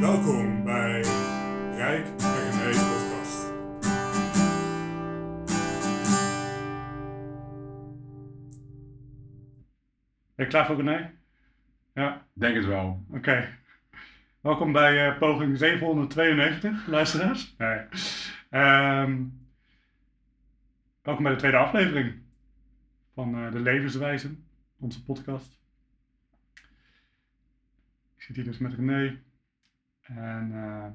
Welkom 0.00 0.64
bij 0.64 1.00
Rijk 1.76 2.06
en 2.18 2.50
Renees 2.50 2.76
podcast. 2.76 3.52
Ben 10.34 10.44
je 10.44 10.46
klaar 10.46 10.66
voor 10.66 10.76
René? 10.76 11.10
Ja, 11.94 12.26
Denk 12.32 12.54
het 12.56 12.66
wel. 12.66 13.04
oké. 13.10 13.48
Welkom 14.40 14.72
bij 14.72 15.08
eh, 15.08 15.18
poging 15.18 15.58
792, 15.58 16.86
luisteraars. 16.86 17.54
Nee. 17.58 17.78
Ehm, 18.50 19.22
welkom 21.02 21.22
bij 21.24 21.32
de 21.32 21.38
tweede 21.38 21.56
aflevering 21.56 22.26
van 23.18 23.34
eh, 23.34 23.52
De 23.52 23.60
Levenswijze, 23.60 24.34
onze 24.76 25.04
podcast. 25.04 25.60
Ik 28.16 28.22
zit 28.22 28.36
hier 28.36 28.44
dus 28.44 28.58
met 28.58 28.74
René. 28.74 29.22
En 30.00 30.52
eh, 30.52 30.90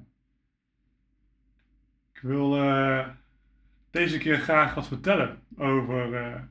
ik 2.13 2.20
wil 2.22 2.55
eh, 2.55 3.09
deze 3.90 4.18
keer 4.18 4.38
graag 4.38 4.73
wat 4.76 4.88
vertellen 4.88 5.44
over, 5.58 6.49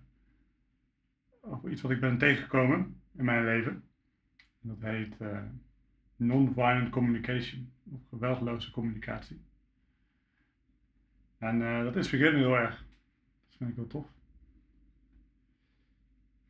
iets 1.69 1.81
wat 1.81 1.91
ik 1.91 2.01
ben 2.01 2.19
tegengekomen 2.19 3.01
in 3.17 3.25
mijn 3.25 3.45
leven. 3.45 3.73
En 4.63 4.69
dat 4.69 4.81
heet 4.81 5.17
non-violent 6.17 6.91
communication, 6.91 7.73
of 7.93 8.01
geweldloze 8.09 8.71
communicatie. 8.71 9.41
En 11.39 11.85
dat 11.85 11.97
inspireert 11.97 12.33
me 12.33 12.39
heel 12.39 12.57
erg. 12.57 12.87
Dat 13.49 13.57
vind 13.57 13.71
ik 13.71 13.77
heel 13.77 13.87
tof. 13.87 14.22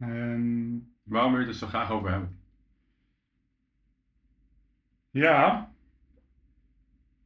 En 0.07 0.87
Waarom 1.03 1.31
wil 1.33 1.41
je 1.41 1.47
het 1.47 1.55
er 1.55 1.61
zo 1.61 1.67
graag 1.67 1.91
over 1.91 2.11
hebben? 2.11 2.37
Ja, 5.11 5.71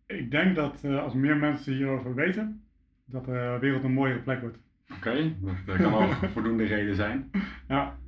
ik 0.06 0.30
denk 0.30 0.56
dat 0.56 0.84
eh, 0.84 1.02
als 1.02 1.14
meer 1.14 1.36
mensen 1.36 1.72
hierover 1.74 2.14
weten, 2.14 2.64
dat 3.04 3.24
de 3.24 3.56
wereld 3.60 3.84
een 3.84 3.92
mooiere 3.92 4.20
plek 4.20 4.40
wordt. 4.40 4.58
Oké, 4.92 5.34
dat 5.40 5.76
eh, 5.76 5.82
kan 5.82 5.94
ook 5.94 6.14
voldoende 6.32 6.64
reden 6.64 6.94
zijn. 6.94 7.30
Ja. 7.68 7.98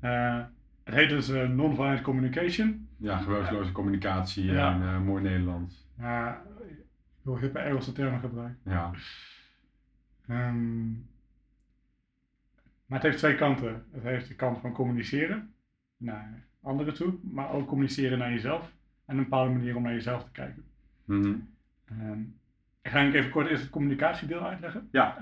Eh, 0.00 0.44
het 0.84 0.94
heet 0.94 1.08
dus 1.08 1.28
eh, 1.28 1.48
non-violent 1.48 2.00
communication. 2.02 2.88
Ja, 2.96 3.16
geweldloze 3.18 3.72
communicatie 3.72 4.44
Ja. 4.44 4.80
eh, 4.80 5.00
mooi 5.00 5.22
Nederlands. 5.22 5.88
Ja, 5.98 6.42
ik 6.68 6.84
wil 7.22 7.38
hippe 7.38 7.58
Engelse 7.58 7.92
termen 7.92 8.20
gebruiken. 8.20 8.58
Ja. 8.64 8.90
Ehm, 10.26 10.86
maar 12.88 12.98
het 12.98 13.02
heeft 13.02 13.18
twee 13.18 13.34
kanten. 13.34 13.86
Het 13.92 14.02
heeft 14.02 14.28
de 14.28 14.34
kant 14.34 14.58
van 14.58 14.72
communiceren 14.72 15.54
naar 15.96 16.46
anderen 16.62 16.94
toe, 16.94 17.14
maar 17.22 17.52
ook 17.52 17.66
communiceren 17.66 18.18
naar 18.18 18.32
jezelf. 18.32 18.72
En 19.06 19.16
een 19.16 19.22
bepaalde 19.22 19.52
manier 19.52 19.76
om 19.76 19.82
naar 19.82 19.92
jezelf 19.92 20.24
te 20.24 20.30
kijken. 20.30 20.64
Ehm, 21.84 22.20
ik 22.82 22.90
ga 22.90 23.12
even 23.12 23.30
kort 23.30 23.48
eerst 23.48 23.62
het 23.62 23.70
communicatiedeel 23.70 24.46
uitleggen. 24.46 24.88
Ja. 24.90 25.18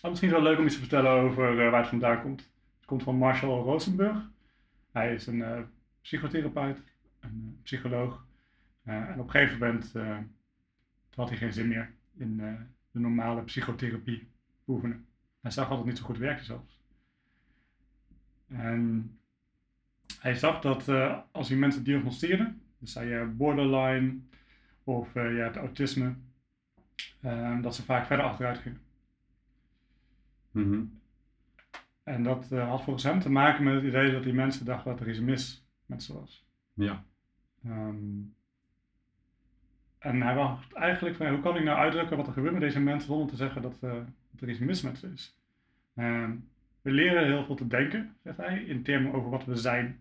Wat 0.00 0.10
misschien 0.10 0.30
wel 0.30 0.42
leuk 0.42 0.58
om 0.58 0.64
iets 0.64 0.74
te 0.74 0.80
vertellen 0.80 1.10
over 1.10 1.64
eh, 1.64 1.70
waar 1.70 1.80
het 1.80 1.88
vandaan 1.88 2.22
komt. 2.22 2.40
Het 2.76 2.86
komt 2.86 3.02
van 3.02 3.16
Marshall 3.16 3.62
Rosenberg. 3.62 4.30
Hij 4.92 5.14
is 5.14 5.26
een 5.26 5.42
eh, 5.42 5.60
psychotherapeut, 6.00 6.82
een 7.20 7.54
eh, 7.56 7.62
psycholoog. 7.62 8.24
En 8.82 9.20
op 9.20 9.24
een 9.24 9.30
gegeven 9.30 9.58
moment 9.58 9.92
had 11.14 11.28
hij 11.28 11.38
geen 11.38 11.52
zin 11.52 11.68
meer 11.68 11.90
in 12.16 12.36
de 12.90 12.98
normale 12.98 13.42
psychotherapie 13.42 14.28
oefenen. 14.66 15.06
Hij 15.46 15.54
zag 15.54 15.68
dat 15.68 15.78
het 15.78 15.86
niet 15.86 15.98
zo 15.98 16.04
goed 16.04 16.18
werkte 16.18 16.44
zelfs. 16.44 16.80
En 18.48 19.10
hij 20.18 20.34
zag 20.34 20.60
dat 20.60 20.88
eh, 20.88 21.18
als 21.32 21.48
hij 21.48 21.58
mensen 21.58 21.84
diagnosticeerde, 21.84 22.54
dus 22.78 22.92
zei 22.92 23.08
je 23.08 23.24
borderline 23.24 24.18
of 24.84 25.14
eh, 25.14 25.30
je 25.30 25.38
hebt 25.38 25.56
autisme, 25.56 26.14
eh, 27.20 27.62
dat 27.62 27.74
ze 27.74 27.82
vaak 27.82 28.06
verder 28.06 28.26
achteruit 28.26 28.58
gingen. 28.58 28.80
Mhm. 30.50 30.84
En 32.02 32.22
dat 32.22 32.52
eh, 32.52 32.68
had 32.68 32.82
volgens 32.82 33.04
hem 33.04 33.20
te 33.20 33.30
maken 33.30 33.64
met 33.64 33.74
het 33.74 33.84
idee 33.84 34.12
dat 34.12 34.22
die 34.22 34.34
mensen 34.34 34.64
dachten 34.64 34.90
dat 34.90 35.00
er 35.00 35.08
iets 35.08 35.20
mis 35.20 35.66
met 35.86 36.02
ze 36.02 36.12
was. 36.12 36.46
Ja. 36.74 37.04
Ehm, 37.64 38.20
en 40.06 40.22
hij 40.22 40.34
dacht 40.34 40.72
eigenlijk 40.72 41.16
van, 41.16 41.28
hoe 41.28 41.40
kan 41.40 41.56
ik 41.56 41.64
nou 41.64 41.78
uitdrukken 41.78 42.16
wat 42.16 42.26
er 42.26 42.32
gebeurt 42.32 42.52
met 42.52 42.62
deze 42.62 42.80
mensen 42.80 43.08
zonder 43.08 43.28
te 43.28 43.36
zeggen 43.36 43.62
dat, 43.62 43.76
eh, 43.80 43.90
dat 44.30 44.40
er 44.40 44.48
iets 44.48 44.58
mis 44.58 44.82
met 44.82 44.98
ze 44.98 45.12
is. 45.12 45.36
Ehm, 45.94 46.30
we 46.82 46.90
leren 46.90 47.24
heel 47.24 47.44
veel 47.44 47.54
te 47.54 47.66
denken, 47.66 48.16
zegt 48.22 48.36
hij, 48.36 48.62
in 48.62 48.82
termen 48.82 49.12
over 49.12 49.30
wat 49.30 49.44
we 49.44 49.56
zijn. 49.56 49.98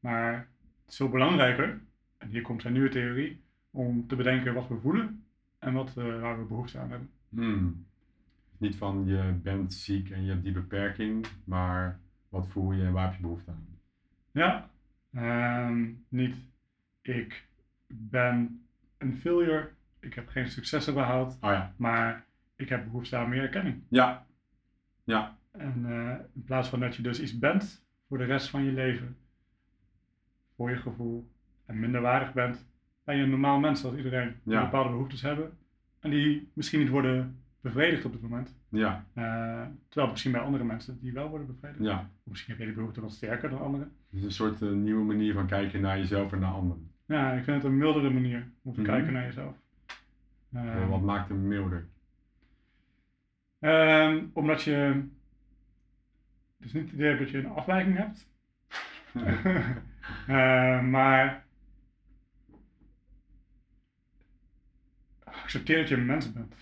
Maar 0.00 0.32
het 0.32 0.90
is 0.90 0.96
veel 0.96 1.08
belangrijker, 1.08 1.80
en 2.18 2.28
hier 2.28 2.42
komt 2.42 2.60
zijn 2.62 2.72
nieuwe 2.72 2.88
theorie, 2.88 3.40
om 3.70 4.06
te 4.06 4.16
bedenken 4.16 4.54
wat 4.54 4.68
we 4.68 4.76
voelen 4.76 5.24
en 5.58 5.72
wat, 5.72 5.96
eh, 5.96 6.20
waar 6.20 6.38
we 6.38 6.44
behoefte 6.44 6.78
aan 6.78 6.90
hebben. 6.90 7.10
Hmm. 7.28 7.86
Niet 8.58 8.76
van 8.76 9.06
je 9.06 9.32
bent 9.42 9.74
ziek 9.74 10.10
en 10.10 10.24
je 10.24 10.30
hebt 10.30 10.44
die 10.44 10.52
beperking, 10.52 11.26
maar 11.44 12.00
wat 12.28 12.48
voel 12.48 12.72
je 12.72 12.84
en 12.84 12.92
waar 12.92 13.04
heb 13.04 13.14
je 13.14 13.20
behoefte 13.20 13.50
aan? 13.50 13.66
Ja, 14.30 14.70
ehm, 15.12 15.92
niet 16.08 16.36
ik 17.02 17.46
ben 17.86 18.62
een 18.98 19.16
failure, 19.16 19.68
ik 20.00 20.14
heb 20.14 20.28
geen 20.28 20.48
successen 20.48 20.94
behaald, 20.94 21.34
Oh 21.40 21.50
ja. 21.50 21.74
maar 21.76 22.24
ik 22.56 22.68
heb 22.68 22.84
behoefte 22.84 23.16
aan 23.16 23.28
meer 23.28 23.42
erkenning. 23.42 23.82
Ja. 23.88 24.26
Ja. 25.04 25.38
En 25.50 25.84
eh, 25.86 26.14
in 26.34 26.44
plaats 26.44 26.68
van 26.68 26.80
dat 26.80 26.96
je 26.96 27.02
dus 27.02 27.20
iets 27.20 27.38
bent 27.38 27.84
voor 28.08 28.18
de 28.18 28.24
rest 28.24 28.48
van 28.50 28.64
je 28.64 28.72
leven, 28.72 29.16
voor 30.56 30.70
je 30.70 30.76
gevoel, 30.76 31.30
en 31.66 31.80
minder 31.80 32.00
waardig 32.00 32.32
bent, 32.32 32.66
ben 33.04 33.16
je 33.16 33.22
een 33.22 33.30
normaal 33.30 33.58
mens 33.58 33.80
zoals 33.80 33.96
iedereen 33.96 34.34
die 34.42 34.54
Ja. 34.54 34.62
bepaalde 34.64 34.90
behoeftes 34.90 35.22
hebben 35.22 35.58
en 36.00 36.10
die 36.10 36.50
misschien 36.52 36.80
niet 36.80 36.88
worden 36.88 37.42
bevredigd 37.60 38.04
op 38.04 38.12
dit 38.12 38.20
moment. 38.22 38.56
Ja. 38.68 39.04
Eh, 39.14 39.66
terwijl 39.88 40.10
misschien 40.10 40.32
bij 40.32 40.40
andere 40.40 40.64
mensen 40.64 40.98
die 41.00 41.12
wel 41.12 41.28
worden 41.28 41.46
bevredigd. 41.46 41.82
Ja. 41.84 41.98
Of 42.24 42.30
misschien 42.30 42.50
heb 42.50 42.58
je 42.60 42.66
die 42.66 42.74
behoefte 42.76 43.00
wat 43.00 43.12
sterker 43.12 43.50
dan 43.50 43.60
anderen. 43.60 43.92
Het 44.10 44.18
is 44.18 44.24
een 44.24 44.30
soort 44.32 44.62
eh, 44.62 44.70
nieuwe 44.70 45.04
manier 45.04 45.32
van 45.34 45.46
kijken 45.46 45.80
naar 45.80 45.98
jezelf 45.98 46.32
en 46.32 46.38
naar 46.38 46.52
anderen. 46.52 46.90
Ja, 47.08 47.32
ik 47.32 47.44
vind 47.44 47.56
het 47.56 47.64
een 47.64 47.76
mildere 47.78 48.10
manier 48.10 48.50
om 48.62 48.74
te 48.74 48.80
Mhm. 48.80 48.90
kijken 48.90 49.12
naar 49.12 49.24
jezelf. 49.24 49.54
Eh, 50.52 50.74
Ehm, 50.76 50.88
wat 50.88 51.00
maakt 51.02 51.28
hem 51.28 51.46
milder? 51.48 51.86
ehm, 53.58 54.24
omdat 54.32 54.62
je 54.62 55.08
dus 56.56 56.72
niet 56.72 56.84
het 56.84 56.92
idee 56.92 57.06
hebt 57.08 57.18
dat 57.20 57.30
je 57.30 57.38
een 57.38 57.46
afwijking 57.46 57.96
hebt. 57.96 58.26
Eh, 60.26 60.82
maar 60.82 61.44
accepteer 65.24 65.76
dat 65.78 65.88
je 65.88 65.94
een 65.96 66.06
mens 66.06 66.32
bent. 66.32 66.54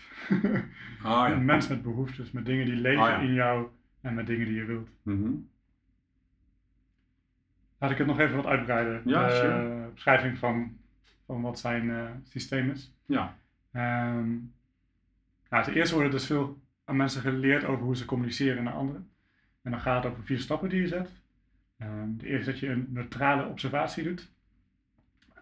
Ah 1.03 1.31
Een 1.31 1.45
mens 1.45 1.69
met 1.69 1.83
behoeftes, 1.83 2.31
met 2.31 2.47
dingen 2.47 2.67
die 2.67 2.75
leven 2.75 3.03
Ah, 3.03 3.09
ja. 3.09 3.19
in 3.19 3.33
jou 3.35 3.67
en 4.01 4.15
met 4.15 4.27
dingen 4.27 4.47
die 4.47 4.55
je 4.55 4.65
wilt. 4.65 4.89
Mhm. 5.03 5.31
Laat 7.79 7.91
ik 7.91 7.99
het 7.99 8.07
nog 8.07 8.19
even 8.19 8.37
wat 8.37 8.47
uitbreiden. 8.47 9.03
Ja, 9.05 9.31
sure. 9.31 9.86
Beschrijving 9.97 10.39
van, 10.39 10.79
van 11.27 11.41
wat 11.41 11.59
zijn 11.59 11.91
eh, 11.91 12.11
systeem 12.25 12.71
is. 12.71 12.93
Ja. 13.07 13.37
Ehm 13.73 14.35
nou, 15.51 15.65
ten 15.65 15.75
eerste 15.75 15.95
wordt 15.95 16.09
er 16.09 16.19
dus 16.19 16.27
veel 16.27 16.59
aan 16.85 16.97
mensen 16.97 17.21
geleerd 17.21 17.65
over 17.65 17.85
hoe 17.85 17.97
ze 17.97 18.05
communiceren 18.05 18.65
naar 18.65 18.73
anderen. 18.73 19.11
En 19.63 19.71
dan 19.71 19.81
gaat 19.81 20.03
het 20.03 20.13
over 20.13 20.25
vier 20.25 20.39
stappen 20.39 20.69
die 20.69 20.81
je 20.81 20.89
zet. 20.89 21.11
Ehm, 21.79 22.17
de 22.17 22.27
eerste 22.27 22.39
is 22.39 22.47
dat 22.47 22.59
je 22.59 22.69
een 22.69 22.87
neutrale 22.89 23.47
observatie 23.47 24.05
doet. 24.05 24.31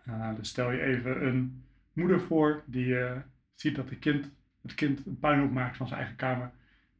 Eh, 0.04 0.34
dus 0.36 0.48
stel 0.48 0.70
je 0.70 0.82
even 0.82 1.26
een 1.26 1.64
moeder 1.92 2.20
voor 2.20 2.62
die 2.66 2.98
eh, 2.98 3.16
ziet 3.54 3.76
dat 3.76 3.88
de 3.88 3.96
kind, 3.96 4.30
het 4.62 4.74
kind 4.74 5.06
een 5.06 5.18
puinhoop 5.18 5.52
maakt 5.52 5.76
van 5.76 5.86
zijn 5.86 5.98
eigen 5.98 6.16
kamer. 6.16 6.50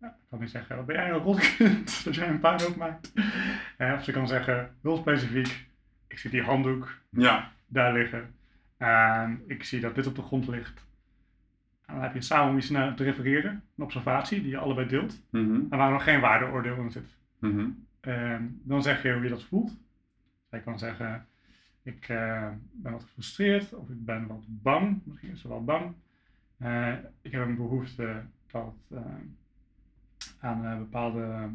Dan 0.00 0.12
kan 0.30 0.38
hij 0.38 0.48
zeggen, 0.48 0.76
wat 0.76 0.86
ben 0.86 0.96
jij 0.96 1.10
een 1.10 1.18
rotkind 1.18 2.04
dat 2.04 2.14
jij 2.14 2.28
een 2.28 2.40
puinhoop 2.40 2.76
maakt? 2.76 3.12
Of 3.78 4.04
ze 4.04 4.12
kan 4.12 4.28
zeggen, 4.28 4.74
heel 4.82 4.96
specifiek, 4.96 5.63
ik 6.14 6.20
zie 6.20 6.30
die 6.30 6.42
handdoek 6.42 6.98
Ja. 7.10 7.52
daar 7.66 7.92
liggen. 7.92 8.34
En 8.76 9.42
ik 9.46 9.64
zie 9.64 9.80
dat 9.80 9.94
dit 9.94 10.06
op 10.06 10.14
de 10.14 10.22
grond 10.22 10.48
ligt. 10.48 10.84
En 11.86 11.94
dan 11.94 12.02
heb 12.02 12.14
je 12.14 12.20
samen 12.20 12.50
om 12.50 12.56
iets 12.56 12.70
naar 12.70 12.94
te 12.94 13.04
refereren, 13.04 13.62
een 13.76 13.84
observatie 13.84 14.40
die 14.42 14.50
je 14.50 14.58
allebei 14.58 14.88
deelt. 14.88 15.22
Mhm. 15.30 15.60
En 15.70 15.78
waar 15.78 15.90
nog 15.92 16.02
geen 16.04 16.20
waardeoordeel 16.20 16.76
in 16.76 16.90
zit. 16.90 17.16
Mhm. 17.38 17.68
Ehm, 18.00 18.42
dan 18.62 18.82
zeg 18.82 19.02
je 19.02 19.12
hoe 19.12 19.22
je 19.22 19.28
dat 19.28 19.44
voelt. 19.44 19.76
Zij 20.50 20.60
kan 20.60 20.78
zeggen, 20.78 21.26
ik 21.82 22.08
eh, 22.08 22.48
ben 22.72 22.92
wat 22.92 23.02
gefrustreerd 23.02 23.72
of 23.74 23.88
ik 23.88 24.04
ben 24.04 24.26
wat 24.26 24.44
bang. 24.48 25.00
Misschien 25.04 25.30
is 25.30 25.40
ze 25.40 25.48
wel 25.48 25.64
bang. 25.64 25.94
Eh, 26.56 26.92
ik 27.22 27.32
heb 27.32 27.42
een 27.42 27.56
behoefte 27.56 28.22
dat, 28.46 28.74
eh, 28.90 29.00
aan 30.40 30.78
bepaalde 30.78 31.48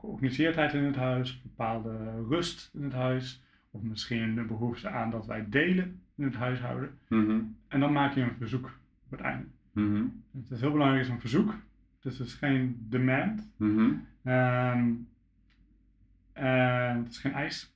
georganiseerdheid 0.00 0.74
in 0.74 0.84
het 0.84 0.96
huis, 0.96 1.42
bepaalde 1.42 2.24
rust 2.28 2.70
in 2.74 2.82
het 2.82 2.92
huis. 2.92 3.44
Of 3.70 3.82
misschien 3.82 4.34
de 4.34 4.44
behoefte 4.44 4.88
aan 4.88 5.10
dat 5.10 5.26
wij 5.26 5.46
delen 5.48 6.00
in 6.16 6.24
het 6.24 6.34
huishouden. 6.34 6.98
Mhm. 7.08 7.40
En 7.68 7.80
dan 7.80 7.92
maak 7.92 8.14
je 8.14 8.20
een 8.20 8.36
verzoek 8.38 8.66
op 9.04 9.10
het 9.10 9.20
einde. 9.20 9.46
Mhm. 9.72 10.04
Het 10.32 10.50
is 10.50 10.60
heel 10.60 10.72
belangrijk, 10.72 11.02
is 11.02 11.08
een 11.08 11.20
verzoek. 11.20 11.54
Het 11.96 12.12
is 12.12 12.18
dus 12.18 12.34
geen 12.34 12.86
demand. 12.88 13.50
Ehm, 14.22 14.92
en 16.32 16.98
het 16.98 17.08
is 17.08 17.18
geen 17.18 17.32
eis. 17.32 17.74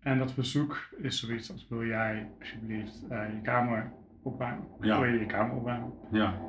En 0.00 0.18
dat 0.18 0.32
verzoek 0.32 0.88
is 0.96 1.20
zoiets 1.20 1.52
als 1.52 1.68
wil 1.68 1.84
jij 1.84 2.30
alsjeblieft 2.40 3.06
eh, 3.08 3.34
je 3.34 3.40
kamer 3.42 3.92
opruimen? 4.22 4.66
Ja. 4.80 5.00
Wil 5.00 5.10
je 5.12 5.18
je 5.18 5.26
kamer 5.26 5.56
opruimen? 5.56 5.92
Ja. 6.10 6.40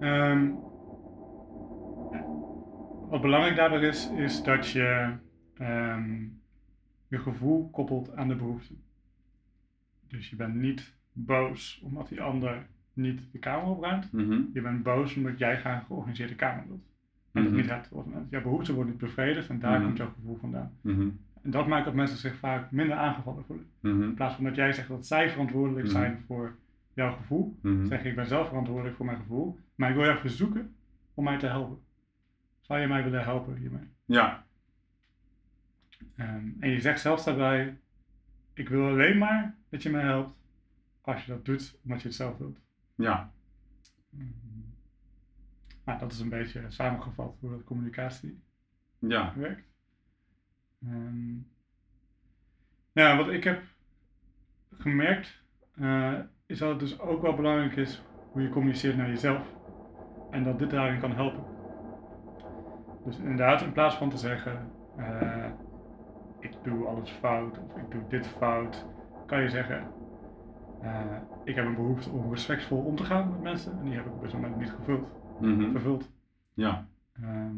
Ehm, 0.00 0.50
wat 3.08 3.20
belangrijk 3.20 3.56
daarbij 3.56 3.80
is, 3.80 4.10
is 4.10 4.42
dat 4.42 4.68
je 4.70 5.12
ehm, 5.54 6.22
je 7.08 7.18
gevoel 7.18 7.70
koppelt 7.70 8.14
aan 8.16 8.28
de 8.28 8.34
behoefte. 8.36 8.74
Dus 10.08 10.30
je 10.30 10.36
bent 10.36 10.54
niet 10.54 10.94
boos 11.12 11.80
omdat 11.84 12.08
die 12.08 12.20
ander 12.22 12.66
niet 12.92 13.32
de 13.32 13.38
kamer 13.38 13.66
opruimt. 13.70 14.12
Mhm. 14.12 14.40
Je 14.52 14.60
bent 14.60 14.82
boos 14.82 15.16
omdat 15.16 15.38
jij 15.38 15.58
graag 15.60 15.80
een 15.80 15.86
georganiseerde 15.86 16.34
kamer 16.34 16.64
wilt. 16.66 16.86
En 17.32 17.42
dat 17.42 17.52
Mhm. 17.52 17.60
niet 17.60 17.70
hebt. 17.70 17.90
Jouw 18.30 18.42
behoefte 18.42 18.74
wordt 18.74 18.90
niet 18.90 18.98
bevredigd 18.98 19.48
en 19.48 19.58
daar 19.58 19.76
Mhm. 19.78 19.84
komt 19.84 19.96
jouw 19.96 20.12
gevoel 20.14 20.36
vandaan. 20.36 20.72
En 21.42 21.50
dat 21.50 21.66
maakt 21.66 21.84
dat 21.84 21.94
mensen 21.94 22.18
zich 22.18 22.34
vaak 22.36 22.70
minder 22.70 22.96
aangevallen 22.96 23.44
voelen. 23.44 23.66
In 23.82 24.14
plaats 24.14 24.34
van 24.34 24.44
dat 24.44 24.54
jij 24.54 24.72
zegt 24.72 24.88
dat 24.88 25.06
zij 25.06 25.30
verantwoordelijk 25.30 25.88
zijn 25.88 26.18
voor 26.26 26.56
jouw 26.94 27.12
gevoel, 27.12 27.58
zeg 27.86 28.02
je 28.02 28.08
ik 28.08 28.14
ben 28.14 28.26
zelf 28.26 28.48
verantwoordelijk 28.48 28.96
voor 28.96 29.06
mijn 29.06 29.18
gevoel, 29.18 29.58
maar 29.74 29.88
ik 29.88 29.94
wil 29.96 30.04
jou 30.04 30.18
verzoeken 30.18 30.74
om 31.14 31.24
mij 31.24 31.38
te 31.38 31.46
helpen. 31.46 31.78
Zou 32.68 32.80
je 32.80 32.86
mij 32.86 33.02
willen 33.04 33.22
helpen 33.24 33.56
hiermee? 33.56 33.88
Ja. 34.04 34.46
Ehm, 36.16 36.48
en 36.60 36.70
je 36.70 36.80
zegt 36.80 37.00
zelfs 37.00 37.24
daarbij, 37.24 37.78
ik 38.54 38.68
wil 38.68 38.86
alleen 38.86 39.18
maar 39.18 39.56
dat 39.68 39.82
je 39.82 39.90
mij 39.90 40.02
helpt 40.02 40.36
als 41.00 41.24
je 41.24 41.32
dat 41.32 41.44
doet 41.44 41.78
omdat 41.82 42.00
je 42.02 42.06
het 42.08 42.16
zelf 42.16 42.38
wilt. 42.38 42.58
Ja. 42.94 43.32
Mhm. 44.10 44.26
Nou, 45.84 45.98
dat 45.98 46.12
is 46.12 46.18
een 46.20 46.28
beetje 46.28 46.64
samengevat 46.68 47.36
hoe 47.40 47.50
dat 47.50 47.64
communicatie 47.64 48.40
Ja. 48.98 49.34
werkt. 49.36 49.68
Ehm, 50.82 51.36
ja, 52.92 53.16
wat 53.16 53.28
ik 53.28 53.44
heb 53.44 53.62
gemerkt, 54.70 55.42
eh, 55.74 56.18
is 56.46 56.58
dat 56.58 56.70
het 56.70 56.78
dus 56.80 56.98
ook 57.00 57.22
wel 57.22 57.34
belangrijk 57.34 57.76
is 57.76 58.02
hoe 58.32 58.42
je 58.42 58.48
communiceert 58.48 58.96
naar 58.96 59.08
jezelf. 59.08 59.54
En 60.30 60.44
dat 60.44 60.58
dit 60.58 60.70
daarin 60.70 61.00
kan 61.00 61.14
helpen. 61.14 61.57
Dus 63.08 63.18
inderdaad, 63.18 63.62
in 63.62 63.72
plaats 63.72 63.94
van 63.94 64.10
te 64.10 64.16
zeggen, 64.16 64.70
eh, 64.96 65.44
ik 66.40 66.52
doe 66.62 66.86
alles 66.86 67.10
fout 67.10 67.58
of 67.58 67.76
ik 67.76 67.90
doe 67.90 68.00
dit 68.08 68.26
fout, 68.26 68.86
kan 69.26 69.42
je 69.42 69.48
zeggen, 69.48 69.86
eh, 70.80 71.00
ik 71.44 71.54
heb 71.54 71.64
een 71.66 71.74
behoefte 71.74 72.10
om 72.10 72.30
respectvol 72.30 72.78
om 72.78 72.96
te 72.96 73.04
gaan 73.04 73.30
met 73.30 73.42
mensen 73.42 73.78
en 73.78 73.84
die 73.84 73.94
heb 73.94 74.06
ik 74.06 74.12
op 74.12 74.22
dit 74.22 74.32
moment 74.32 74.56
niet 74.56 74.70
gevuld, 74.70 75.08
Mhm. 75.40 75.70
vervuld. 75.70 76.10
Ja. 76.54 76.86
Ehm, 77.12 77.56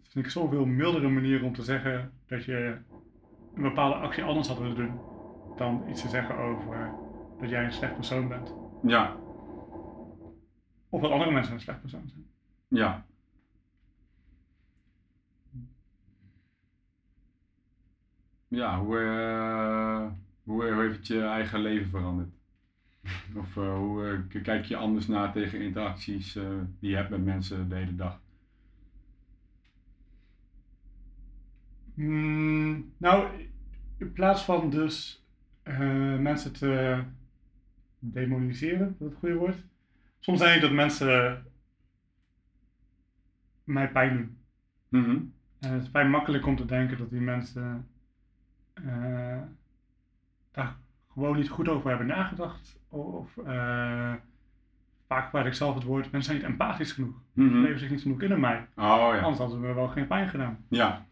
het 0.00 0.08
vind 0.08 0.24
ik 0.24 0.30
zoveel 0.30 0.64
mildere 0.66 1.08
manier 1.08 1.44
om 1.44 1.52
te 1.54 1.62
zeggen 1.62 2.10
dat 2.26 2.44
je 2.44 2.76
een 3.54 3.62
bepaalde 3.62 3.94
actie 3.94 4.24
anders 4.24 4.48
had 4.48 4.58
willen 4.58 4.76
doen 4.76 5.00
dan 5.56 5.82
iets 5.88 6.02
te 6.02 6.08
zeggen 6.08 6.36
over 6.38 6.90
dat 7.40 7.50
jij 7.50 7.64
een 7.64 7.72
slecht 7.72 7.94
persoon 7.94 8.28
bent. 8.28 8.54
Ja. 8.82 9.16
Of 10.88 11.00
dat 11.00 11.10
andere 11.10 11.30
mensen 11.30 11.54
een 11.54 11.60
slecht 11.60 11.80
persoon 11.80 12.08
zijn. 12.08 12.26
Ja. 12.68 13.04
Ja, 18.48 18.78
hoe, 18.80 18.98
eh, 18.98 20.12
hoe, 20.42 20.72
hoe 20.72 20.82
heeft 20.82 20.96
het 20.96 21.06
je 21.06 21.20
eigen 21.20 21.60
leven 21.60 21.90
veranderd? 21.90 22.30
Of 23.36 23.56
eh, 23.56 23.76
hoe 23.76 24.24
eh, 24.32 24.42
kijk 24.42 24.64
je 24.64 24.76
anders 24.76 25.06
naar 25.06 25.32
tegen 25.32 25.60
interacties 25.60 26.32
die 26.78 26.90
je 26.90 26.96
hebt 26.96 27.10
met 27.10 27.24
mensen 27.24 27.68
de 27.68 27.74
hele 27.74 27.94
dag? 27.94 28.20
Mm, 31.94 32.92
nou, 32.96 33.28
in 33.98 34.12
plaats 34.12 34.42
van 34.42 34.70
dus 34.70 35.24
mensen 36.18 36.52
te 36.52 37.02
demoniseren, 37.98 38.88
is 38.90 38.98
dat 38.98 39.08
het 39.08 39.18
goede 39.18 39.34
woord? 39.34 39.56
Soms 40.20 40.38
denk 40.38 40.54
ik 40.54 40.60
dat 40.60 40.72
mensen 40.72 41.44
mij 43.64 43.90
pijn 43.90 44.16
doen. 44.16 44.38
Mhm. 44.88 45.20
En 45.58 45.72
het 45.72 45.82
is 45.82 45.88
vrij 45.88 46.08
makkelijk 46.08 46.46
om 46.46 46.56
te 46.56 46.64
denken 46.64 46.98
dat 46.98 47.10
die 47.10 47.20
mensen 47.20 47.88
eh, 48.74 49.40
daar 50.50 50.76
gewoon 51.12 51.36
niet 51.36 51.48
goed 51.48 51.68
over 51.68 51.88
hebben 51.88 52.06
nagedacht. 52.06 52.78
Of 52.88 53.36
eh, 53.38 54.12
vaak 55.08 55.24
gebruik 55.24 55.46
ik 55.46 55.54
zelf 55.54 55.74
het 55.74 55.84
woord, 55.84 56.10
mensen 56.10 56.22
zijn 56.22 56.36
niet 56.36 56.46
empathisch 56.60 56.92
genoeg. 56.92 57.14
Ze 57.34 57.40
Mhm. 57.40 57.60
leven 57.62 57.78
zich 57.78 57.90
niet 57.90 58.02
genoeg 58.02 58.22
in 58.22 58.30
in 58.30 58.40
mij. 58.40 58.58
Oh 58.76 58.84
ja. 59.12 59.18
Anders 59.20 59.38
hadden 59.38 59.60
me 59.60 59.74
wel 59.74 59.88
geen 59.88 60.06
pijn 60.06 60.28
gedaan. 60.28 60.64
Ja. 60.68 61.06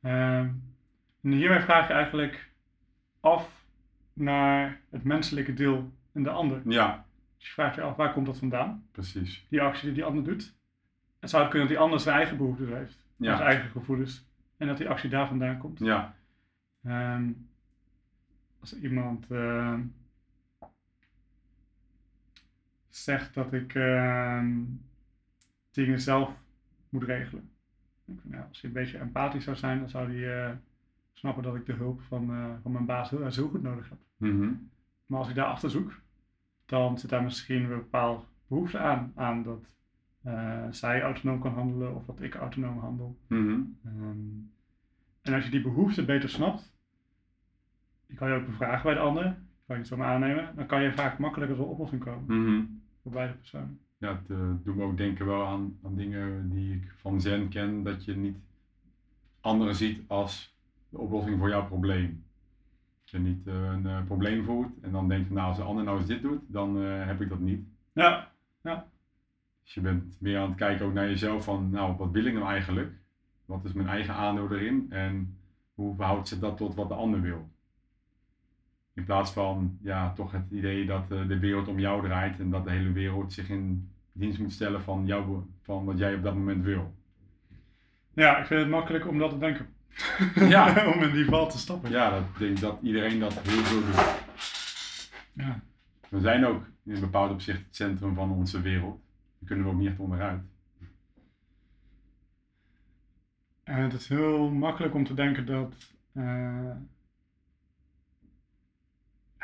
Ehm, 0.00 0.48
en 1.22 1.32
hiermee 1.32 1.60
vraag 1.60 1.86
je 1.88 1.92
eigenlijk 1.92 2.50
af 3.20 3.64
naar 4.12 4.80
het 4.90 5.04
menselijke 5.04 5.54
deel 5.54 5.92
in 6.14 6.22
de 6.22 6.30
ander. 6.30 6.60
Ja, 6.64 7.04
Dus 7.38 7.46
je 7.46 7.52
vraagt 7.52 7.74
je 7.74 7.82
af, 7.82 7.96
waar 7.96 8.12
komt 8.12 8.26
dat 8.26 8.38
vandaan? 8.38 8.86
precies. 8.92 9.46
Die 9.50 9.62
actie 9.62 9.84
die 9.84 9.92
die 9.94 10.04
ander 10.04 10.24
doet. 10.24 10.54
Het 11.20 11.30
zou 11.30 11.42
kunnen 11.48 11.60
dat 11.60 11.76
die 11.76 11.84
ander 11.84 12.00
zijn 12.00 12.16
eigen 12.16 12.36
behoeftes 12.36 12.68
heeft. 12.68 13.06
Ja. 13.16 13.36
Zijn 13.36 13.48
eigen 13.48 13.70
gevoelens. 13.70 14.26
En 14.56 14.66
dat 14.66 14.76
die 14.76 14.88
actie 14.88 15.10
daar 15.10 15.28
vandaan 15.28 15.58
komt. 15.58 15.78
Ja. 15.78 16.14
Ehm, 16.84 17.32
als 18.60 18.78
iemand 18.78 19.30
ehm, 19.30 19.80
zegt 22.88 23.34
dat 23.34 23.52
ik 23.52 23.74
ehm, 23.74 24.60
dingen 25.70 26.00
zelf 26.00 26.30
moet 26.88 27.02
regelen. 27.02 27.50
Ik 28.04 28.20
vind, 28.20 28.34
ja, 28.34 28.46
als 28.48 28.60
hij 28.60 28.70
een 28.70 28.76
beetje 28.76 28.98
empathisch 28.98 29.44
zou 29.44 29.56
zijn, 29.56 29.78
dan 29.78 29.88
zou 29.88 30.12
hij 30.12 30.44
eh, 30.44 30.56
snappen 31.12 31.42
dat 31.42 31.54
ik 31.54 31.66
de 31.66 31.72
hulp 31.72 32.02
van, 32.02 32.30
eh, 32.30 32.50
van 32.62 32.72
mijn 32.72 32.86
baas 32.86 33.10
heel, 33.10 33.26
heel 33.26 33.48
goed 33.48 33.62
nodig 33.62 33.88
heb. 33.88 33.98
Mhm. 34.16 34.52
Maar 35.06 35.18
als 35.18 35.28
ik 35.28 35.34
daar 35.34 35.46
achter 35.46 35.70
zoek, 35.70 36.00
dan 36.66 36.98
zit 36.98 37.10
daar 37.10 37.22
misschien 37.22 37.62
een 37.62 37.68
bepaalde 37.68 38.24
behoefte 38.46 38.78
aan. 38.78 39.12
Aan 39.14 39.42
dat 39.42 39.66
eh, 40.22 40.66
zij 40.70 41.02
autonoom 41.02 41.40
kan 41.40 41.52
handelen 41.52 41.94
of 41.94 42.04
dat 42.04 42.20
ik 42.20 42.34
autonoom 42.34 42.78
handel. 42.78 43.18
Mhm. 43.28 43.60
En 45.22 45.34
als 45.34 45.44
je 45.44 45.50
die 45.50 45.62
behoefte 45.62 46.04
beter 46.04 46.28
snapt, 46.28 46.71
die 48.12 48.20
kan 48.20 48.28
je 48.30 48.34
ook 48.34 48.46
bevragen 48.46 48.82
bij 48.82 48.94
de 48.94 49.00
ander, 49.00 49.22
kan 49.24 49.34
je 49.66 49.74
het 49.74 49.86
zo 49.86 49.96
maar 49.96 50.06
aannemen, 50.12 50.52
dan 50.56 50.66
kan 50.66 50.82
je 50.82 50.92
vaak 50.92 51.18
makkelijker 51.18 51.56
tot 51.56 51.66
een 51.66 51.72
oplossing 51.72 52.04
komen 52.04 52.24
Mhm. 52.40 52.62
voor 53.02 53.12
beide 53.12 53.32
personen. 53.32 53.80
Ja, 53.98 54.08
het 54.08 54.30
eh, 54.30 54.50
doet 54.64 54.76
me 54.76 54.82
ook 54.84 54.96
denken 54.96 55.26
wel 55.26 55.46
aan, 55.46 55.78
aan 55.84 55.94
dingen 55.96 56.50
die 56.50 56.74
ik 56.74 56.92
van 56.96 57.20
Zen 57.20 57.48
ken, 57.48 57.82
dat 57.82 58.04
je 58.04 58.16
niet 58.16 58.36
anderen 59.40 59.74
ziet 59.74 60.02
als 60.06 60.56
de 60.88 60.98
oplossing 60.98 61.38
voor 61.38 61.48
jouw 61.48 61.66
probleem. 61.66 62.24
Dat 63.00 63.10
je 63.10 63.18
niet 63.18 63.46
eh, 63.46 63.54
een 63.54 63.86
eh, 63.86 64.04
probleem 64.04 64.44
voelt 64.44 64.80
en 64.80 64.92
dan 64.92 65.08
denkt 65.08 65.26
van 65.26 65.36
nou 65.36 65.48
als 65.48 65.56
de 65.56 65.62
ander 65.62 65.84
nou 65.84 65.98
eens 65.98 66.06
dit 66.06 66.22
doet, 66.22 66.40
dan 66.46 66.82
eh, 66.82 67.06
heb 67.06 67.20
ik 67.20 67.28
dat 67.28 67.40
niet. 67.40 67.66
Ja, 67.92 68.30
Dus 69.62 69.74
je 69.74 69.80
bent 69.80 70.20
meer 70.20 70.38
aan 70.38 70.48
het 70.48 70.58
kijken 70.58 70.86
ook 70.86 70.92
naar 70.92 71.08
jezelf 71.08 71.44
van 71.44 71.70
nou 71.70 71.96
wat 71.96 72.10
wil 72.10 72.24
ik 72.24 72.34
nou 72.34 72.46
eigenlijk? 72.46 72.92
Wat 73.44 73.64
is 73.64 73.72
mijn 73.72 73.88
eigen 73.88 74.14
aandeel 74.14 74.50
erin 74.52 74.86
en 74.90 75.36
hoe 75.74 75.94
verhoudt 75.96 76.28
zich 76.28 76.38
dat 76.38 76.56
tot 76.56 76.74
wat 76.74 76.88
de 76.88 76.94
ander 76.94 77.20
wil? 77.20 77.50
In 78.94 79.04
plaats 79.04 79.30
van 79.30 79.78
ja, 79.82 80.12
toch 80.12 80.32
het 80.32 80.50
idee 80.50 80.86
dat 80.86 81.10
eh, 81.10 81.28
de 81.28 81.38
wereld 81.38 81.68
om 81.68 81.78
jou 81.78 82.02
draait 82.02 82.40
en 82.40 82.50
dat 82.50 82.64
de 82.64 82.70
hele 82.70 82.92
wereld 82.92 83.32
zich 83.32 83.48
in 83.48 83.90
dienst 84.12 84.38
moet 84.38 84.52
stellen 84.52 84.82
van, 84.82 85.06
jou, 85.06 85.42
van 85.62 85.84
wat 85.84 85.98
jij 85.98 86.14
op 86.14 86.22
dat 86.22 86.34
moment 86.34 86.64
wil. 86.64 86.94
ja, 88.14 88.38
ik 88.38 88.46
vind 88.46 88.60
het 88.60 88.70
makkelijk 88.70 89.08
om 89.08 89.18
dat 89.18 89.30
te 89.30 89.38
denken. 89.38 89.66
Ja. 90.34 90.86
om 90.94 91.02
in 91.02 91.12
die 91.12 91.24
val 91.24 91.50
te 91.50 91.58
stappen. 91.58 91.90
Ja, 91.90 92.10
dat, 92.10 92.22
ik 92.22 92.38
denk 92.38 92.60
dat 92.60 92.78
iedereen 92.82 93.18
dat 93.18 93.40
heel 93.42 93.62
veel 93.62 93.80
doet. 93.80 94.20
Ja. 95.32 95.60
We 96.08 96.20
zijn 96.20 96.46
ook 96.46 96.64
in 96.84 96.94
een 96.94 97.00
bepaald 97.00 97.30
opzicht 97.30 97.58
het 97.58 97.76
centrum 97.76 98.14
van 98.14 98.30
onze 98.30 98.60
wereld. 98.60 99.00
Daar 99.38 99.48
kunnen 99.48 99.64
we 99.64 99.72
ook 99.72 99.78
niet 99.78 99.88
echt 99.88 99.98
onderuit. 99.98 100.42
En 103.64 103.82
het 103.82 103.92
is 103.92 104.08
heel 104.08 104.50
makkelijk 104.50 104.94
om 104.94 105.04
te 105.04 105.14
denken 105.14 105.46
dat 105.46 105.74
eh, 106.12 106.70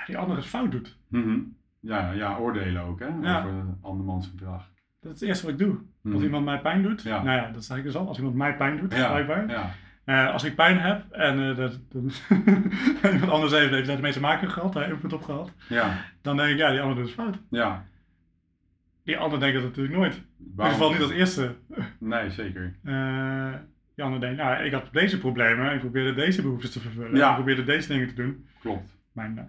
die 0.09 0.19
ander 0.19 0.37
het 0.37 0.47
fout 0.47 0.71
doet. 0.73 0.99
Mhm. 1.09 1.39
ja, 1.81 2.11
ja, 2.13 2.37
oordelen 2.37 2.83
ook 2.83 3.01
hè, 3.01 3.07
Ja. 3.23 3.39
over 3.45 3.65
andermans 3.81 4.27
gedrag. 4.27 4.71
Dat 5.01 5.13
is 5.15 5.21
het 5.21 5.29
eerste 5.29 5.45
wat 5.45 5.61
ik 5.61 5.67
doe. 5.67 5.75
Als 5.77 6.15
Mhm. 6.15 6.23
iemand 6.23 6.45
mij 6.45 6.61
pijn 6.61 6.83
doet, 6.83 7.03
Ja. 7.03 7.23
nou 7.23 7.37
ja, 7.41 7.51
dat 7.51 7.65
zeg 7.65 7.77
ik 7.77 7.83
dus 7.83 7.97
al. 7.97 8.09
Als 8.09 8.17
iemand 8.19 8.37
mij 8.37 8.57
pijn 8.57 8.77
doet, 8.77 8.95
Ja, 8.95 9.09
blijkbaar. 9.09 9.51
ja, 9.51 9.71
Eh, 10.05 10.33
als 10.33 10.45
ik 10.45 10.55
pijn 10.55 10.79
heb 10.81 11.11
en 11.11 11.49
eh, 11.51 11.57
dat, 11.57 11.81
iemand 13.13 13.31
anders 13.31 13.53
heeft, 13.53 13.71
heeft 13.71 13.87
daar 13.87 13.97
ermee 13.97 14.13
te 14.13 14.21
maken 14.21 14.51
gehad, 14.51 14.75
hij 14.75 14.85
heeft 14.85 15.03
het 15.03 15.13
opgehad, 15.13 15.53
ja, 15.69 16.05
dan 16.23 16.37
denk 16.37 16.51
ik, 16.51 16.57
ja, 16.59 16.71
die 16.71 16.81
ander 16.81 16.97
doet 16.97 17.05
het 17.07 17.15
fout. 17.15 17.39
ja. 17.51 17.85
Die 19.05 19.19
ander 19.19 19.41
denkt 19.41 19.55
dat 19.55 19.65
natuurlijk 19.65 19.97
nooit. 19.97 20.15
In 20.15 20.47
ieder 20.51 20.67
geval 20.67 20.91
niet 20.91 21.01
als 21.03 21.11
eerste. 21.11 21.55
Nee, 21.99 22.31
zeker. 22.31 22.75
Eh, 22.85 23.53
die 23.95 24.05
ander 24.05 24.21
denkt, 24.21 24.37
nou, 24.37 24.65
ik 24.65 24.73
had 24.73 24.89
deze 24.93 25.19
problemen, 25.19 25.73
ik 25.75 25.81
probeerde 25.81 26.15
deze 26.15 26.43
behoeftes 26.43 26.71
te 26.73 26.81
vervullen, 26.81 27.17
Ja. 27.17 27.29
ik 27.29 27.35
probeerde 27.35 27.65
deze 27.65 27.89
dingen 27.89 28.09
te 28.09 28.15
doen. 28.15 28.47
Klopt. 28.61 28.97
Maar, 29.13 29.31
nou, 29.31 29.49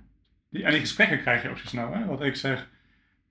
die, 0.49 0.63
en 0.63 0.71
die 0.71 0.79
gesprekken 0.79 1.19
krijg 1.21 1.41
je 1.41 1.49
ook 1.49 1.57
zo 1.57 1.67
snel, 1.67 1.93
hè? 1.93 2.05
Want 2.05 2.21
ik 2.21 2.35
zeg, 2.35 2.69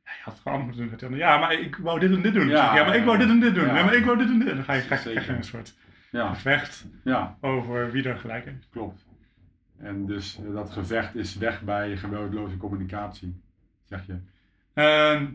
Ja, 0.04 0.12
je 0.12 0.22
had 0.22 0.32
het 0.34 0.42
gewoon 0.42 0.60
anders 0.60 0.78
moeten 0.78 0.98
doen. 1.08 1.16
Ja, 1.18 1.38
maar 1.38 1.52
ik 1.52 1.76
wou 1.76 2.00
dit 2.00 2.10
en 2.12 2.22
dit 2.22 2.34
doen. 2.34 2.48
Ja, 2.48 2.54
Ja, 2.56 2.74
ja 2.76 2.84
maar 2.84 2.96
ik 2.96 3.04
wou 3.04 3.18
dit 3.18 3.28
en 3.28 3.40
dit 3.40 3.54
doen. 3.54 3.66
Ja. 3.66 3.72
Maar 3.84 3.94
ik 3.94 4.04
wou 4.04 4.18
dit 4.18 4.28
en 4.28 4.38
dit. 4.38 4.48
Dan 4.48 4.64
ga 4.64 4.72
je, 4.72 4.84
krijg, 4.84 5.02
krijg 5.02 5.26
je 5.26 5.32
een 5.32 5.44
soort 5.44 5.74
Ja, 6.10 6.34
gevecht 6.34 6.86
ja, 7.04 7.36
over 7.40 7.90
wie 7.90 8.08
er 8.08 8.16
gelijk 8.18 8.44
heeft. 8.44 8.68
klopt. 8.70 9.06
En 9.78 10.06
dus 10.06 10.38
eh, 10.38 10.54
dat 10.54 10.70
gevecht 10.70 11.14
is 11.14 11.36
weg 11.36 11.62
bij 11.62 11.96
geweldloze 11.96 12.56
communicatie, 12.56 13.40
zeg 13.84 14.06
je. 14.06 14.16
Ehm, 14.74 15.26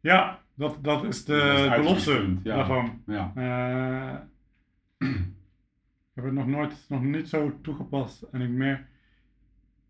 ja, 0.00 0.38
dat, 0.54 0.78
dat 0.84 1.04
is 1.04 1.24
de 1.24 1.72
belofte 1.76 2.36
ja. 2.42 2.56
daarvan. 2.56 3.02
Ja, 3.06 3.32
Eh, 3.34 5.08
ik 5.08 6.14
heb 6.14 6.24
het 6.24 6.34
nog 6.34 6.46
nooit, 6.46 6.74
nog 6.88 7.02
niet 7.02 7.28
zo 7.28 7.58
toegepast. 7.62 8.22
En 8.22 8.40
ik 8.40 8.48
merk, 8.50 8.82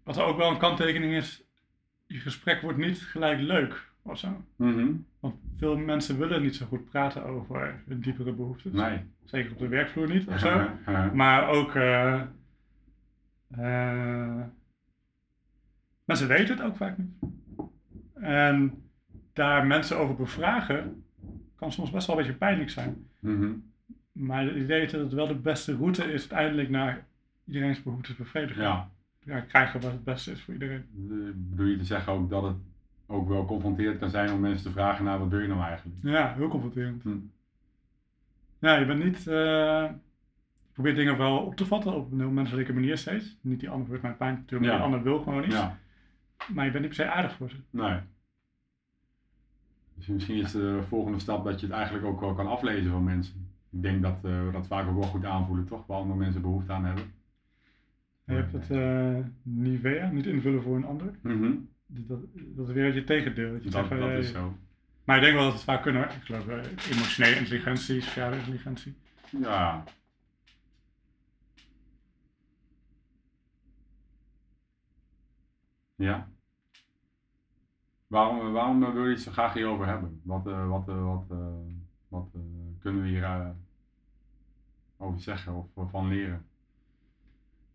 wat 0.02 0.16
er 0.16 0.24
ook 0.24 0.36
wel 0.36 0.50
een 0.50 0.58
kanttekening 0.58 1.12
is, 1.12 1.42
je 2.06 2.18
gesprek 2.18 2.60
wordt 2.60 2.78
niet 2.78 2.98
gelijk 2.98 3.40
leuk 3.40 3.90
of 4.02 4.18
zo. 4.18 4.44
Mhm. 4.56 4.92
Want 5.20 5.34
veel 5.56 5.76
mensen 5.76 6.18
willen 6.18 6.42
niet 6.42 6.56
zo 6.56 6.66
goed 6.66 6.84
praten 6.90 7.24
over 7.24 7.82
hun 7.86 8.00
diepere 8.00 8.32
behoeftes. 8.32 8.72
nee. 8.72 9.00
Zeker 9.24 9.52
op 9.52 9.58
de 9.58 9.68
werkvloer 9.68 10.08
niet 10.08 10.28
of 10.28 10.38
zo. 10.38 10.68
Maar 11.14 11.48
ook, 11.48 11.74
eh, 11.74 12.20
eh, 13.50 14.42
mensen 16.04 16.28
weten 16.28 16.56
het 16.56 16.64
ook 16.66 16.76
vaak 16.76 16.98
niet. 16.98 17.10
En 18.14 18.82
daar 19.32 19.66
mensen 19.66 19.98
over 19.98 20.14
bevragen, 20.14 21.04
kan 21.56 21.72
soms 21.72 21.90
best 21.90 22.06
wel 22.06 22.16
een 22.16 22.22
beetje 22.22 22.38
pijnlijk 22.38 22.70
zijn. 22.70 23.06
Mhm. 23.18 23.50
Maar 24.12 24.44
het 24.44 24.56
idee 24.56 24.82
is 24.82 24.92
dat 24.92 25.00
het 25.00 25.12
wel 25.12 25.26
de 25.26 25.34
beste 25.34 25.76
route 25.76 26.04
is 26.12 26.20
uiteindelijk 26.20 26.68
naar 26.68 27.06
iedereen's 27.46 27.82
behoeftes 27.82 28.16
bevredigen. 28.16 28.62
Ja, 28.62 28.90
Ja, 29.24 29.40
krijgen 29.40 29.80
wat 29.80 29.92
het 29.92 30.04
beste 30.04 30.30
is 30.30 30.42
voor 30.42 30.52
iedereen. 30.54 30.84
Eh, 31.10 31.16
bedoel 31.34 31.66
je 31.66 31.76
te 31.76 31.84
zeggen 31.84 32.12
ook 32.12 32.30
dat 32.30 32.42
het 32.42 32.56
ook 33.06 33.28
wel 33.28 33.44
confronterend 33.44 33.98
kan 33.98 34.10
zijn 34.10 34.32
om 34.32 34.40
mensen 34.40 34.62
te 34.66 34.70
vragen 34.72 35.04
naar 35.04 35.18
wat 35.18 35.28
wil 35.28 35.38
je 35.40 35.48
nou 35.48 35.60
eigenlijk? 35.62 35.96
Ja, 36.02 36.34
heel 36.34 36.48
confronterend. 36.48 37.02
Hm. 37.02 37.16
Ja, 38.58 38.76
je 38.76 38.86
bent 38.86 39.04
niet. 39.04 39.16
eh, 39.26 39.34
je 40.64 40.72
probeert 40.72 40.96
dingen 40.96 41.18
wel 41.18 41.38
op 41.38 41.54
te 41.56 41.66
vatten 41.66 41.94
op 41.94 42.12
een 42.12 42.18
heel 42.20 42.30
menselijke 42.30 42.72
manier 42.72 42.98
steeds. 42.98 43.36
Niet 43.40 43.60
die 43.60 43.70
ander 43.70 43.86
wordt 43.88 44.02
mij 44.02 44.14
pijn 44.14 44.42
doen, 44.46 44.60
maar 44.60 44.68
Ja. 44.68 44.74
die 44.74 44.84
ander 44.84 45.02
wil 45.02 45.18
gewoon 45.22 45.40
niet. 45.42 45.52
Ja, 45.52 45.78
Maar 46.54 46.64
je 46.64 46.70
bent 46.70 46.84
niet 46.84 46.96
per 46.96 47.04
se 47.04 47.10
aardig 47.12 47.36
voor 47.36 47.50
ze. 47.50 47.56
nee. 47.70 47.98
Dus 49.94 50.06
misschien 50.06 50.36
is 50.36 50.52
de 50.52 50.82
volgende 50.88 51.18
stap 51.18 51.44
dat 51.44 51.60
je 51.60 51.66
het 51.66 51.74
eigenlijk 51.74 52.04
ook 52.06 52.20
wel 52.20 52.34
kan 52.34 52.46
aflezen 52.46 52.90
van 52.90 53.04
mensen. 53.04 53.50
Ik 53.70 53.82
denk 53.82 54.02
dat 54.02 54.16
eh, 54.24 54.44
we 54.44 54.48
dat 54.52 54.66
vaak 54.66 54.88
ook 54.88 54.94
wel 54.98 55.08
goed 55.08 55.24
aanvoelen, 55.24 55.66
toch? 55.66 55.86
Waar 55.86 55.98
andere 55.98 56.18
mensen 56.18 56.40
behoefte 56.42 56.72
aan 56.72 56.84
hebben. 56.84 57.04
Je 58.24 58.32
hebt 58.34 58.52
het 58.52 58.70
eh 58.70 59.18
Nivea, 59.42 60.10
niet 60.10 60.26
invullen 60.26 60.62
voor 60.62 60.76
een 60.76 60.84
ander. 60.84 61.14
Mhm. 61.22 61.54
Dat, 61.86 62.20
dat 62.34 62.68
is 62.68 62.74
weer 62.74 62.94
je 62.94 63.04
tegendeel. 63.04 63.52
Dat 63.52 63.64
je 63.64 63.70
Dat, 63.70 63.86
zegt 63.86 64.00
dat 64.00 64.10
eh, 64.10 64.18
is 64.18 64.30
zo. 64.30 64.56
Maar 65.04 65.16
ik 65.16 65.22
denk 65.22 65.34
wel 65.34 65.44
dat 65.44 65.52
het 65.52 65.62
vaak 65.62 65.82
kunnen. 65.82 66.02
Ik 66.04 66.22
geloof 66.22 66.48
eh, 66.48 66.62
emotionele 66.90 67.36
intelligentie, 67.36 68.00
sociale 68.00 68.36
intelligentie. 68.36 68.94
Ja. 69.30 69.84
Ja. 75.94 76.28
Waarom, 78.06 78.52
waarom 78.52 78.82
eh, 78.82 78.92
wil 78.92 79.04
je 79.04 79.10
het 79.12 79.20
zo 79.20 79.32
graag 79.32 79.54
hierover 79.54 79.86
hebben? 79.86 80.20
Wat, 80.24 80.44
wat, 80.44 80.84
wat, 80.86 81.24
wat 82.08 82.28
kunnen 82.78 83.02
we 83.02 83.08
hier 83.08 83.54
over 84.96 85.20
zeggen 85.20 85.54
of 85.54 85.90
van 85.90 86.08
leren? 86.08 86.46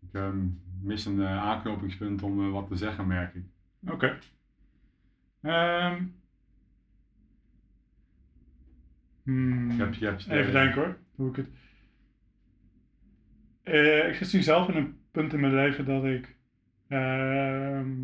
Ik 0.08 0.14
ehm, 0.20 0.46
mis 0.82 1.04
een 1.04 1.20
eh, 1.20 1.42
aanknopingspunt 1.42 2.22
om 2.22 2.46
eh, 2.46 2.52
wat 2.52 2.68
te 2.68 2.76
zeggen, 2.76 3.06
merk 3.06 3.34
ik. 3.34 3.44
Oké. 3.86 4.18
Ehm. 5.42 6.04
Hmm. 9.22 9.70
Je 9.70 9.82
hebt, 9.82 9.96
je 9.96 10.04
hebt, 10.04 10.26
Even 10.26 10.52
denken 10.52 10.82
hoor, 10.82 10.98
hoe 11.14 11.30
ik 11.30 11.36
het... 11.36 11.48
Eh, 13.62 14.08
ik 14.08 14.14
zit 14.14 14.32
nu 14.32 14.42
zelf 14.42 14.68
in 14.68 14.76
een 14.76 15.00
punt 15.10 15.32
in 15.32 15.40
mijn 15.40 15.54
leven 15.54 15.84
dat 15.84 16.04
ik 16.04 16.36
ehm, 16.88 17.96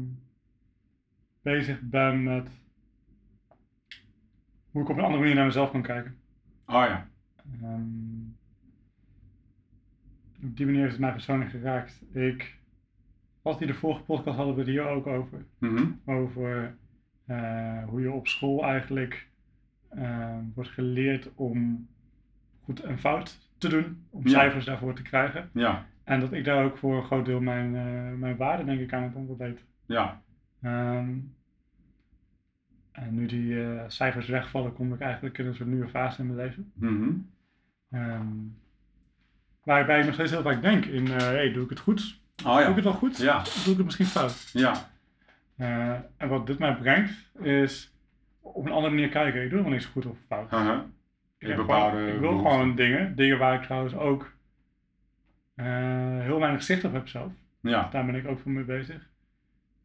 bezig 1.42 1.80
ben 1.80 2.22
met 2.22 2.48
hoe 4.70 4.82
ik 4.82 4.88
op 4.88 4.96
een 4.96 5.02
andere 5.02 5.20
manier 5.20 5.34
naar 5.34 5.46
mezelf 5.46 5.70
kan 5.70 5.82
kijken. 5.82 6.16
Oh 6.66 6.84
ja. 6.86 7.08
Op 10.44 10.56
die 10.56 10.66
manier 10.66 10.80
heeft 10.80 10.92
het 10.92 11.00
mij 11.00 11.12
persoonlijk 11.12 11.50
geraakt. 11.50 12.02
Ik, 12.12 12.58
als 13.42 13.58
die 13.58 13.66
de 13.66 13.74
vorige 13.74 14.02
podcast 14.02 14.36
hadden 14.36 14.54
we 14.54 14.60
het 14.60 14.70
hier 14.70 14.86
ook 14.88 15.06
over. 15.06 15.44
Mhm. 15.58 15.84
Over 16.04 16.76
eh, 17.26 17.84
hoe 17.84 18.00
je 18.00 18.10
op 18.12 18.26
school 18.28 18.64
eigenlijk 18.64 19.28
eh, 19.88 20.38
wordt 20.54 20.70
geleerd 20.70 21.30
om 21.34 21.88
goed 22.62 22.80
en 22.80 22.98
fout 22.98 23.50
te 23.58 23.68
doen. 23.68 24.04
Om 24.10 24.22
Ja. 24.24 24.30
cijfers 24.30 24.64
daarvoor 24.64 24.94
te 24.94 25.02
krijgen. 25.02 25.50
Ja. 25.52 25.86
En 26.04 26.20
dat 26.20 26.32
ik 26.32 26.44
daar 26.44 26.64
ook 26.64 26.78
voor 26.78 26.96
een 26.96 27.04
groot 27.04 27.24
deel 27.24 27.40
mijn, 27.40 27.74
eh, 27.76 28.18
mijn 28.18 28.36
waarde 28.36 28.64
denk 28.64 28.80
ik 28.80 28.92
aan 28.92 29.02
het 29.02 29.14
ontdekt. 29.14 29.64
Ja. 29.86 30.22
Ehm, 30.62 31.16
en 32.92 33.14
nu 33.14 33.26
die 33.26 33.56
cijfers 33.86 34.28
wegvallen, 34.28 34.72
kom 34.72 34.94
ik 34.94 35.00
eigenlijk 35.00 35.38
in 35.38 35.46
een 35.46 35.54
soort 35.54 35.68
nieuwe 35.68 35.88
fase 35.88 36.20
in 36.20 36.26
mijn 36.26 36.38
leven. 36.38 36.72
Mhm. 36.74 37.10
Ehm, 37.90 38.28
waarbij 39.64 39.98
ik 39.98 40.04
nog 40.04 40.14
steeds 40.14 40.30
heel 40.30 40.42
vaak 40.42 40.62
denk 40.62 40.84
in, 40.84 41.06
eh 41.06 41.16
hey, 41.16 41.52
doe 41.52 41.64
ik 41.64 41.70
het 41.70 41.78
goed? 41.78 42.20
Oh 42.44 42.52
Doe 42.52 42.60
ik 42.62 42.68
ja. 42.68 42.74
het 42.74 42.84
wel 42.84 42.92
goed? 42.92 43.18
Ja. 43.18 43.38
Of 43.40 43.62
doe 43.62 43.70
ik 43.72 43.76
het 43.76 43.84
misschien 43.84 44.06
fout? 44.06 44.50
Ja. 44.52 44.88
Eh, 45.56 45.90
en 46.16 46.28
wat 46.28 46.46
dit 46.46 46.58
mij 46.58 46.76
brengt, 46.76 47.12
is 47.42 47.94
op 48.40 48.64
een 48.66 48.72
andere 48.72 48.94
manier 48.94 49.08
kijken. 49.08 49.42
Ik 49.42 49.48
doe 49.50 49.58
helemaal 49.58 49.70
niks 49.78 49.84
goed 49.86 50.06
of 50.06 50.16
fout. 50.28 50.52
Ik, 51.38 51.56
bepaalde 51.56 51.96
gewoon- 51.96 52.12
ik 52.14 52.20
wil 52.20 52.36
gewoon 52.38 52.76
dingen, 52.76 53.16
dingen 53.16 53.38
waar 53.38 53.54
ik 53.54 53.62
trouwens 53.62 53.94
ook 53.94 54.32
eh, 55.54 55.66
heel 56.20 56.40
weinig 56.40 56.62
zicht 56.62 56.84
op 56.84 56.92
heb 56.92 57.08
zelf. 57.08 57.32
Ja. 57.60 57.88
Daar 57.92 58.06
ben 58.06 58.14
ik 58.14 58.26
ook 58.28 58.38
voor 58.38 58.50
mee 58.50 58.64
bezig. 58.64 59.08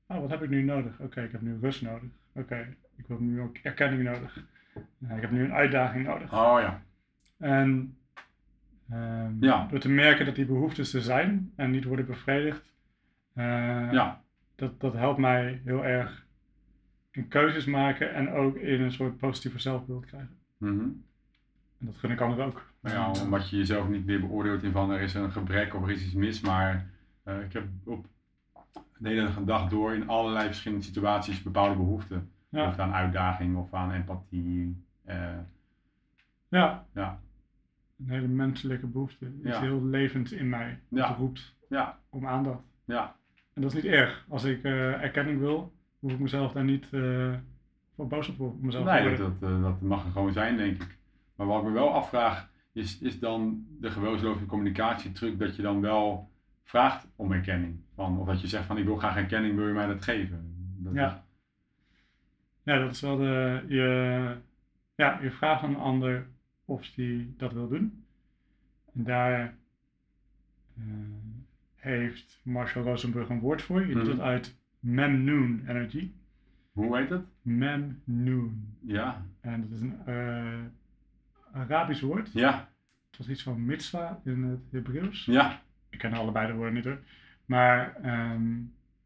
Oh, 0.08 0.20
wat 0.20 0.30
heb 0.30 0.44
ik 0.44 0.50
nu 0.50 0.64
nodig? 0.64 1.00
Oké, 1.00 1.22
ik 1.22 1.32
heb 1.32 1.42
nu 1.42 1.58
rust 1.62 1.82
nodig. 1.82 2.10
Oké, 2.34 2.76
ik 2.98 3.06
heb 3.08 3.20
nu 3.20 3.42
ook 3.42 3.58
erkenning 3.58 4.04
nodig. 4.04 4.38
Ik 5.16 5.22
heb 5.22 5.32
nu 5.32 5.44
een 5.44 5.54
uitdaging 5.54 6.06
nodig. 6.06 6.34
Oh 6.34 6.58
ja. 6.62 6.82
En 7.38 7.98
ehm, 8.90 9.32
Ja. 9.44 9.68
door 9.70 9.80
te 9.80 9.90
merken 9.90 10.26
dat 10.26 10.36
die 10.36 10.46
behoeftes 10.46 10.94
er 10.94 11.02
zijn 11.02 11.52
en 11.56 11.72
niet 11.72 11.84
worden 11.84 12.06
bevredigd, 12.06 12.74
eh, 13.34 13.92
Ja. 13.92 14.22
dat, 14.56 14.80
dat 14.80 14.94
helpt 14.94 15.20
mij 15.20 15.62
heel 15.66 15.86
erg 15.86 16.26
in 17.12 17.28
keuzes 17.28 17.66
maken 17.66 18.14
en 18.14 18.32
ook 18.32 18.56
in 18.56 18.82
een 18.82 18.92
soort 18.92 19.18
positieve 19.18 19.60
zelfbeeld 19.60 20.06
krijgen. 20.06 20.38
Mhm. 20.58 20.80
En 21.80 21.86
dat 21.86 21.98
gun 21.98 22.12
ik 22.12 22.22
anderen 22.22 22.46
ook. 22.46 22.68
Nou 22.82 22.96
ja, 22.96 23.22
omdat 23.24 23.50
je 23.50 23.58
jezelf 23.58 23.88
niet 23.90 24.06
meer 24.06 24.20
beoordeelt 24.20 24.64
in 24.64 24.72
van 24.72 24.92
er 24.92 25.02
is 25.02 25.14
een 25.14 25.32
gebrek 25.32 25.74
of 25.76 25.84
er 25.84 25.92
is 25.92 26.04
iets 26.06 26.14
mis, 26.14 26.42
maar 26.42 26.90
eh, 27.24 27.42
ik 27.42 27.54
heb 27.54 27.64
op 27.84 28.06
de 28.98 29.08
hele 29.10 29.30
dag 29.46 29.70
door 29.70 29.94
in 29.94 30.08
allerlei 30.08 30.46
verschillende 30.46 30.84
situaties 30.86 31.44
bepaalde 31.44 31.76
behoeften. 31.76 32.30
Ja. 32.50 32.68
Of 32.68 32.80
aan 32.80 32.94
uitdaging 32.94 33.58
of 33.58 33.74
aan 33.74 33.92
empathie. 33.92 34.84
eh, 35.06 35.38
Ja, 36.50 36.86
ja, 36.94 37.20
een 38.00 38.10
hele 38.10 38.28
menselijke 38.28 38.88
behoefte. 38.88 39.26
Iets 39.26 39.48
Ja. 39.50 39.60
heel 39.62 39.86
levend 39.86 40.32
in 40.32 40.50
mij. 40.50 40.80
Ja. 40.90 41.08
Dat 41.08 41.18
roept 41.18 41.56
ja, 41.70 42.00
om 42.10 42.28
aandacht. 42.28 42.64
ja, 42.86 43.16
En 43.54 43.62
dat 43.62 43.74
is 43.76 43.84
niet 43.84 43.92
erg. 43.92 44.26
Als 44.30 44.44
ik 44.44 44.64
eh, 44.64 45.04
erkenning 45.04 45.40
wil, 45.40 45.74
hoef 46.00 46.12
ik 46.12 46.20
mezelf 46.20 46.52
daar 46.52 46.64
niet 46.64 46.88
eh, 46.92 47.34
voor 47.96 48.08
boos 48.08 48.28
op 48.30 48.40
op 48.40 48.62
mezelf 48.62 48.86
te 48.86 48.92
nee, 48.92 49.02
worden. 49.08 49.38
dat, 49.40 49.50
eh, 49.50 49.62
dat 49.62 49.82
mag 49.82 50.06
er 50.06 50.12
gewoon 50.12 50.34
zijn, 50.34 50.58
denk 50.58 50.82
ik. 50.84 50.98
Maar 51.36 51.48
wat 51.48 51.62
ik 51.62 51.68
me 51.68 51.74
wel 51.74 51.94
afvraag, 51.94 52.50
is, 52.74 53.00
is 53.00 53.20
dan 53.20 53.66
de 53.80 53.90
geweldloze 53.90 54.46
communicatietruc 54.46 55.40
dat 55.40 55.56
je 55.56 55.62
dan 55.62 55.82
wel 55.82 56.30
vraagt 56.64 57.08
om 57.16 57.32
erkenning? 57.32 57.80
Van, 57.96 58.18
of 58.20 58.28
dat 58.28 58.42
je 58.42 58.48
zegt 58.48 58.66
van 58.66 58.78
ik 58.78 58.86
wil 58.86 58.96
graag 58.98 59.16
erkenning, 59.16 59.56
wil 59.56 59.68
je 59.68 59.74
mij 59.74 59.88
dat 59.88 60.04
geven? 60.04 60.54
Dat 60.78 60.94
Ja. 60.94 61.08
is- 61.08 61.22
Ja, 62.64 62.80
dat 62.80 62.92
is 62.92 63.02
wel 63.02 63.18
de. 63.18 63.64
Je, 63.68 64.36
ja, 64.96 65.20
je 65.22 65.32
vraagt 65.32 65.64
aan 65.64 65.70
een 65.70 65.76
ander 65.80 66.28
of 66.70 66.90
die 66.92 67.34
dat 67.38 67.54
wil 67.54 67.68
doen. 67.68 68.04
En 68.94 69.04
daar 69.04 69.58
eh, 70.78 70.84
heeft 71.76 72.40
Marshall 72.44 72.84
Rosenberg 72.86 73.30
een 73.30 73.40
woord 73.40 73.62
voor. 73.62 73.88
Je 73.88 73.94
doet 73.94 74.04
Mhm. 74.04 74.12
het 74.12 74.20
uit 74.20 74.58
Memnoon 74.80 75.64
Energy. 75.68 76.12
hoe 76.72 76.98
heet 76.98 77.10
het? 77.10 77.26
Memnoon. 77.42 78.76
Ja, 78.82 79.26
En 79.42 79.62
dat 79.62 79.72
is 79.72 79.82
een 79.82 80.06
eh, 80.06 80.60
Arabisch 81.52 82.02
woord. 82.02 82.32
ja, 82.34 82.70
Het 83.10 83.18
was 83.18 83.30
iets 83.30 83.44
van 83.44 83.66
mitzvah 83.66 84.26
in 84.26 84.44
het 84.44 84.60
Hebreeuws. 84.72 85.26
ja, 85.26 85.62
Ik 85.90 86.00
ken 86.00 86.14
allebei 86.14 86.48
de 86.48 86.54
woorden 86.54 86.74
niet 86.74 86.84
hoor. 86.86 87.00
Maar 87.46 87.96
ehm, 87.96 88.52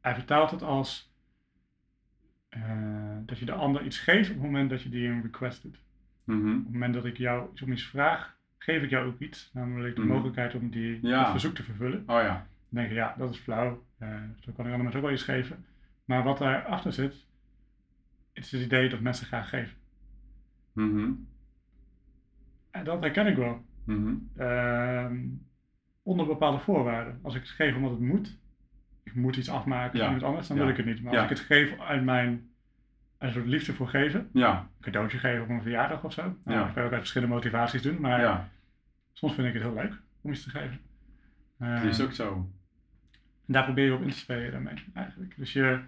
hij 0.02 0.14
vertaalt 0.14 0.52
het 0.52 0.62
als 0.62 1.12
eh, 2.50 3.18
dat 3.26 3.38
je 3.38 3.46
de 3.46 3.52
ander 3.54 3.86
iets 3.86 4.00
geeft 4.00 4.30
op 4.30 4.36
het 4.36 4.44
moment 4.46 4.70
dat 4.70 4.82
je 4.82 4.90
die 4.90 5.08
een 5.08 5.22
request 5.22 5.62
doet. 5.62 5.80
Mhm, 6.24 6.50
Op 6.58 6.64
het 6.64 6.72
moment 6.74 6.94
dat 6.94 7.06
ik 7.06 7.18
jou 7.18 7.50
om 7.64 7.72
iets 7.72 7.84
vraag, 7.88 8.36
geef 8.58 8.84
ik 8.84 8.90
jou 8.90 9.08
ook 9.08 9.20
iets. 9.20 9.50
Namelijk 9.54 9.96
de 9.96 10.02
Mhm. 10.02 10.12
mogelijkheid 10.12 10.56
om 10.56 10.70
die, 10.70 11.00
Ja. 11.08 11.32
verzoek 11.32 11.56
te 11.56 11.64
vervullen. 11.64 12.00
oh 12.00 12.22
ja, 12.22 12.48
Dan 12.70 12.82
denk 12.82 12.88
je, 12.90 12.96
ja, 12.96 13.16
dat 13.18 13.30
is 13.34 13.38
flauw. 13.40 13.84
Zo 14.00 14.52
kan 14.52 14.52
ik 14.52 14.58
andere 14.58 14.78
mensen 14.78 14.96
ook 15.00 15.06
wel 15.06 15.12
iets 15.14 15.24
geven. 15.24 15.66
Maar 16.06 16.24
wat 16.24 16.38
daarachter 16.38 16.94
zit, 16.94 17.26
is 18.34 18.52
het 18.52 18.62
idee 18.62 18.90
dat 18.90 19.00
mensen 19.00 19.26
graag 19.28 19.50
geven. 19.50 19.78
Mhm. 20.74 21.12
En 22.72 22.84
dat 22.84 23.02
herken 23.02 23.28
ik 23.28 23.36
wel. 23.36 23.66
Ehm, 24.38 25.18
onder 26.04 26.26
bepaalde 26.26 26.60
voorwaarden. 26.60 27.20
Als 27.22 27.36
ik 27.36 27.42
het 27.42 27.50
geef 27.50 27.76
omdat 27.76 27.92
het 27.92 28.00
moet, 28.00 28.38
ik 29.04 29.16
moet 29.16 29.36
iets 29.36 29.50
afmaken 29.50 29.98
Ja. 30.00 30.04
iemand 30.06 30.24
anders, 30.24 30.48
dan 30.48 30.58
Ja. 30.58 30.64
wil 30.64 30.72
ik 30.72 30.78
het 30.78 30.86
niet. 30.86 31.02
Maar 31.04 31.14
als 31.14 31.24
ik 31.24 31.30
het 31.30 31.40
geef 31.40 31.80
uit 31.80 32.04
mijn 32.04 32.50
een 33.28 33.32
soort 33.34 33.46
liefde 33.46 33.74
voor 33.74 33.88
geven, 33.88 34.30
Ja, 34.34 34.60
een 34.60 34.82
cadeautje 34.82 35.18
geven 35.18 35.44
op 35.44 35.50
een 35.50 35.62
verjaardag 35.62 36.04
of 36.04 36.14
zo. 36.14 36.22
Nou, 36.22 36.36
Ja. 36.46 36.64
Dat 36.64 36.74
kan 36.74 36.82
je 36.82 36.88
ook 36.88 36.92
uit 36.94 37.00
verschillende 37.02 37.34
motivaties 37.34 37.82
doen, 37.82 38.00
maar 38.02 38.20
ja, 38.20 38.50
soms 39.14 39.34
vind 39.34 39.48
ik 39.48 39.54
het 39.54 39.64
heel 39.64 39.74
leuk 39.74 39.94
om 40.22 40.32
iets 40.32 40.44
te 40.44 40.50
geven. 40.50 40.80
dat 41.58 41.84
is 41.84 41.98
Ehm, 42.00 42.08
ook 42.08 42.14
zo. 42.14 42.50
En 43.48 43.54
daar 43.54 43.64
probeer 43.64 43.86
je 43.86 43.94
op 43.94 44.02
in 44.02 44.10
te 44.10 44.18
spelen 44.18 44.52
daarmee, 44.52 44.74
eigenlijk. 44.94 45.34
Dus 45.38 45.54
je, 45.54 45.80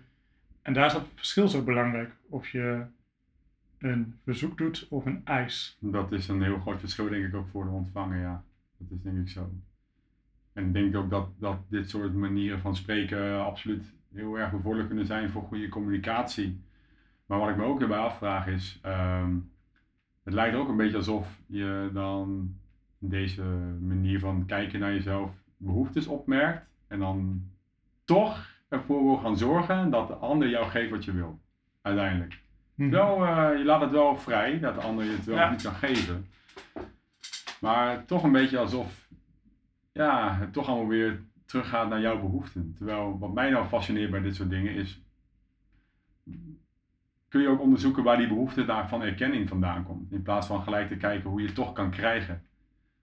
en 0.61 0.73
daar 0.73 0.85
is 0.85 0.93
dat 0.93 1.07
verschil 1.15 1.47
zo 1.47 1.63
belangrijk. 1.63 2.11
Of 2.29 2.47
je 2.47 2.85
een 3.79 4.19
verzoek 4.23 4.57
doet 4.57 4.87
of 4.89 5.05
een 5.05 5.21
eis. 5.25 5.77
Dat 5.79 6.11
is 6.11 6.27
een 6.27 6.41
heel 6.43 6.59
groot 6.59 6.79
verschil, 6.79 7.09
denk 7.09 7.25
ik, 7.25 7.35
ook 7.35 7.47
voor 7.47 7.63
de 7.63 7.69
ontvanger, 7.69 8.19
ja. 8.19 8.43
Dat 8.77 8.87
is 8.91 9.01
denk 9.03 9.17
ik 9.17 9.29
zo. 9.29 9.51
En 10.53 10.65
ik 10.65 10.73
denk 10.73 10.95
ook 10.95 11.09
dat, 11.09 11.29
dat 11.39 11.59
dit 11.69 11.89
soort 11.89 12.13
manieren 12.13 12.59
van 12.59 12.75
spreken 12.75 13.43
absoluut 13.45 13.93
heel 14.13 14.39
erg 14.39 14.51
bevorderlijk 14.51 14.87
kunnen 14.87 15.05
zijn 15.05 15.29
voor 15.29 15.41
goede 15.43 15.69
communicatie. 15.69 16.63
Maar 17.25 17.39
wat 17.39 17.49
ik 17.49 17.55
me 17.57 17.63
ook 17.63 17.79
hierbij 17.79 17.97
afvraag 17.97 18.47
is, 18.47 18.79
ehm, 18.81 19.35
het 20.23 20.33
lijkt 20.33 20.53
er 20.53 20.59
ook 20.59 20.69
een 20.69 20.77
beetje 20.77 20.97
alsof 20.97 21.27
je 21.47 21.89
dan 21.93 22.55
deze 22.97 23.43
manier 23.79 24.19
van 24.19 24.45
kijken 24.45 24.79
naar 24.79 24.93
jezelf 24.93 25.31
behoeftes 25.57 26.07
opmerkt 26.07 26.67
en 26.87 26.99
dan 26.99 27.43
toch 28.03 28.47
ervoor 28.69 29.03
wil 29.03 29.17
gaan 29.17 29.37
zorgen 29.37 29.89
dat 29.89 30.07
de 30.07 30.13
ander 30.13 30.49
jou 30.49 30.69
geeft 30.69 30.91
wat 30.91 31.05
je 31.05 31.11
wil, 31.11 31.39
uiteindelijk. 31.81 32.43
Wel, 32.75 33.25
eh, 33.25 33.57
je 33.57 33.63
laat 33.65 33.81
het 33.81 33.91
wel 33.91 34.17
vrij 34.17 34.59
dat 34.59 34.75
de 34.75 34.81
ander 34.81 35.05
je 35.05 35.11
het 35.11 35.25
wel 35.25 35.35
Ja. 35.35 35.49
niet 35.49 35.61
kan 35.61 35.73
geven. 35.73 36.27
Maar 37.61 38.05
toch 38.05 38.23
een 38.23 38.31
beetje 38.31 38.57
alsof 38.57 39.07
ja, 39.91 40.35
het 40.35 40.53
toch 40.53 40.67
allemaal 40.67 40.87
weer 40.87 41.21
teruggaat 41.45 41.89
naar 41.89 42.01
jouw 42.01 42.19
behoeften. 42.19 42.73
Terwijl 42.77 43.19
wat 43.19 43.33
mij 43.33 43.49
nou 43.49 43.65
fascineert 43.65 44.11
bij 44.11 44.21
dit 44.21 44.35
soort 44.35 44.49
dingen 44.49 44.73
is. 44.73 45.01
Kun 47.35 47.43
je 47.43 47.49
ook 47.49 47.61
onderzoeken 47.61 48.03
waar 48.03 48.17
die 48.17 48.27
behoefte 48.27 48.65
daar 48.65 48.89
van 48.89 49.01
erkenning 49.01 49.49
vandaan 49.49 49.83
komt. 49.83 50.11
In 50.11 50.21
plaats 50.21 50.47
van 50.47 50.63
gelijk 50.63 50.87
te 50.87 50.97
kijken 50.97 51.29
hoe 51.29 51.39
je 51.39 51.45
het 51.45 51.55
toch 51.55 51.73
kan 51.73 51.91
krijgen. 51.91 52.41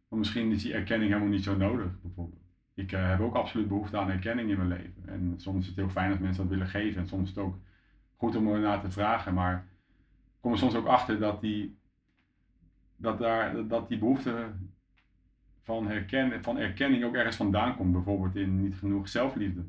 Want 0.08 0.20
misschien 0.22 0.50
is 0.50 0.62
die 0.62 0.74
erkenning 0.74 1.10
helemaal 1.10 1.32
niet 1.32 1.44
zo 1.44 1.56
nodig, 1.56 2.00
bijvoorbeeld. 2.02 2.42
Ik 2.74 2.92
eh, 2.92 3.08
heb 3.08 3.20
ook 3.20 3.34
absoluut 3.34 3.68
behoefte 3.68 3.96
aan 3.96 4.10
erkenning 4.10 4.50
in 4.50 4.56
mijn 4.56 4.68
leven. 4.68 5.02
En 5.06 5.34
soms 5.36 5.60
is 5.60 5.66
het 5.66 5.76
heel 5.76 5.88
fijn 5.88 6.10
dat 6.10 6.18
mensen 6.18 6.42
dat 6.42 6.52
willen 6.52 6.66
geven. 6.66 7.00
En 7.00 7.06
soms 7.06 7.22
is 7.22 7.28
het 7.28 7.44
ook 7.44 7.56
goed 8.16 8.36
om 8.36 8.48
ernaar 8.48 8.80
te 8.80 8.90
vragen. 8.90 9.34
Maar 9.34 9.54
ik 9.54 10.40
kom 10.40 10.52
er 10.52 10.58
soms 10.58 10.74
ook 10.74 10.86
achter 10.86 11.18
dat 11.18 11.40
die, 11.40 11.78
dat 12.96 13.18
daar, 13.18 13.66
dat 13.66 13.88
die 13.88 13.98
behoefte 13.98 14.46
van, 15.62 15.86
herken, 15.86 16.42
van 16.42 16.58
erkenning 16.58 17.04
ook 17.04 17.14
ergens 17.14 17.36
vandaan 17.36 17.76
komt. 17.76 17.92
Bijvoorbeeld 17.92 18.36
in 18.36 18.62
niet 18.62 18.74
genoeg 18.74 19.08
zelfliefde, 19.08 19.64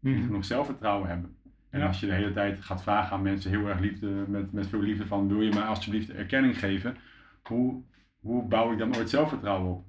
niet 0.00 0.16
Mhm. 0.16 0.26
genoeg 0.26 0.44
zelfvertrouwen 0.44 1.08
hebben. 1.08 1.36
En 1.70 1.82
als 1.82 2.00
je 2.00 2.06
de 2.06 2.12
hele 2.12 2.32
tijd 2.32 2.60
gaat 2.60 2.82
vragen 2.82 3.12
aan 3.16 3.22
mensen 3.22 3.50
heel 3.50 3.68
erg 3.68 3.78
liefde, 3.80 4.06
met, 4.06 4.52
met 4.52 4.66
veel 4.66 4.80
liefde 4.80 5.06
van 5.06 5.28
wil 5.28 5.40
je 5.40 5.54
mij 5.54 5.62
alsjeblieft 5.62 6.10
erkenning 6.10 6.58
geven, 6.58 6.96
hoe, 7.42 7.82
hoe 8.20 8.44
bouw 8.44 8.72
ik 8.72 8.78
dan 8.78 8.96
ooit 8.96 9.10
zelfvertrouwen 9.10 9.70
op? 9.72 9.84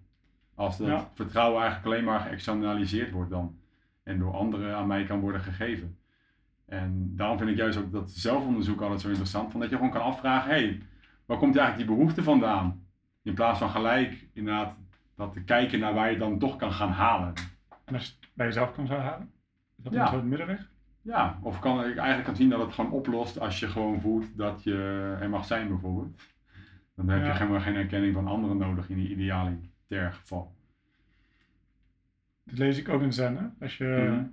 Als 0.55 0.77
dat 0.77 0.88
Ja. 0.88 1.09
vertrouwen 1.13 1.62
eigenlijk 1.62 1.86
alleen 1.93 2.03
maar 2.05 2.19
geëxternaliseerd 2.19 3.12
wordt 3.12 3.29
dan 3.29 3.57
en 4.03 4.19
door 4.19 4.33
anderen 4.36 4.75
aan 4.75 4.88
mij 4.88 5.03
kan 5.03 5.19
worden 5.19 5.41
gegeven. 5.41 5.98
En 6.65 7.15
daarom 7.15 7.38
vind 7.38 7.50
ik 7.50 7.57
juist 7.57 7.77
ook 7.77 7.91
dat 7.91 8.12
zelfonderzoek 8.12 8.81
altijd 8.81 9.01
zo 9.01 9.07
interessant, 9.07 9.51
van 9.51 9.59
dat 9.59 9.69
je 9.69 9.75
gewoon 9.75 9.91
kan 9.91 10.01
afvragen, 10.01 10.51
hé, 10.51 10.57
hey, 10.57 10.81
waar 11.25 11.38
komt 11.38 11.57
eigenlijk 11.57 11.88
die 11.88 11.98
behoefte 11.98 12.24
vandaan? 12.24 12.86
In 13.21 13.33
plaats 13.33 13.59
van 13.59 13.69
gelijk 13.69 14.27
inderdaad 14.33 14.75
dat 15.15 15.33
te 15.33 15.43
kijken 15.43 15.79
naar 15.79 15.93
waar 15.93 16.12
je 16.12 16.17
dan 16.17 16.39
toch 16.39 16.55
kan 16.55 16.71
gaan 16.71 16.91
halen. 16.91 17.33
En 17.86 17.93
als 17.93 18.05
je 18.05 18.12
het 18.19 18.29
bij 18.33 18.45
jezelf 18.45 18.74
kan 18.74 18.88
zou 18.88 19.00
halen, 19.00 19.31
is 19.77 19.83
dat 19.83 19.94
Ja. 19.94 20.01
een 20.01 20.07
soort 20.07 20.24
middenweg? 20.24 20.70
Ja, 21.09 21.39
of 21.41 21.59
kan 21.59 21.79
ik 21.79 21.95
eigenlijk 21.98 22.24
kan 22.25 22.35
zien 22.35 22.50
dat 22.50 22.59
het 22.59 22.74
gewoon 22.74 22.91
oplost 22.91 23.39
als 23.39 23.59
je 23.59 23.67
gewoon 23.67 24.01
voelt 24.01 24.37
dat 24.37 24.63
je 24.63 25.17
er 25.19 25.29
mag 25.29 25.45
zijn 25.45 25.67
bijvoorbeeld. 25.67 26.22
Dan 26.95 27.09
heb 27.09 27.19
je 27.22 27.25
Ja. 27.25 27.37
helemaal 27.37 27.61
geen 27.61 27.75
erkenning 27.75 28.13
van 28.13 28.27
anderen 28.27 28.57
nodig 28.57 28.89
in 28.89 28.95
die 28.98 29.09
idealiter 29.09 30.11
geval. 30.13 30.55
Dat 32.43 32.57
lees 32.57 32.77
ik 32.77 32.89
ook 32.89 33.01
in 33.01 33.13
Zen. 33.13 33.37
hè. 33.37 33.45
Als 33.65 33.77
je 33.77 34.07
Mhm. 34.09 34.25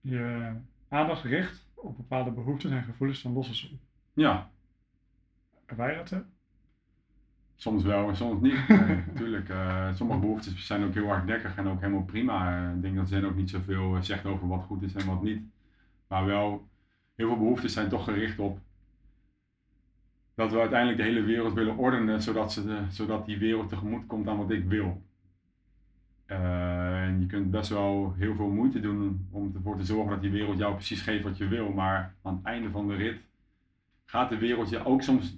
je 0.00 0.52
aandacht 0.88 1.24
richt 1.24 1.66
op 1.74 1.96
bepaalde 1.96 2.30
behoeften 2.30 2.72
en 2.72 2.82
gevoelens, 2.82 3.22
dan 3.22 3.32
lossen 3.32 3.54
ze 3.54 3.68
op. 3.72 3.78
Ja, 4.14 4.50
je 5.68 5.94
dat 5.96 6.24
soms 7.56 7.82
wel 7.82 8.08
en 8.08 8.16
soms 8.16 8.40
niet. 8.40 8.68
Nee, 8.68 8.96
natuurlijk. 9.06 9.48
eh, 9.48 9.94
sommige 9.94 10.20
behoeftes 10.20 10.66
zijn 10.66 10.84
ook 10.84 10.94
heel 10.94 11.06
hardnekkig 11.08 11.56
en 11.56 11.66
ook 11.66 11.80
helemaal 11.80 12.04
prima. 12.04 12.70
Ik 12.70 12.82
denk 12.82 12.96
dat 12.96 13.08
Zen 13.08 13.24
ook 13.24 13.36
niet 13.36 13.50
zoveel 13.50 13.96
eh, 13.96 14.02
zegt 14.02 14.24
over 14.24 14.48
wat 14.48 14.62
goed 14.64 14.82
is 14.82 14.94
en 14.94 15.06
wat 15.06 15.22
niet. 15.22 15.42
Maar 16.06 16.24
wel, 16.24 16.68
heel 17.14 17.28
veel 17.28 17.38
behoeftes 17.38 17.72
zijn 17.72 17.88
toch 17.88 18.04
gericht 18.04 18.38
op 18.38 18.58
dat 20.34 20.52
we 20.52 20.60
uiteindelijk 20.60 20.98
de 20.98 21.04
hele 21.04 21.22
wereld 21.22 21.54
willen 21.54 21.76
ordenen, 21.76 22.22
zodat, 22.22 22.52
ze 22.52 22.84
zodat 22.90 23.26
die 23.26 23.38
wereld 23.38 23.68
tegemoet 23.68 24.06
komt 24.06 24.28
aan 24.28 24.36
wat 24.36 24.50
ik 24.50 24.64
wil. 24.64 25.02
Eh, 26.26 27.02
en 27.02 27.20
je 27.20 27.26
kunt 27.26 27.50
best 27.50 27.68
wel 27.68 28.14
heel 28.16 28.34
veel 28.34 28.48
moeite 28.48 28.80
doen 28.80 29.28
om 29.30 29.52
ervoor 29.54 29.76
te 29.76 29.84
zorgen 29.84 30.10
dat 30.10 30.20
die 30.20 30.30
wereld 30.30 30.58
jou 30.58 30.74
precies 30.74 31.02
geeft 31.02 31.24
wat 31.24 31.36
je 31.36 31.48
wil. 31.48 31.72
Maar 31.72 32.14
aan 32.22 32.34
het 32.34 32.44
einde 32.44 32.70
van 32.70 32.88
de 32.88 32.94
rit 32.94 33.20
gaat 34.04 34.28
de 34.28 34.38
wereld 34.38 34.68
je 34.68 34.84
ook 34.84 35.02
soms 35.02 35.36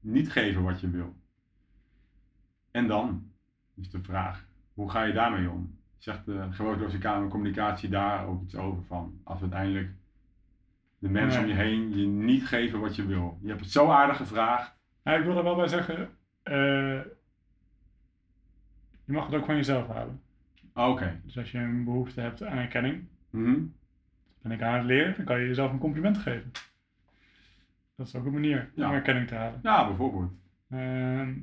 niet 0.00 0.32
geven 0.32 0.62
wat 0.62 0.80
je 0.80 0.90
wil. 0.90 1.14
En 2.70 2.86
dan 2.86 3.30
is 3.74 3.90
de 3.90 4.02
vraag, 4.02 4.46
hoe 4.74 4.90
ga 4.90 5.02
je 5.02 5.12
daarmee 5.12 5.50
om? 5.50 5.78
Zegt 5.98 6.24
de 6.24 6.46
geweldloze 6.50 6.98
kamer 6.98 7.28
communicatie 7.28 7.88
daar 7.88 8.26
ook 8.26 8.42
iets 8.42 8.56
over 8.56 8.84
van? 8.84 9.20
Als 9.22 9.40
uiteindelijk 9.40 9.90
de 11.02 11.08
mensen 11.08 11.40
om 11.42 11.46
je 11.48 11.54
heen 11.54 11.96
je 11.98 12.06
niet 12.06 12.46
geven 12.46 12.80
wat 12.80 12.96
je 12.96 13.06
wil. 13.06 13.38
Je 13.42 13.48
hebt 13.48 13.60
het 13.60 13.70
zo 13.70 13.90
aardig 13.90 14.16
gevraagd. 14.16 14.76
Ik 15.04 15.24
wil 15.24 15.36
er 15.36 15.42
wel 15.44 15.56
bij 15.56 15.68
zeggen, 15.68 16.10
eh, 16.42 17.00
je 19.04 19.12
mag 19.12 19.26
het 19.26 19.34
ook 19.34 19.44
van 19.44 19.56
jezelf 19.56 19.86
halen. 19.88 20.20
Ah, 20.72 20.90
Oké. 20.90 21.20
Dus 21.24 21.38
als 21.38 21.50
je 21.50 21.58
een 21.58 21.84
behoefte 21.84 22.20
hebt 22.20 22.42
aan 22.42 22.58
erkenning, 22.58 23.04
Mhm. 23.30 23.60
ben 24.42 24.52
ik 24.52 24.62
aan 24.62 24.74
het 24.78 24.84
leren, 24.84 25.14
dan 25.16 25.24
kan 25.24 25.40
je 25.40 25.46
jezelf 25.46 25.72
een 25.72 25.78
compliment 25.78 26.18
geven. 26.18 26.50
Dat 27.96 28.06
is 28.06 28.14
ook 28.14 28.24
een 28.26 28.32
manier 28.32 28.70
Ja. 28.74 28.88
om 28.88 28.94
erkenning 28.94 29.28
te 29.28 29.34
halen. 29.34 29.60
Ja, 29.62 29.86
bijvoorbeeld. 29.86 30.32
Ehm, 30.70 31.34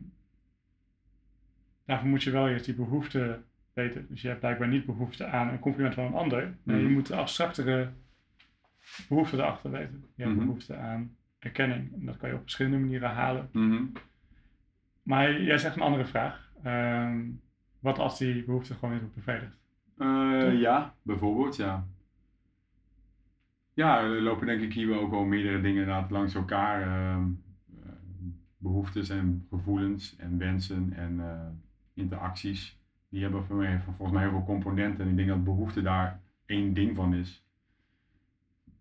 daarvoor 1.85 2.09
moet 2.09 2.23
je 2.23 2.31
wel 2.31 2.49
eerst 2.49 2.65
die 2.65 2.73
behoefte 2.75 3.41
weten. 3.73 4.05
Dus 4.09 4.21
je 4.21 4.27
hebt 4.27 4.39
blijkbaar 4.39 4.67
niet 4.67 4.85
behoefte 4.85 5.25
aan 5.25 5.47
een 5.49 5.59
compliment 5.59 5.93
van 5.93 6.05
een 6.05 6.13
ander. 6.13 6.57
Nee, 6.63 6.77
je 6.77 6.83
Mhm. 6.83 6.93
moet 6.93 7.07
de 7.07 7.15
abstractere 7.15 7.89
behoefte 9.09 9.37
erachter 9.37 9.71
weten. 9.71 10.05
Je 10.15 10.23
hebt 10.23 10.35
Mhm. 10.35 10.45
behoefte 10.45 10.75
aan 10.75 11.15
erkenning. 11.39 11.93
En 11.93 12.05
dat 12.05 12.17
kan 12.17 12.29
je 12.29 12.35
op 12.35 12.41
verschillende 12.41 12.77
manieren 12.77 13.09
halen. 13.09 13.49
Mhm. 13.51 13.83
Maar 15.03 15.41
jij 15.41 15.57
zegt 15.57 15.75
een 15.75 15.81
andere 15.81 16.05
vraag. 16.05 16.51
Ehm, 16.63 17.25
wat 17.79 17.99
als 17.99 18.17
die 18.17 18.43
behoefte 18.43 18.73
gewoon 18.73 18.91
niet 18.91 19.01
wordt 19.01 19.15
bevredigd? 19.15 19.57
Eh, 19.97 20.59
ja, 20.59 20.95
bijvoorbeeld, 21.01 21.55
ja. 21.55 21.87
Ja, 23.73 23.99
er 24.01 24.21
lopen 24.21 24.47
denk 24.47 24.61
ik 24.61 24.73
hier 24.73 24.99
ook 24.99 25.11
wel 25.11 25.23
meerdere 25.25 25.61
dingen 25.61 26.05
langs 26.09 26.35
elkaar. 26.35 26.81
ehm, 26.81 27.23
eh, 27.83 27.91
behoeftes 28.57 29.09
en 29.09 29.45
gevoelens 29.49 30.15
en 30.15 30.37
wensen 30.37 30.93
en 30.93 31.19
eh, 31.19 31.47
interacties. 31.93 32.77
Die 33.09 33.21
hebben 33.21 33.43
voor 33.45 33.55
mij, 33.55 33.79
volgens 33.79 34.11
mij 34.11 34.21
heel 34.21 34.31
veel 34.31 34.43
componenten. 34.45 35.03
En 35.05 35.09
ik 35.09 35.15
denk 35.15 35.27
dat 35.27 35.43
behoefte 35.43 35.81
daar 35.81 36.21
één 36.45 36.73
ding 36.73 36.95
van 36.95 37.13
is. 37.13 37.43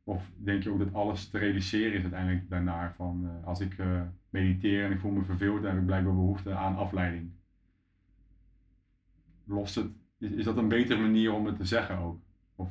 Of 0.09 0.31
denk 0.37 0.63
je 0.63 0.71
ook 0.71 0.79
dat 0.79 0.95
alles 0.95 1.29
te 1.29 1.39
reduceren 1.39 1.93
is 1.93 2.03
uiteindelijk 2.03 2.49
daarnaar? 2.51 2.95
Van, 2.95 3.25
eh, 3.25 3.47
als 3.47 3.61
ik 3.61 3.79
eh, 3.79 4.03
mediteer 4.31 4.85
en 4.85 4.93
ik 4.93 5.01
voel 5.01 5.11
me 5.11 5.25
verveeld, 5.25 5.63
dan 5.63 5.71
heb 5.71 5.81
ik 5.81 5.87
blijkbaar 5.87 6.15
behoefte 6.15 6.55
aan 6.55 6.77
afleiding. 6.77 7.31
Lost 9.45 9.75
het, 9.75 9.91
is, 10.19 10.31
is 10.31 10.45
dat 10.45 10.57
een 10.57 10.69
betere 10.69 11.01
manier 11.01 11.33
om 11.33 11.47
het 11.47 11.57
te 11.57 11.65
zeggen 11.65 11.99
ook? 11.99 12.21
Of, 12.57 12.69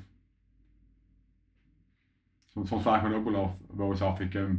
soms, 2.48 2.70
soms 2.70 2.82
vraag 2.82 3.04
ik 3.04 3.10
me 3.10 3.16
ook 3.16 3.58
wel, 3.76 3.90
eens 3.92 4.02
af. 4.02 4.20
Ik, 4.20 4.34
ehm, 4.36 4.56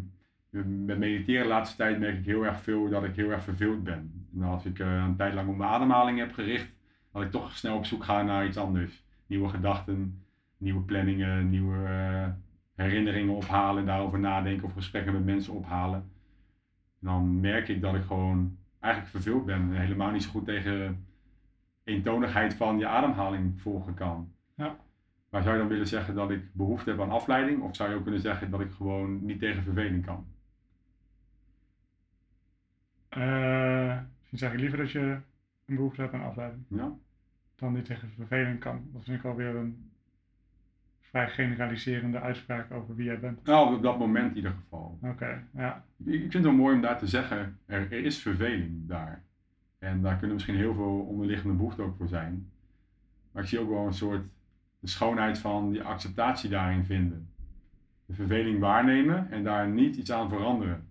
met 0.85 0.99
mediteren 0.99 1.43
de 1.43 1.49
laatste 1.49 1.77
tijd 1.77 1.99
merk 1.99 2.19
ik 2.19 2.25
heel 2.25 2.47
erg 2.47 2.61
veel 2.61 2.88
dat 2.88 3.05
ik 3.05 3.17
heel 3.17 3.31
erg 3.31 3.43
verveeld 3.43 3.85
ben. 3.85 4.29
En 4.35 4.43
als 4.43 4.64
ik 4.64 4.79
eh, 4.79 5.05
een 5.07 5.17
tijd 5.17 5.35
lang 5.35 5.49
op 5.49 5.57
mijn 5.57 5.71
ademhaling 5.71 6.19
heb 6.19 6.33
gericht, 6.33 6.73
dat 7.12 7.23
ik 7.23 7.31
toch 7.31 7.57
snel 7.57 7.77
op 7.77 7.85
zoek 7.85 8.05
ga 8.05 8.23
naar 8.23 8.47
iets 8.47 8.57
anders. 8.57 9.05
Nieuwe 9.27 9.49
gedachten, 9.49 10.25
nieuwe 10.57 10.83
planningen, 10.83 11.51
nieuwe 11.51 12.37
herinneringen 12.85 13.35
ophalen, 13.35 13.87
daarover 13.87 14.19
nadenken 14.19 14.64
of 14.64 14.73
gesprekken 14.73 15.12
met 15.12 15.25
mensen 15.25 15.53
ophalen. 15.53 15.99
En 17.01 17.07
dan 17.07 17.41
merk 17.41 17.69
ik 17.69 17.81
dat 17.81 17.95
ik 17.95 18.03
gewoon 18.03 18.59
eigenlijk 18.79 19.12
verveeld 19.12 19.47
ben 19.47 19.61
en 19.61 19.81
helemaal 19.81 20.11
niet 20.11 20.23
zo 20.23 20.31
goed 20.31 20.45
tegen 20.45 21.07
eentonigheid 21.85 22.55
van 22.55 22.79
je 22.79 22.87
ademhaling 22.87 23.61
volgen 23.61 23.95
kan. 23.95 24.33
Ja. 24.55 24.77
Maar 25.31 25.43
zou 25.43 25.55
je 25.55 25.61
dan 25.61 25.71
willen 25.71 25.87
zeggen 25.87 26.14
dat 26.14 26.31
ik 26.31 26.55
behoefte 26.55 26.91
heb 26.91 27.01
aan 27.01 27.11
afleiding? 27.11 27.62
Of 27.62 27.77
zou 27.77 27.91
je 27.91 27.97
ook 27.97 28.03
kunnen 28.03 28.21
zeggen 28.21 28.51
dat 28.51 28.61
ik 28.61 28.71
gewoon 28.71 29.25
niet 29.25 29.38
tegen 29.38 29.62
verveling 29.62 30.05
kan? 30.05 30.27
Eh, 33.09 34.01
misschien 34.19 34.38
zeg 34.38 34.53
ik 34.53 34.61
liever 34.61 34.79
dat 34.79 34.91
je 34.91 35.21
een 35.64 35.77
behoefte 35.77 36.01
hebt 36.01 36.14
aan 36.14 36.25
afleiding. 36.25 36.64
Ja? 36.69 36.93
Dan 37.55 37.75
die 37.75 37.83
tegen 37.83 38.11
verveling 38.11 38.61
kan. 38.61 38.88
Dat 38.93 39.05
vind 39.05 39.19
ik 39.19 39.25
alweer 39.25 39.57
een 39.57 39.91
vrij 41.09 41.29
generaliserende 41.29 42.21
uitspraak 42.21 42.71
over 42.73 42.94
wie 42.94 43.05
jij 43.05 43.21
bent. 43.21 43.44
Nou, 43.44 43.75
op 43.77 43.83
dat 43.83 43.99
moment 43.99 44.31
in 44.31 44.37
ieder 44.37 44.51
geval. 44.62 44.99
Oké, 45.03 45.44
ja. 45.57 45.85
Ik 46.05 46.21
vind 46.21 46.33
het 46.33 46.42
wel 46.42 46.53
mooi 46.53 46.75
om 46.75 46.81
daar 46.83 46.99
te 46.99 47.07
zeggen, 47.07 47.59
er, 47.66 47.81
er 47.92 48.05
is 48.05 48.18
verveling 48.23 48.88
daar. 48.88 49.23
En 49.79 50.03
daar 50.03 50.16
kunnen 50.16 50.35
misschien 50.35 50.57
heel 50.57 50.75
veel 50.75 51.07
onderliggende 51.09 51.55
behoeften 51.55 51.85
ook 51.85 51.97
voor 51.97 52.09
zijn. 52.09 52.51
Maar 53.33 53.42
ik 53.42 53.49
zie 53.49 53.59
ook 53.59 53.68
wel 53.68 53.87
een 53.87 53.94
soort 53.94 54.23
de 54.81 54.88
schoonheid 54.88 55.38
van 55.38 55.71
die 55.71 55.83
acceptatie 55.83 56.51
daarin 56.51 56.85
vinden. 56.85 57.29
De 58.07 58.14
verveling 58.14 58.59
waarnemen 58.59 59.31
en 59.31 59.44
daar 59.44 59.68
niet 59.68 59.97
iets 59.97 60.12
aan 60.12 60.29
veranderen. 60.29 60.87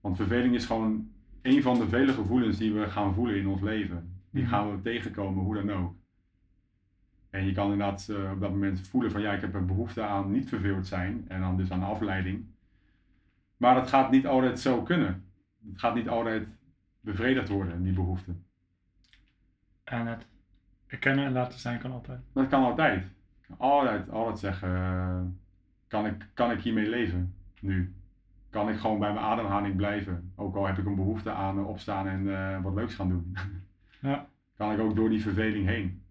Want 0.00 0.16
verveling 0.16 0.54
is 0.54 0.66
gewoon 0.66 1.08
een 1.42 1.62
van 1.62 1.78
de 1.78 1.88
vele 1.88 2.12
gevoelens 2.12 2.58
die 2.58 2.72
we 2.72 2.86
gaan 2.90 3.14
voelen 3.14 3.36
in 3.36 3.46
ons 3.48 3.60
leven. 3.60 4.10
Die 4.30 4.42
Mhm. 4.42 4.52
gaan 4.52 4.70
we 4.70 4.82
tegenkomen, 4.82 5.44
hoe 5.44 5.54
dan 5.54 5.70
ook. 5.70 5.94
En 7.32 7.46
je 7.46 7.52
kan 7.52 7.72
inderdaad 7.72 8.08
eh, 8.08 8.30
op 8.30 8.40
dat 8.40 8.50
moment 8.50 8.88
voelen 8.88 9.10
van 9.10 9.20
ja, 9.20 9.32
ik 9.32 9.40
heb 9.40 9.54
een 9.54 9.66
behoefte 9.66 10.02
aan 10.02 10.30
niet 10.30 10.48
verveeld 10.48 10.86
zijn 10.86 11.24
en 11.28 11.40
dan 11.40 11.56
dus 11.56 11.70
aan 11.70 11.82
afleiding. 11.82 12.44
Maar 13.56 13.74
dat 13.74 13.88
gaat 13.88 14.10
niet 14.10 14.26
altijd 14.26 14.60
zo 14.60 14.82
kunnen. 14.82 15.24
Het 15.70 15.80
gaat 15.80 15.94
niet 15.94 16.08
altijd 16.08 16.48
bevredigd 17.00 17.48
worden, 17.48 17.82
die 17.82 17.92
behoefte. 17.92 18.32
En 19.84 20.06
het 20.06 20.26
erkennen 20.86 21.24
en 21.24 21.32
laten 21.32 21.58
zijn 21.58 21.78
kan 21.78 21.92
altijd. 21.92 22.20
Dat 22.32 22.48
kan 22.48 22.64
altijd. 22.64 23.06
Altijd, 23.56 24.10
altijd 24.10 24.38
zeggen, 24.38 24.76
eh, 24.76 25.20
kan 25.88 26.06
ik, 26.06 26.26
kan 26.34 26.50
ik 26.50 26.60
hiermee 26.60 26.88
leven 26.88 27.34
nu? 27.60 27.94
Kan 28.50 28.68
ik 28.68 28.78
gewoon 28.78 28.98
bij 28.98 29.12
mijn 29.12 29.24
ademhaling 29.24 29.76
blijven? 29.76 30.32
Ook 30.36 30.56
al 30.56 30.66
heb 30.66 30.78
ik 30.78 30.86
een 30.86 30.94
behoefte 30.94 31.30
aan 31.30 31.64
opstaan 31.64 32.08
en 32.08 32.36
eh, 32.36 32.62
wat 32.62 32.74
leuks 32.74 32.94
gaan 32.94 33.08
doen. 33.08 33.36
Ja. 34.00 34.26
kan 34.56 34.72
ik 34.72 34.78
ook 34.78 34.96
door 34.96 35.08
die 35.08 35.22
verveling 35.22 35.66
heen? 35.66 36.01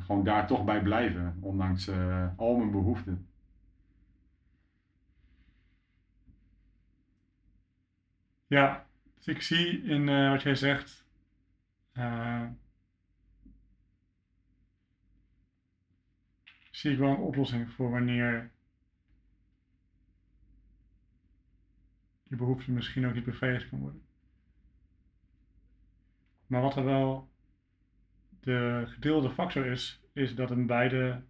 Gewoon 0.00 0.24
daar 0.24 0.46
toch 0.46 0.64
bij 0.64 0.82
blijven, 0.82 1.38
ondanks 1.40 1.86
eh, 1.88 2.28
al 2.36 2.56
mijn 2.56 2.70
behoeften. 2.70 3.26
Ja, 8.46 8.86
dus 9.14 9.26
ik 9.26 9.42
zie 9.42 9.82
in 9.82 10.08
eh, 10.08 10.30
wat 10.30 10.42
jij 10.42 10.54
zegt. 10.54 11.04
eh, 11.92 12.46
zie 16.70 16.92
ik 16.92 16.98
wel 16.98 17.10
een 17.10 17.16
oplossing 17.16 17.70
voor 17.70 17.90
wanneer 17.90 18.50
je 22.22 22.36
behoefte 22.36 22.70
misschien 22.72 23.06
ook 23.06 23.14
niet 23.14 23.24
bevredigd 23.24 23.68
kan 23.68 23.78
worden. 23.78 24.02
Maar 26.46 26.60
wat 26.62 26.76
er 26.76 26.84
wel 26.84 27.28
de 28.46 28.82
gedeelde 28.86 29.30
factor 29.30 29.66
is, 29.66 30.00
is 30.12 30.34
dat 30.34 30.50
in 30.50 30.66
beide 30.66 31.20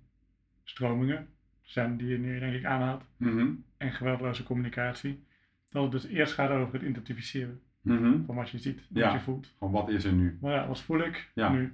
stromingen, 0.64 1.28
zijn 1.62 1.96
die 1.96 2.08
je 2.08 2.18
nu 2.18 2.38
denk 2.38 2.54
ik 2.54 2.64
aanhaalt, 2.64 3.04
Mhm. 3.16 3.48
en 3.76 3.92
geweldloze 3.92 4.42
communicatie, 4.42 5.24
dat 5.70 5.82
het 5.82 5.92
dus 5.92 6.06
eerst 6.06 6.32
gaat 6.32 6.50
over 6.50 6.74
het 6.74 6.82
identificeren 6.82 7.60
Mhm. 7.80 8.24
van 8.24 8.34
wat 8.34 8.50
je 8.50 8.58
ziet, 8.58 8.76
wat 8.88 9.02
Ja. 9.02 9.12
je 9.12 9.20
voelt. 9.20 9.54
Gewoon 9.58 9.72
wat 9.72 9.88
is 9.88 10.04
er 10.04 10.12
nu? 10.12 10.38
Maar 10.40 10.52
ja, 10.52 10.66
wat 10.68 10.80
voel 10.80 10.98
ik 11.00 11.30
Ja. 11.34 11.52
nu? 11.52 11.72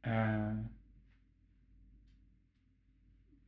Eh, 0.00 0.50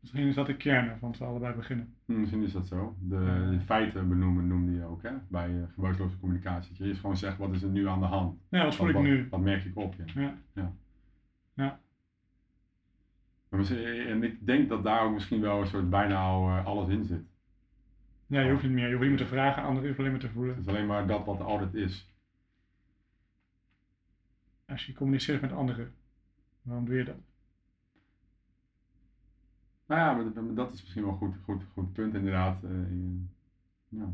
misschien 0.00 0.26
is 0.28 0.34
dat 0.34 0.46
de 0.46 0.56
kern 0.56 0.86
waarvan 0.86 1.14
we 1.18 1.24
allebei 1.24 1.54
beginnen. 1.54 1.94
Hm, 2.04 2.20
Misschien 2.20 2.42
is 2.42 2.52
dat 2.52 2.66
zo. 2.66 2.96
De, 3.00 3.14
Ja. 3.16 3.50
de 3.50 3.60
feiten 3.60 4.08
benoemen 4.08 4.46
noemde 4.46 4.72
je 4.72 4.84
ook 4.84 5.02
hè? 5.02 5.10
bij 5.28 5.50
uh, 5.50 5.62
geweldloze 5.74 6.18
communicatie. 6.18 6.68
Dat 6.70 6.78
je 6.78 6.84
eerst 6.86 7.00
gewoon 7.00 7.16
zegt 7.16 7.38
wat 7.38 7.52
is 7.54 7.62
er 7.62 7.68
nu 7.70 7.88
aan 7.88 8.00
de 8.00 8.06
hand. 8.06 8.38
Ja, 8.48 8.64
wat 8.64 8.76
voel 8.76 8.88
ik 8.88 8.98
nu? 8.98 9.26
Wat 9.30 9.40
merk 9.40 9.64
ik 9.64 9.76
op 9.76 9.94
je? 9.94 10.04
Ja. 10.52 10.72
Misschien- 13.48 14.06
En 14.06 14.22
ik 14.22 14.46
denk 14.46 14.68
dat 14.68 14.82
daar 14.84 15.02
ook 15.04 15.12
misschien 15.12 15.40
wel 15.40 15.60
een 15.60 15.66
soort 15.66 15.90
bijna 15.90 16.20
al 16.22 16.48
eh, 16.48 16.66
alles 16.66 16.88
in 16.88 17.04
zit. 17.04 17.22
ja, 18.26 18.40
je 18.40 18.50
hoeft 18.50 18.62
niet 18.62 18.72
meer. 18.72 18.84
Je 18.88 18.90
hoeft 18.94 19.00
niet 19.08 19.10
meer 19.18 19.26
te 19.26 19.32
vragen, 19.32 19.62
anderen 19.62 19.84
hoeven 19.84 19.98
alleen 19.98 20.10
maar 20.10 20.20
te 20.20 20.26
Het 20.26 20.34
voelen. 20.34 20.58
is 20.58 20.66
alleen 20.68 20.86
maar 20.86 21.06
dat 21.06 21.24
wat 21.24 21.38
er 21.38 21.44
altijd 21.46 21.74
is. 21.74 22.12
Als 24.66 24.86
je 24.86 24.92
communiceert 24.92 25.40
met 25.40 25.52
anderen, 25.52 25.94
waarom 26.62 26.84
doe 26.84 26.94
je 26.94 27.04
dat? 27.04 27.16
Nou 29.86 30.00
ja, 30.00 30.12
maar 30.14 30.24
dat- 30.34 30.44
maar 30.44 30.54
dat 30.54 30.72
is 30.72 30.80
misschien 30.80 31.02
wel 31.02 31.12
een 31.12 31.18
goed, 31.18 31.34
goed, 31.44 31.62
goed 31.72 31.92
punt 31.92 32.14
inderdaad. 32.14 32.64
Eh, 32.64 32.70
ja. 33.88 34.12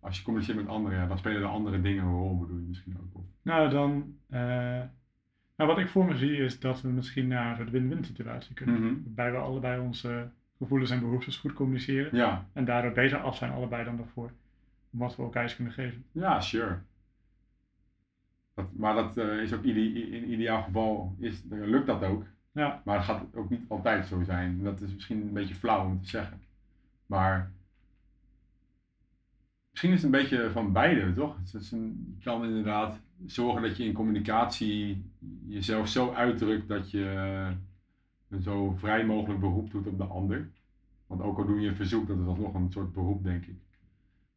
Als 0.00 0.18
je 0.18 0.24
communiceert 0.24 0.56
met 0.58 0.68
anderen, 0.68 0.98
ja, 0.98 1.06
dan 1.06 1.18
spelen 1.18 1.40
de 1.40 1.46
andere 1.46 1.80
dingen 1.80 2.04
een 2.04 2.10
rol, 2.12 2.38
bedoel 2.38 2.56
je 2.58 2.66
misschien 2.66 2.96
ook. 3.00 3.14
Of, 3.18 3.24
Nou, 3.42 3.70
dan. 3.70 4.16
eh, 4.28 4.82
nou, 5.60 5.72
wat 5.74 5.78
ik 5.78 5.88
voor 5.88 6.04
me 6.04 6.16
zie 6.16 6.36
is 6.36 6.60
dat 6.60 6.80
we 6.80 6.88
misschien 6.88 7.28
naar 7.28 7.50
een 7.50 7.56
soort 7.56 7.70
win-win 7.70 8.04
situatie 8.04 8.54
kunnen. 8.54 8.80
Mhm. 8.84 8.94
Waarbij 9.04 9.32
we 9.32 9.38
allebei 9.38 9.80
onze 9.80 10.28
gevoelens 10.58 10.90
en 10.90 11.00
behoeftes 11.00 11.36
goed 11.36 11.52
communiceren. 11.52 12.16
Ja, 12.16 12.46
En 12.52 12.64
daardoor 12.64 12.92
beter 12.92 13.18
af 13.18 13.36
zijn, 13.36 13.52
allebei 13.52 13.84
dan 13.84 13.96
daarvoor. 13.96 14.30
Wat 14.90 15.16
we 15.16 15.22
elkaar 15.22 15.42
eens 15.42 15.54
kunnen 15.54 15.72
geven. 15.72 16.04
Ja, 16.12 16.40
sure. 16.40 16.78
Dat, 18.54 18.66
maar 18.76 18.94
dat 18.94 19.16
eh, 19.16 19.38
is 19.42 19.52
ook 19.52 19.62
ide- 19.64 20.00
in 20.16 20.32
ideaal 20.32 20.62
geval 20.62 21.14
is, 21.18 21.42
lukt 21.50 21.86
dat 21.86 22.02
ook. 22.02 22.24
Ja, 22.52 22.82
Maar 22.84 22.96
het 22.96 23.04
gaat 23.04 23.24
ook 23.34 23.50
niet 23.50 23.62
altijd 23.68 24.06
zo 24.06 24.22
zijn. 24.22 24.62
Dat 24.62 24.80
is 24.80 24.94
misschien 24.94 25.20
een 25.20 25.32
beetje 25.32 25.54
flauw 25.54 25.84
om 25.86 26.02
te 26.02 26.08
zeggen. 26.08 26.40
Maar 27.06 27.50
misschien 29.70 29.92
is 29.92 30.02
het 30.02 30.04
een 30.14 30.20
beetje 30.20 30.50
van 30.50 30.72
beide, 30.72 31.12
toch? 31.12 31.36
Het 31.44 31.54
is 31.62 31.72
een, 31.72 32.14
je 32.18 32.24
kan 32.24 32.44
inderdaad 32.44 33.00
zorgen 33.26 33.62
dat 33.62 33.76
je 33.76 33.84
in 33.84 33.92
communicatie 33.92 35.04
jezelf 35.46 35.88
zo 35.88 36.12
uitdrukt 36.12 36.68
dat 36.68 36.90
je 36.90 37.04
eh, 38.30 38.38
zo 38.42 38.72
vrij 38.78 39.06
mogelijk 39.06 39.40
beroep 39.40 39.70
doet 39.70 39.86
op 39.86 39.98
de 39.98 40.04
ander. 40.04 40.50
Want 41.06 41.22
ook 41.22 41.38
al 41.38 41.46
doe 41.46 41.60
je 41.60 41.68
een 41.68 41.76
verzoek, 41.76 42.06
dat 42.06 42.18
is 42.18 42.26
alsnog 42.26 42.54
een 42.54 42.72
soort 42.72 42.92
beroep, 42.92 43.24
denk 43.24 43.46
ik. 43.46 43.58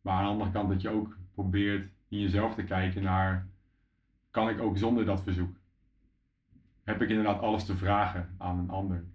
Maar 0.01 0.13
aan 0.13 0.23
de 0.23 0.29
andere 0.29 0.51
kant 0.51 0.69
dat 0.69 0.81
je 0.81 0.89
ook 0.89 1.17
probeert 1.33 1.91
in 2.07 2.19
jezelf 2.19 2.55
te 2.55 2.63
kijken 2.63 3.03
naar, 3.03 3.47
kan 4.31 4.49
ik 4.49 4.59
ook 4.61 4.77
zonder 4.77 5.05
dat 5.05 5.23
verzoek? 5.23 5.55
Heb 6.83 7.01
ik 7.01 7.09
inderdaad 7.09 7.41
alles 7.41 7.65
te 7.65 7.75
vragen 7.75 8.35
aan 8.37 8.59
een 8.59 8.69
ander? 8.69 9.05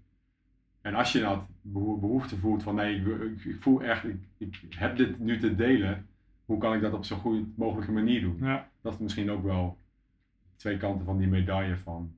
En 0.81 0.95
als 0.95 1.13
je 1.13 1.21
dat 1.21 1.47
beho- 1.61 1.99
behoefte 1.99 2.37
voelt 2.37 2.63
van 2.63 2.75
nee, 2.75 2.97
ik, 2.97 3.45
ik, 3.45 3.63
voel 3.63 3.83
echt, 3.83 4.05
ik 4.37 4.61
heb 4.69 4.97
dit 4.97 5.19
nu 5.19 5.39
te 5.39 5.55
delen, 5.55 6.08
hoe 6.49 6.59
kan 6.59 6.75
ik 6.75 6.81
dat 6.81 6.93
op 6.93 7.05
zo'n 7.05 7.19
goed 7.19 7.57
mogelijke 7.57 7.93
manier 7.93 8.21
doen? 8.21 8.37
ja, 8.41 8.71
Dat 8.81 8.93
is 8.93 8.99
misschien 8.99 9.31
ook 9.31 9.43
wel 9.43 9.79
twee 10.57 10.77
kanten 10.77 11.05
van 11.05 11.19
die 11.19 11.29
medaille 11.29 11.77
van 11.77 12.17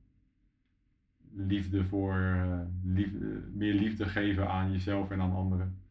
liefde 1.33 1.85
voor, 1.85 2.14
eh, 2.14 2.61
liefde, 2.85 3.43
meer 3.53 3.75
liefde 3.75 4.05
geven 4.05 4.49
aan 4.49 4.73
jezelf 4.73 5.11
en 5.11 5.21
aan 5.21 5.35
anderen. 5.35 5.83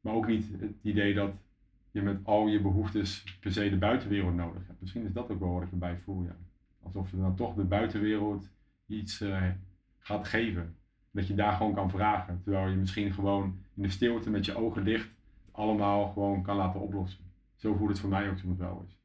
Maar 0.00 0.14
ook 0.14 0.26
niet 0.26 0.48
het 0.60 0.72
idee 0.82 1.14
dat 1.14 1.32
je 1.90 2.02
met 2.02 2.24
al 2.24 2.46
je 2.46 2.60
behoeftes 2.60 3.38
per 3.40 3.52
se 3.52 3.70
de 3.70 3.78
buitenwereld 3.78 4.34
nodig 4.34 4.66
hebt. 4.66 4.80
Misschien 4.80 5.04
is 5.04 5.12
dat 5.12 5.30
ook 5.30 5.40
wel 5.40 5.52
wat 5.52 5.62
ik 5.62 5.70
erbij 5.70 5.96
voel, 5.96 6.22
ja. 6.22 6.36
Alsof 6.82 7.10
je 7.10 7.16
dan 7.16 7.36
toch 7.36 7.54
de 7.54 7.64
buitenwereld 7.64 8.50
iets 8.86 9.20
eh, 9.20 9.50
gaat 9.98 10.28
geven. 10.28 10.76
Dat 11.10 11.26
je 11.26 11.34
daar 11.34 11.52
gewoon 11.52 11.74
kan 11.74 11.90
vragen. 11.90 12.40
Terwijl 12.42 12.68
je 12.68 12.76
misschien 12.76 13.12
gewoon 13.12 13.58
in 13.74 13.82
de 13.82 13.90
stilte 13.90 14.30
met 14.30 14.44
je 14.44 14.56
ogen 14.56 14.84
dicht 14.84 15.08
het 15.08 15.54
allemaal 15.54 16.08
gewoon 16.08 16.42
kan 16.42 16.56
laten 16.56 16.80
oplossen. 16.80 17.27
Zo 17.58 17.74
voelt 17.74 17.88
het 17.90 17.98
voor 18.00 18.10
mij 18.10 18.30
ook 18.30 18.38
soms 18.38 18.58
wel 18.58 18.80
eens. 18.82 18.96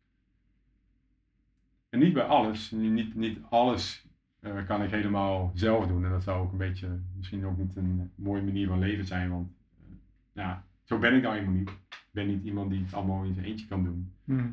En 1.89 1.99
niet 1.99 2.13
bij 2.13 2.23
alles. 2.23 2.71
Niet, 2.71 3.15
niet 3.15 3.39
alles 3.49 4.07
eh, 4.39 4.65
kan 4.65 4.83
ik 4.83 4.89
helemaal 4.89 5.51
zelf 5.53 5.87
doen. 5.87 6.05
En 6.05 6.11
dat 6.11 6.23
zou 6.23 6.43
ook 6.45 6.51
een 6.51 6.57
beetje, 6.57 6.99
misschien 7.15 7.45
ook 7.45 7.57
niet 7.57 7.75
een 7.75 8.11
mooie 8.15 8.41
manier 8.41 8.67
van 8.67 8.79
leven 8.79 9.05
zijn. 9.05 9.29
Want 9.29 9.51
eh, 9.77 9.83
ja, 10.31 10.65
zo 10.83 10.99
ben 10.99 11.13
ik 11.15 11.21
nou 11.21 11.33
helemaal 11.35 11.55
niet. 11.55 11.69
Ik 11.69 12.07
ben 12.11 12.27
niet 12.27 12.43
iemand 12.43 12.69
die 12.71 12.83
het 12.83 12.93
allemaal 12.93 13.23
in 13.23 13.33
zijn 13.33 13.45
eentje 13.45 13.67
kan 13.67 13.83
doen. 13.83 14.13
hm. 14.23 14.51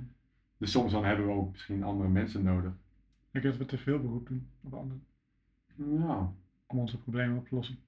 Dus 0.56 0.70
soms 0.70 0.92
dan 0.92 1.04
hebben 1.04 1.26
we 1.26 1.32
ook 1.32 1.50
misschien 1.52 1.82
andere 1.82 2.08
mensen 2.08 2.42
nodig. 2.42 2.72
Ik 3.30 3.42
denk 3.42 3.44
dat 3.44 3.56
we 3.56 3.64
te 3.64 3.78
veel 3.78 4.00
beroep 4.00 4.28
doen 4.28 4.48
op 4.60 4.74
anderen. 4.74 5.04
Ja, 5.74 6.32
Om 6.66 6.78
onze 6.78 6.98
problemen 7.00 7.38
op 7.38 7.48
te 7.48 7.54
lossen. 7.54 7.78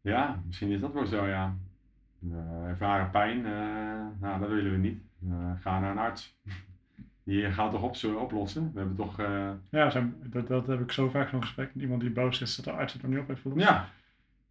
ja 0.00 0.42
misschien 0.46 0.70
is 0.70 0.80
dat 0.80 0.92
wel 0.92 1.06
zo, 1.06 1.26
ja. 1.26 1.56
We 2.30 2.66
ervaren 2.68 3.10
pijn, 3.10 3.46
eh, 3.46 3.52
nou 4.20 4.40
dat 4.40 4.48
willen 4.48 4.70
we 4.72 4.76
niet. 4.78 4.98
Eh, 5.30 5.50
ga 5.60 5.80
naar 5.80 5.90
een 5.90 5.98
arts. 5.98 6.36
Die 7.24 7.50
gaat 7.52 7.70
toch 7.70 7.82
op, 7.82 7.96
zo 7.96 8.14
oplossen? 8.14 8.70
We 8.72 8.78
hebben 8.78 8.96
toch, 8.96 9.18
eh, 9.20 9.50
Ja, 9.70 9.90
zijn, 9.90 10.14
dat, 10.24 10.46
dat 10.48 10.66
heb 10.66 10.80
ik 10.80 10.92
zo 10.92 11.08
vaak 11.08 11.28
zo'n 11.28 11.42
gesprek 11.42 11.70
met 11.74 11.82
iemand 11.82 12.00
die 12.00 12.10
boos 12.10 12.40
is 12.40 12.56
dat 12.56 12.64
de 12.64 12.70
arts 12.70 12.92
het 12.92 13.02
er 13.02 13.08
niet 13.08 13.18
op 13.18 13.28
heeft 13.28 13.40
gelost. 13.40 13.60
ja, 13.60 13.88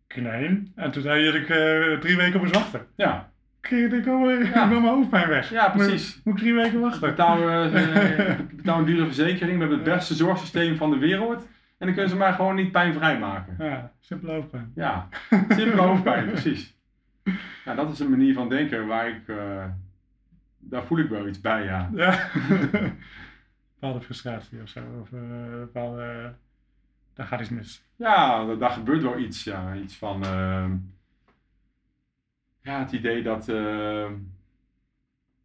Ik 0.08 0.14
ging 0.14 0.26
daarheen 0.26 0.72
en 0.76 0.92
toen 0.92 1.02
zei 1.02 1.24
hij 1.24 1.32
dat 1.32 1.42
ik 1.42 1.50
eh, 1.50 2.00
drie 2.00 2.18
weken 2.18 2.40
moest 2.40 2.56
wachten. 2.56 2.86
ja, 2.96 3.32
Ik 3.62 3.70
ik 3.70 4.04
wil 4.04 4.30
Ja. 4.30 4.64
ik 4.64 4.70
wil 4.70 4.80
mijn 4.80 4.94
hoofdpijn 4.94 5.28
weg. 5.30 5.50
Ja, 5.50 5.70
precies. 5.70 6.16
Moet, 6.16 6.24
moet 6.26 6.34
ik 6.36 6.40
drie 6.42 6.54
weken 6.54 6.80
wachten? 6.80 7.10
betalen, 7.10 7.74
eh, 7.74 8.36
betalen 8.56 8.80
een 8.80 8.86
dure 8.86 9.06
verzekering 9.06 9.60
met 9.60 9.70
het 9.70 9.84
beste 9.84 10.14
zorgsysteem 10.14 10.76
van 10.78 10.92
de 10.92 10.98
wereld. 10.98 11.42
En 11.78 11.86
dan 11.86 11.94
kunnen 11.94 12.10
ze 12.10 12.18
mij 12.18 12.34
gewoon 12.34 12.56
niet 12.56 12.72
pijnvrij 12.72 13.20
maken. 13.20 13.56
Ja, 13.60 13.92
simpele 14.00 14.32
hoofdpijn. 14.32 14.72
Ja, 14.76 15.08
simpele 15.50 15.82
hoofdpijn, 15.82 16.26
precies. 16.32 16.76
Ja, 17.66 17.76
dat 17.80 17.92
is 17.92 18.00
een 18.00 18.10
manier 18.10 18.34
van 18.34 18.50
denken 18.50 18.88
waar 18.88 19.10
ik, 19.10 19.28
eh, 19.28 19.70
daar 20.60 20.84
voel 20.84 21.00
ik 21.00 21.10
wel 21.10 21.28
iets 21.28 21.42
bij, 21.42 21.64
ja. 21.64 21.90
Ja. 21.94 22.30
bepaalde 23.74 24.02
frustratie 24.02 24.62
of 24.62 24.70
zo. 24.70 25.00
Of 25.02 25.12
uh, 25.12 25.50
bepaalde, 25.50 26.36
daar 27.14 27.28
gaat 27.28 27.42
iets 27.42 27.50
mis. 27.50 27.86
Ja, 27.96 28.46
daar, 28.46 28.58
daar 28.58 28.72
gebeurt 28.72 29.02
wel 29.02 29.18
iets, 29.18 29.44
ja. 29.44 29.76
Iets 29.76 29.96
van, 29.96 30.24
uh, 30.24 30.72
ja, 32.62 32.80
het 32.80 32.92
idee 32.92 33.24
dat 33.24 33.50
uh, 33.50 34.12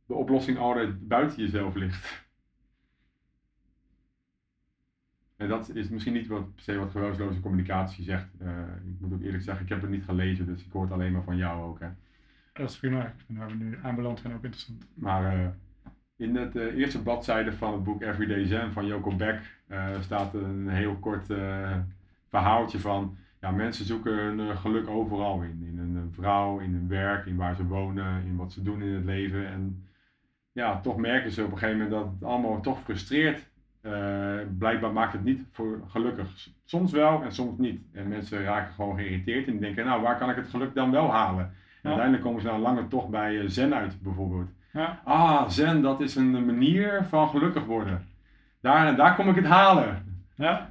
de 0.06 0.14
oplossing 0.14 0.58
altijd 0.58 1.08
buiten 1.08 1.42
jezelf 1.42 1.74
ligt. 1.74 2.26
En 5.24 5.27
dat 5.46 5.74
is 5.74 5.88
misschien 5.88 6.12
niet 6.12 6.26
wat, 6.26 6.54
per 6.54 6.62
se 6.62 6.78
wat 6.78 6.90
geweldloze 6.90 7.40
communicatie 7.40 8.04
zegt. 8.04 8.28
Uh, 8.42 8.48
ik 8.86 9.00
moet 9.00 9.12
ook 9.12 9.22
eerlijk 9.22 9.42
zeggen, 9.42 9.64
ik 9.64 9.68
heb 9.68 9.80
het 9.80 9.90
niet 9.90 10.04
gelezen, 10.04 10.46
dus 10.46 10.64
ik 10.64 10.72
hoor 10.72 10.82
het 10.82 10.92
alleen 10.92 11.12
maar 11.12 11.22
van 11.22 11.36
jou 11.36 11.62
ook. 11.62 11.80
Hè. 11.80 11.88
Dat 12.52 12.70
is 12.70 12.78
prima. 12.78 13.14
En 13.28 13.36
waar 13.36 13.48
we 13.48 13.54
nu 13.54 13.78
aanbeland 13.82 14.18
zijn 14.18 14.34
ook 14.34 14.44
interessant. 14.44 14.86
Maar 14.94 15.36
uh, 15.36 15.46
in 16.16 16.36
het 16.36 16.56
uh, 16.56 16.76
eerste 16.76 17.02
bladzijde 17.02 17.52
van 17.52 17.72
het 17.72 17.84
boek 17.84 18.02
Everyday 18.02 18.46
Zen 18.46 18.72
van 18.72 18.86
Joko 18.86 19.16
Beck 19.16 19.56
staat 20.00 20.34
een 20.34 20.68
heel 20.68 20.96
kort 20.96 21.26
verhaaltje 22.28 22.78
van 22.78 23.16
ja, 23.40 23.50
mensen 23.50 23.84
zoeken 23.84 24.12
hun 24.12 24.56
geluk 24.56 24.88
overal 24.88 25.42
in. 25.42 25.64
In 25.66 25.78
een 25.78 26.12
vrouw, 26.12 26.58
in 26.58 26.72
hun 26.72 26.88
werk, 26.88 27.26
in 27.26 27.36
waar 27.36 27.56
ze 27.56 27.66
wonen, 27.66 28.24
in 28.24 28.36
wat 28.36 28.52
ze 28.52 28.62
doen 28.62 28.82
in 28.82 28.94
het 28.94 29.04
leven. 29.04 29.46
En 29.46 29.88
ja, 30.52 30.80
toch 30.80 30.96
merken 30.96 31.30
ze 31.30 31.44
op 31.44 31.52
een 31.52 31.58
gegeven 31.58 31.82
moment 31.82 32.02
dat 32.02 32.12
het 32.12 32.24
allemaal 32.24 32.60
toch 32.60 32.82
frustreert 32.82 33.48
uh, 33.88 34.46
blijkbaar 34.58 34.92
maakt 34.92 35.12
het 35.12 35.24
niet 35.24 35.42
voor 35.52 35.80
gelukkig. 35.88 36.48
Soms 36.64 36.92
wel 36.92 37.22
en 37.22 37.32
soms 37.32 37.58
niet. 37.58 37.80
En 37.92 38.08
mensen 38.08 38.42
raken 38.42 38.74
gewoon 38.74 38.96
geïrriteerd 38.96 39.46
en 39.46 39.60
denken, 39.60 39.84
nou 39.84 40.02
waar 40.02 40.18
kan 40.18 40.30
ik 40.30 40.36
het 40.36 40.48
geluk 40.48 40.74
dan 40.74 40.90
wel 40.90 41.10
halen? 41.10 41.44
En 41.82 41.88
uiteindelijk 41.88 42.22
komen 42.22 42.40
ze 42.40 42.46
na 42.46 42.54
een 42.54 42.60
lange 42.60 42.88
tocht 42.88 43.08
bij 43.08 43.40
eh, 43.40 43.48
zen 43.48 43.74
uit 43.74 44.02
bijvoorbeeld. 44.02 44.48
Ja. 44.72 45.00
Ah, 45.04 45.48
zen 45.48 45.82
dat 45.82 46.00
is 46.00 46.14
een 46.14 46.44
manier 46.46 47.04
van 47.08 47.28
gelukkig 47.28 47.64
worden. 47.64 48.06
Daar, 48.60 48.96
daar 48.96 49.14
kom 49.14 49.28
ik 49.28 49.34
het 49.34 49.46
halen. 49.46 50.20
Ja. 50.34 50.70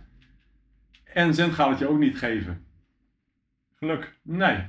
En 1.03 1.33
zen 1.33 1.51
gaat 1.51 1.69
het 1.69 1.79
je 1.79 1.87
ook 1.87 1.99
niet 1.99 2.17
geven. 2.17 2.65
Geluk? 3.75 4.17
Nee. 4.21 4.65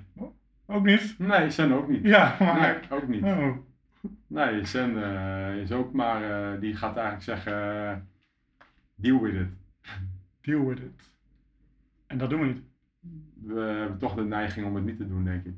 Ook 0.67 0.85
niet? 0.85 1.15
Nee, 1.19 1.51
zen 1.51 1.73
ook 1.73 1.89
niet. 1.89 2.05
Ja, 2.05 2.37
maar... 2.39 2.61
Nee, 2.61 2.99
ook 2.99 3.09
niet. 3.09 3.23
Oh. 3.23 3.57
Nee, 4.27 4.65
zen 4.65 4.97
uh, 4.97 5.57
is 5.57 5.73
ook 5.73 5.93
maar, 5.93 6.23
uh, 6.23 6.61
die 6.61 6.77
gaat 6.77 6.97
eigenlijk 6.97 7.25
zeggen 7.25 8.09
Deal 9.01 9.21
with 9.21 9.35
it. 9.35 9.49
Deal 10.41 10.67
with 10.67 10.79
it. 10.79 11.11
En 12.07 12.19
dat 12.19 12.31
doen 12.31 12.41
we 12.41 12.47
niet. 12.47 12.63
We 13.43 13.61
hebben 13.61 13.99
toch 13.99 14.15
de 14.15 14.25
neiging 14.25 14.67
om 14.67 14.75
het 14.75 14.85
niet 14.85 14.97
te 14.97 15.09
doen, 15.09 15.25
denk 15.25 15.45
ik. 15.45 15.55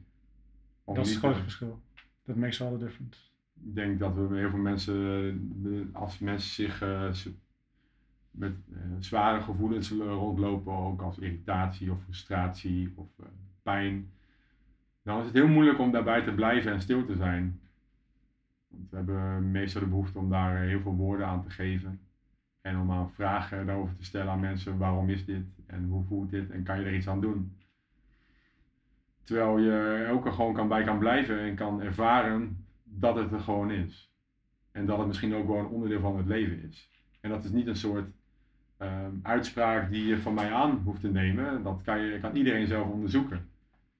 Om 0.84 0.94
dat 0.94 1.06
is 1.06 1.10
het 1.10 1.20
grote 1.20 1.42
verschil. 1.42 1.80
Dat 2.24 2.36
makes 2.36 2.62
all 2.62 2.70
the 2.70 2.78
difference. 2.78 3.20
Ik 3.54 3.74
denk 3.74 3.98
dat 3.98 4.14
we 4.14 4.36
heel 4.36 4.50
veel 4.50 4.58
mensen, 4.58 5.90
als 5.92 6.18
mensen 6.18 6.50
zich 6.50 6.82
uh, 6.82 7.10
met 8.30 8.52
uh, 8.68 8.78
zware 8.98 9.40
gevoelens 9.40 9.90
rondlopen, 9.90 10.72
ook 10.72 11.02
als 11.02 11.18
irritatie 11.18 11.92
of 11.92 12.02
frustratie 12.02 12.92
of 12.94 13.08
uh, 13.20 13.26
pijn, 13.62 14.10
dan 15.02 15.18
is 15.18 15.24
het 15.24 15.34
heel 15.34 15.48
moeilijk 15.48 15.78
om 15.78 15.90
daarbij 15.90 16.22
te 16.22 16.32
blijven 16.32 16.72
en 16.72 16.80
stil 16.80 17.04
te 17.04 17.16
zijn. 17.16 17.60
Want 18.68 18.90
we 18.90 18.96
hebben 18.96 19.50
meestal 19.50 19.80
de 19.80 19.86
behoefte 19.86 20.18
om 20.18 20.30
daar 20.30 20.60
heel 20.60 20.80
veel 20.80 20.94
woorden 20.94 21.26
aan 21.26 21.42
te 21.42 21.50
geven. 21.50 22.00
En 22.60 22.78
om 22.80 22.90
aan 22.90 23.12
vragen 23.12 23.66
daarover 23.66 23.96
te 23.96 24.04
stellen 24.04 24.32
aan 24.32 24.40
mensen, 24.40 24.78
waarom 24.78 25.08
is 25.08 25.24
dit 25.24 25.44
en 25.66 25.84
hoe 25.84 26.04
voelt 26.04 26.30
dit 26.30 26.50
en 26.50 26.62
kan 26.62 26.80
je 26.80 26.86
er 26.86 26.94
iets 26.94 27.08
aan 27.08 27.20
doen? 27.20 27.56
Terwijl 29.22 29.58
je 29.58 30.08
ook 30.10 30.26
er 30.26 30.32
gewoon 30.32 30.54
kan 30.54 30.68
bij 30.68 30.84
kan 30.84 30.98
blijven 30.98 31.40
en 31.40 31.54
kan 31.54 31.82
ervaren 31.82 32.64
dat 32.84 33.16
het 33.16 33.32
er 33.32 33.40
gewoon 33.40 33.70
is. 33.70 34.10
En 34.72 34.86
dat 34.86 34.98
het 34.98 35.06
misschien 35.06 35.34
ook 35.34 35.48
een 35.48 35.66
onderdeel 35.66 36.00
van 36.00 36.16
het 36.16 36.26
leven 36.26 36.62
is. 36.68 36.90
En 37.20 37.30
dat 37.30 37.44
is 37.44 37.50
niet 37.50 37.66
een 37.66 37.76
soort 37.76 38.06
um, 38.78 39.20
uitspraak 39.22 39.90
die 39.90 40.06
je 40.06 40.18
van 40.18 40.34
mij 40.34 40.52
aan 40.52 40.80
hoeft 40.84 41.00
te 41.00 41.08
nemen. 41.08 41.62
Dat 41.62 41.80
kan, 41.82 42.00
je, 42.00 42.20
kan 42.20 42.36
iedereen 42.36 42.66
zelf 42.66 42.88
onderzoeken. 42.88 43.48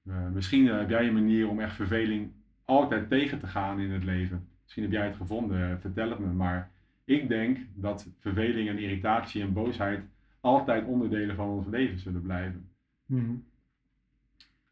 Uh, 0.03 0.27
misschien 0.33 0.67
heb 0.67 0.89
jij 0.89 1.07
een 1.07 1.13
manier 1.13 1.49
om 1.49 1.59
echt 1.59 1.75
verveling 1.75 2.31
altijd 2.65 3.09
tegen 3.09 3.39
te 3.39 3.47
gaan 3.47 3.79
in 3.79 3.91
het 3.91 4.03
leven. 4.03 4.47
Misschien 4.63 4.83
heb 4.83 4.91
jij 4.91 5.05
het 5.05 5.15
gevonden, 5.15 5.79
vertel 5.79 6.09
het 6.09 6.19
me. 6.19 6.27
Maar 6.27 6.69
ik 7.05 7.27
denk 7.27 7.57
dat 7.73 8.07
verveling 8.19 8.69
en 8.69 8.77
irritatie 8.77 9.41
en 9.41 9.53
boosheid 9.53 10.01
altijd 10.39 10.85
onderdelen 10.85 11.35
van 11.35 11.49
ons 11.49 11.67
leven 11.67 11.99
zullen 11.99 12.21
blijven. 12.21 12.69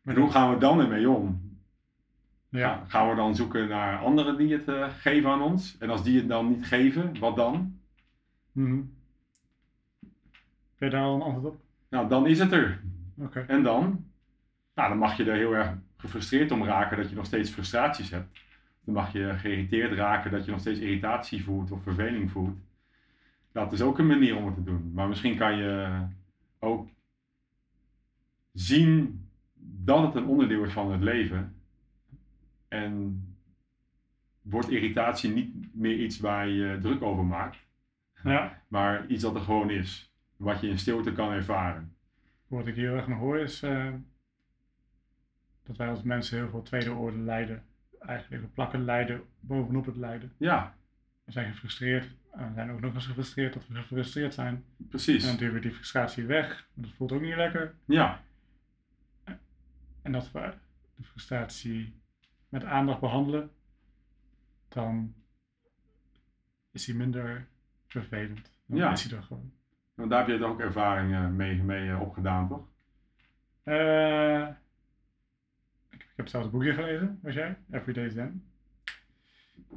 Maar 0.01 0.15
hoe 0.15 0.31
gaan 0.31 0.53
we 0.53 0.59
dan 0.59 0.79
ermee 0.79 1.09
om? 1.09 1.57
Ja. 2.49 2.83
Gaan 2.87 3.09
we 3.09 3.15
dan 3.15 3.35
zoeken 3.35 3.67
naar 3.67 3.99
anderen 3.99 4.37
die 4.37 4.53
het 4.53 4.67
uh, 4.67 4.89
geven 4.89 5.29
aan 5.29 5.41
ons? 5.41 5.77
En 5.77 5.89
als 5.89 6.03
die 6.03 6.17
het 6.17 6.27
dan 6.27 6.47
niet 6.47 6.65
geven, 6.65 7.19
wat 7.19 7.35
dan? 7.35 7.79
Mm 8.51 8.97
Heb 10.75 10.89
je 10.91 10.97
daar 10.97 11.03
al 11.03 11.15
een 11.15 11.21
antwoord 11.21 11.53
op? 11.53 11.61
Nou, 11.89 12.09
dan 12.09 12.27
is 12.27 12.39
het 12.39 12.51
er. 12.51 12.81
Okay. 13.17 13.45
En 13.45 13.63
dan? 13.63 14.05
Nou, 14.75 14.89
dan 14.89 14.97
mag 14.97 15.17
je 15.17 15.25
er 15.25 15.35
heel 15.35 15.55
erg 15.55 15.73
gefrustreerd 15.97 16.51
om 16.51 16.63
raken 16.63 16.97
dat 16.97 17.09
je 17.09 17.15
nog 17.15 17.25
steeds 17.25 17.49
frustraties 17.49 18.09
hebt 18.09 18.39
dan 18.83 18.93
mag 18.93 19.13
je 19.13 19.33
geïrriteerd 19.37 19.93
raken 19.93 20.31
dat 20.31 20.45
je 20.45 20.51
nog 20.51 20.59
steeds 20.59 20.79
irritatie 20.79 21.43
voelt 21.43 21.71
of 21.71 21.83
verveling 21.83 22.31
voelt. 22.31 22.57
Dat 23.51 23.73
is 23.73 23.81
ook 23.81 23.99
een 23.99 24.07
manier 24.07 24.35
om 24.35 24.45
het 24.45 24.55
te 24.55 24.63
doen. 24.63 24.91
Maar 24.93 25.07
misschien 25.07 25.37
kan 25.37 25.57
je 25.57 26.01
ook 26.59 26.89
zien 28.53 29.23
dat 29.61 30.03
het 30.03 30.15
een 30.15 30.27
onderdeel 30.27 30.63
is 30.63 30.73
van 30.73 30.91
het 30.91 31.01
leven. 31.01 31.55
En 32.67 33.23
wordt 34.41 34.69
irritatie 34.69 35.31
niet 35.31 35.75
meer 35.75 35.99
iets 35.99 36.19
waar 36.19 36.47
je 36.47 36.77
druk 36.81 37.01
over 37.01 37.25
maakt. 37.25 37.57
Ja. 38.23 38.57
Maar 38.67 39.07
iets 39.07 39.21
dat 39.21 39.35
er 39.35 39.41
gewoon 39.41 39.69
is. 39.69 40.13
Wat 40.37 40.61
je 40.61 40.67
in 40.67 40.79
stilte 40.79 41.11
kan 41.11 41.31
ervaren. 41.31 41.95
Wat 42.47 42.67
ik 42.67 42.75
heel 42.75 42.95
erg 42.95 43.07
nog 43.07 43.19
hoor 43.19 43.37
is 43.37 43.63
uh, 43.63 43.93
dat 45.63 45.77
wij 45.77 45.89
als 45.89 46.03
mensen 46.03 46.37
heel 46.37 46.49
veel 46.49 46.61
tweede 46.61 46.91
orde 46.91 47.17
lijden 47.17 47.63
eigenlijk 47.99 48.43
we 48.43 48.49
plakken 48.49 48.85
lijden 48.85 49.23
bovenop 49.39 49.85
het 49.85 49.95
lijden. 49.95 50.33
Ja. 50.37 50.75
We 51.23 51.31
zijn 51.31 51.51
gefrustreerd 51.51 52.15
en 52.31 52.47
we 52.47 52.53
zijn 52.53 52.71
ook 52.71 52.79
nog 52.79 52.93
eens 52.93 53.05
gefrustreerd 53.05 53.53
dat 53.53 53.67
we 53.67 53.75
gefrustreerd 53.75 54.33
zijn. 54.33 54.63
Precies. 54.77 55.23
En 55.23 55.29
dan 55.29 55.37
duwen 55.37 55.53
we 55.53 55.59
die 55.59 55.73
frustratie 55.73 56.25
weg. 56.25 56.67
Dat 56.73 56.91
voelt 56.91 57.11
ook 57.11 57.21
niet 57.21 57.35
lekker. 57.35 57.73
Ja. 57.85 58.21
En 60.01 60.11
dat 60.11 60.31
we 60.31 60.53
de 60.95 61.03
frustratie 61.03 62.01
met 62.49 62.63
aandacht 62.63 62.99
behandelen, 62.99 63.51
dan 64.67 65.13
is 66.71 66.85
die 66.85 66.95
minder 66.95 67.47
vervelend. 67.87 68.51
Dan 68.65 68.77
ja. 68.77 68.91
is 68.91 69.03
hij 69.03 69.17
er 69.17 69.23
gewoon. 69.23 69.51
Want 69.93 70.09
daar 70.09 70.27
heb 70.27 70.39
je 70.39 70.45
ook 70.45 70.59
ervaringen 70.59 71.35
mee, 71.35 71.63
mee 71.63 71.89
eh, 71.89 72.01
opgedaan, 72.01 72.47
toch? 72.47 72.67
Uh, 73.63 74.47
heb 76.19 76.27
zelfs 76.27 76.45
een 76.45 76.51
boekje 76.51 76.73
gelezen, 76.73 77.19
was 77.21 77.33
jij? 77.33 77.57
Everyday 77.71 78.09
Zen. 78.09 78.43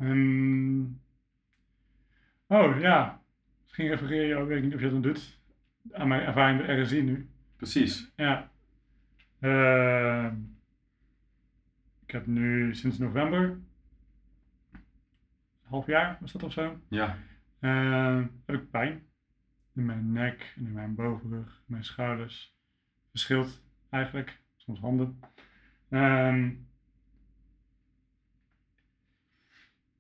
Um, 0.01 1.01
oh 2.47 2.81
ja, 2.81 3.23
misschien 3.63 3.89
refereer 3.89 4.27
je 4.27 4.37
ook, 4.37 4.49
weet 4.49 4.57
ik 4.57 4.65
niet 4.65 4.75
of 4.75 4.81
je 4.81 4.91
dat 4.91 5.03
dan 5.03 5.13
doet, 5.13 5.39
aan 5.93 6.09
mijn 6.09 6.23
ervaring 6.23 6.67
bij 6.67 6.81
RSI 6.81 7.03
nu. 7.03 7.31
Precies. 7.57 8.13
Ja. 8.17 8.51
Uh, 9.41 10.33
ik 12.07 12.11
heb 12.11 12.27
nu 12.27 12.75
sinds 12.75 12.99
november, 12.99 13.43
een 13.43 13.61
half 15.63 15.87
jaar 15.87 16.17
was 16.21 16.33
dat 16.33 16.43
of 16.43 16.53
zo, 16.53 16.81
ja. 16.89 17.19
Uh, 17.61 18.25
heb 18.47 18.57
ik 18.57 18.71
pijn 18.71 19.07
in 19.75 19.87
mijn 19.87 20.13
nek 20.13 20.53
in 20.57 20.73
mijn 20.73 20.95
bovenrug, 20.95 21.49
in 21.49 21.73
mijn 21.73 21.85
schouders. 21.85 22.57
Verschilt 23.11 23.63
eigenlijk, 23.91 24.41
soms 24.57 24.81
handen. 24.81 25.21
Um, 25.93 26.69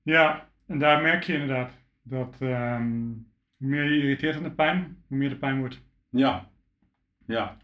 ja, 0.03 0.51
en 0.67 0.79
daar 0.79 1.03
merk 1.03 1.23
je 1.23 1.33
inderdaad 1.33 1.79
dat 2.03 2.41
um, 2.41 3.33
hoe 3.57 3.69
meer 3.69 3.85
je 3.85 4.03
irriteert 4.03 4.37
aan 4.37 4.43
de 4.43 4.53
pijn, 4.53 5.03
hoe 5.07 5.17
meer 5.17 5.29
de 5.29 5.37
pijn 5.37 5.59
wordt. 5.59 5.83
Ja, 6.09 6.51
ja. 7.27 7.57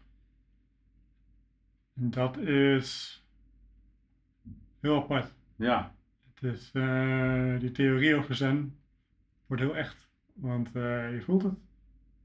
En 1.95 2.09
dat 2.09 2.37
is 2.37 3.23
heel 4.79 5.03
apart. 5.03 5.33
Ja. 5.55 5.95
Het 6.33 6.43
is, 6.43 6.71
uh, 6.73 7.59
die 7.59 7.71
theorie 7.71 8.15
over 8.15 8.35
zen 8.35 8.79
wordt 9.45 9.63
heel 9.63 9.75
echt, 9.75 10.09
want 10.33 10.75
uh, 10.75 11.13
je 11.13 11.21
voelt 11.21 11.43
het. 11.43 11.59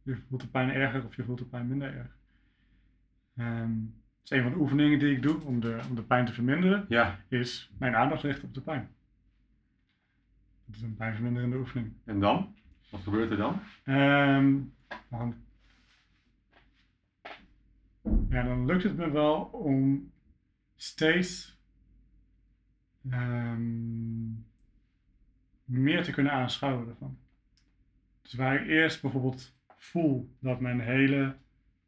Je 0.02 0.16
voelt 0.16 0.40
de 0.40 0.48
pijn 0.48 0.70
erger 0.70 1.04
of 1.04 1.16
je 1.16 1.24
voelt 1.24 1.38
de 1.38 1.46
pijn 1.46 1.68
minder 1.68 1.94
erg. 1.94 2.16
Um, 3.36 4.02
is 4.24 4.30
een 4.30 4.42
van 4.42 4.52
de 4.52 4.58
oefeningen 4.58 4.98
die 4.98 5.16
ik 5.16 5.22
doe 5.22 5.42
om 5.42 5.60
de, 5.60 5.80
om 5.88 5.94
de 5.94 6.02
pijn 6.02 6.26
te 6.26 6.32
verminderen, 6.32 6.84
ja. 6.88 7.18
is 7.28 7.70
mijn 7.78 7.96
aandacht 7.96 8.22
richten 8.22 8.48
op 8.48 8.54
de 8.54 8.60
pijn. 8.60 8.88
Dat 10.64 10.76
is 10.76 10.82
een 10.82 10.96
pijnverminderende 10.96 11.56
oefening. 11.56 11.92
En 12.04 12.20
dan? 12.20 12.54
Wat 12.90 13.00
gebeurt 13.00 13.30
er 13.30 13.36
dan? 13.36 13.60
Um, 13.84 14.74
dan, 15.08 15.34
ja, 18.28 18.42
dan 18.42 18.66
lukt 18.66 18.82
het 18.82 18.96
me 18.96 19.10
wel 19.10 19.40
om 19.42 20.10
steeds 20.76 21.58
ehm, 23.10 24.26
meer 25.64 26.02
te 26.02 26.12
kunnen 26.12 26.32
aanschouwen 26.32 26.88
ervan. 26.88 27.18
Dus 28.22 28.34
waar 28.34 28.62
ik 28.62 28.68
eerst 28.68 29.02
bijvoorbeeld 29.02 29.56
voel 29.76 30.34
dat 30.38 30.60
mijn 30.60 30.80
hele 30.80 31.36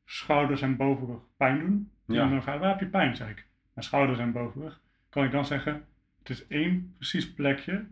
schouders 0.04 0.62
en 0.62 0.76
bovenrug 0.76 1.22
pijn 1.36 1.58
doen. 1.58 1.90
Ja. 2.06 2.40
Waar 2.44 2.68
heb 2.68 2.80
je 2.80 2.86
pijn? 2.86 3.16
Zeg 3.16 3.28
ik. 3.28 3.46
Mijn 3.74 3.86
schouders 3.86 4.18
en 4.18 4.32
bovenrug. 4.32 4.80
Kan 5.08 5.24
ik 5.24 5.30
dan 5.30 5.46
zeggen, 5.46 5.84
het 6.18 6.30
is 6.30 6.46
één 6.46 6.94
precies 6.96 7.32
plekje. 7.32 7.86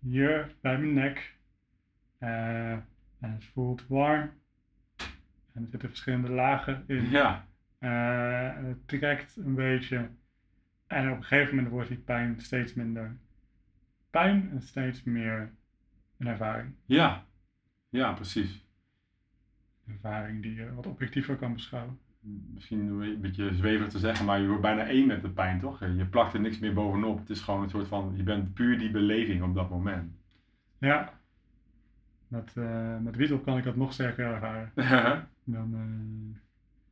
Hier 0.00 0.54
bij 0.60 0.78
mijn 0.78 0.94
nek. 0.94 1.36
Eh, 2.18 2.72
en 2.72 3.32
het 3.32 3.44
voelt 3.44 3.86
warm. 3.86 4.30
En 5.52 5.62
er 5.62 5.68
zitten 5.70 5.88
verschillende 5.88 6.30
lagen 6.30 6.84
in. 6.86 7.10
Ja, 7.10 7.48
Eh, 7.78 8.56
het 8.56 8.88
trekt 8.88 9.36
een 9.36 9.54
beetje. 9.54 10.10
En 10.86 11.10
op 11.10 11.16
een 11.16 11.24
gegeven 11.24 11.54
moment 11.54 11.72
wordt 11.72 11.88
die 11.88 11.98
pijn 11.98 12.40
steeds 12.40 12.74
minder 12.74 13.16
pijn 14.10 14.50
en 14.50 14.62
steeds 14.62 15.02
meer 15.02 15.54
een 16.18 16.26
ervaring. 16.26 16.74
ja, 16.84 17.24
ja, 17.88 18.12
precies. 18.12 18.66
Een 19.86 19.92
ervaring 19.92 20.42
die 20.42 20.54
je 20.54 20.74
wat 20.74 20.86
objectiever 20.86 21.36
kan 21.36 21.52
beschouwen. 21.52 21.98
Misschien 22.54 22.86
een 22.86 23.20
beetje 23.20 23.54
zweverig 23.54 23.88
te 23.90 23.98
zeggen, 23.98 24.26
maar 24.26 24.40
je 24.40 24.46
wordt 24.46 24.62
bijna 24.62 24.86
één 24.86 25.06
met 25.06 25.22
de 25.22 25.30
pijn, 25.30 25.60
toch? 25.60 25.80
Je 25.80 26.06
plakt 26.10 26.34
er 26.34 26.40
niks 26.40 26.58
meer 26.58 26.74
bovenop. 26.74 27.18
Het 27.18 27.30
is 27.30 27.40
gewoon 27.40 27.62
een 27.62 27.70
soort 27.70 27.88
van, 27.88 28.12
je 28.16 28.22
bent 28.22 28.54
puur 28.54 28.78
die 28.78 28.90
beleving 28.90 29.42
op 29.42 29.54
dat 29.54 29.70
moment. 29.70 30.16
Ja. 30.78 31.18
Met, 32.28 32.52
eh 32.56 32.98
met 32.98 33.16
Wietop 33.16 33.44
kan 33.44 33.58
ik 33.58 33.64
dat 33.64 33.76
nog 33.76 33.92
sterker 33.92 34.26
ervaren. 34.34 34.72
Dan 35.44 35.74
eh, 35.74 36.40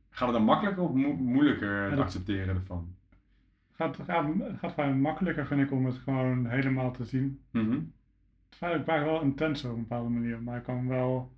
Gaat 0.09 0.27
het 0.27 0.37
dan 0.37 0.45
makkelijker 0.45 0.83
of 0.83 0.93
mo- 0.93 1.13
moeilijker 1.13 1.81
het 1.81 1.95
dat- 1.95 2.05
accepteren 2.05 2.55
ervan? 2.55 2.95
gaat, 3.73 3.95
gaat, 4.05 4.25
het 4.39 4.59
gaat 4.59 4.73
vrij 4.73 4.93
makkelijker, 4.93 5.47
vind 5.47 5.61
ik, 5.61 5.71
om 5.71 5.85
het 5.85 5.95
gewoon 5.95 6.45
helemaal 6.45 6.91
te 6.91 7.05
zien. 7.05 7.39
Mhm. 7.51 7.71
Het 7.71 7.81
is 8.53 8.59
eigenlijk 8.61 8.91
vaak 8.91 9.05
wel 9.11 9.21
intens 9.21 9.63
op 9.65 9.71
een 9.73 9.79
bepaalde 9.79 10.09
manier, 10.09 10.41
maar 10.41 10.57
ik 10.57 10.63
kan 10.63 10.87
wel 10.87 11.31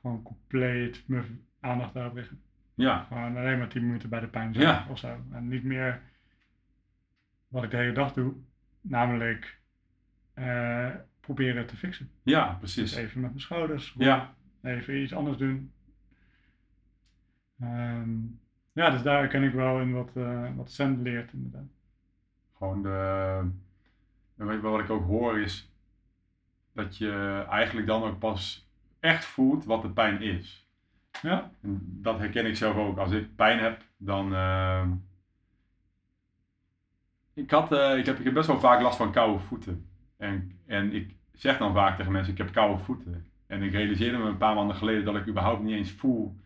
gewoon 0.00 0.22
compleet 0.22 1.02
mijn 1.06 1.40
aandacht 1.64 1.94
daarop 1.94 2.14
richten. 2.14 2.42
Ja, 2.74 3.04
Gewoon 3.08 3.36
alleen 3.36 3.58
maar 3.58 3.68
10 3.68 3.86
minuten 3.86 4.08
bij 4.08 4.20
de 4.20 4.26
pijn 4.28 4.54
zijn 4.54 4.66
Ja. 4.66 4.86
of 4.90 4.98
zo. 4.98 5.20
En 5.32 5.48
niet 5.48 5.64
meer 5.64 6.00
wat 7.48 7.62
ik 7.64 7.70
de 7.70 7.76
hele 7.76 7.92
dag 7.92 8.12
doe, 8.12 8.34
namelijk 8.80 9.58
eh, 10.34 10.90
proberen 11.20 11.66
te 11.66 11.76
fixen. 11.76 12.10
ja, 12.22 12.48
Dus 12.60 12.74
precies. 12.74 12.94
even 12.96 13.20
met 13.20 13.30
mijn 13.30 13.40
schouders, 13.42 13.94
Ja, 13.98 14.34
even 14.62 15.02
iets 15.02 15.12
anders 15.14 15.36
doen. 15.36 15.72
Ehm, 17.60 18.10
ja, 18.72 18.90
dus 18.90 19.02
daar 19.02 19.28
ken 19.28 19.42
ik 19.42 19.52
wel 19.52 19.80
in 19.80 19.92
wat, 19.92 20.16
eh 20.16 20.56
wat 20.56 20.70
Zen 20.72 21.02
leert 21.02 21.32
inderdaad. 21.32 21.68
gewoon 22.56 22.82
de, 22.82 23.50
weet 24.34 24.60
wat 24.60 24.80
ik 24.80 24.90
ook 24.90 25.06
hoor 25.06 25.38
is 25.40 25.72
dat 26.72 26.96
je 26.96 27.44
eigenlijk 27.48 27.86
dan 27.86 28.02
ook 28.02 28.18
pas 28.18 28.68
echt 29.00 29.24
voelt 29.24 29.64
wat 29.64 29.82
de 29.82 29.90
pijn 29.90 30.22
is. 30.22 30.63
Ja, 31.22 31.50
dat 32.00 32.18
herken 32.18 32.46
ik 32.46 32.56
zelf 32.56 32.76
ook. 32.76 32.98
Als 32.98 33.10
ik 33.10 33.36
pijn 33.36 33.58
heb, 33.58 33.82
dan. 33.96 34.34
ehm, 34.34 34.90
ik, 37.34 37.50
had, 37.50 37.72
eh, 37.72 37.98
ik, 37.98 38.06
heb, 38.06 38.18
ik 38.18 38.24
heb 38.24 38.34
best 38.34 38.46
wel 38.46 38.60
vaak 38.60 38.80
last 38.80 38.96
van 38.96 39.12
koude 39.12 39.38
voeten. 39.38 39.86
En, 40.16 40.58
en 40.66 40.92
ik 40.92 41.14
zeg 41.32 41.58
dan 41.58 41.72
vaak 41.72 41.96
tegen 41.96 42.12
mensen: 42.12 42.32
ik 42.32 42.38
heb 42.38 42.52
koude 42.52 42.82
voeten. 42.84 43.26
En 43.46 43.62
ik 43.62 43.72
realiseerde 43.72 44.18
me 44.18 44.24
een 44.24 44.36
paar 44.36 44.54
maanden 44.54 44.76
geleden 44.76 45.04
dat 45.04 45.16
ik 45.16 45.26
überhaupt 45.28 45.62
niet 45.62 45.74
eens 45.76 45.92
voel 45.92 46.36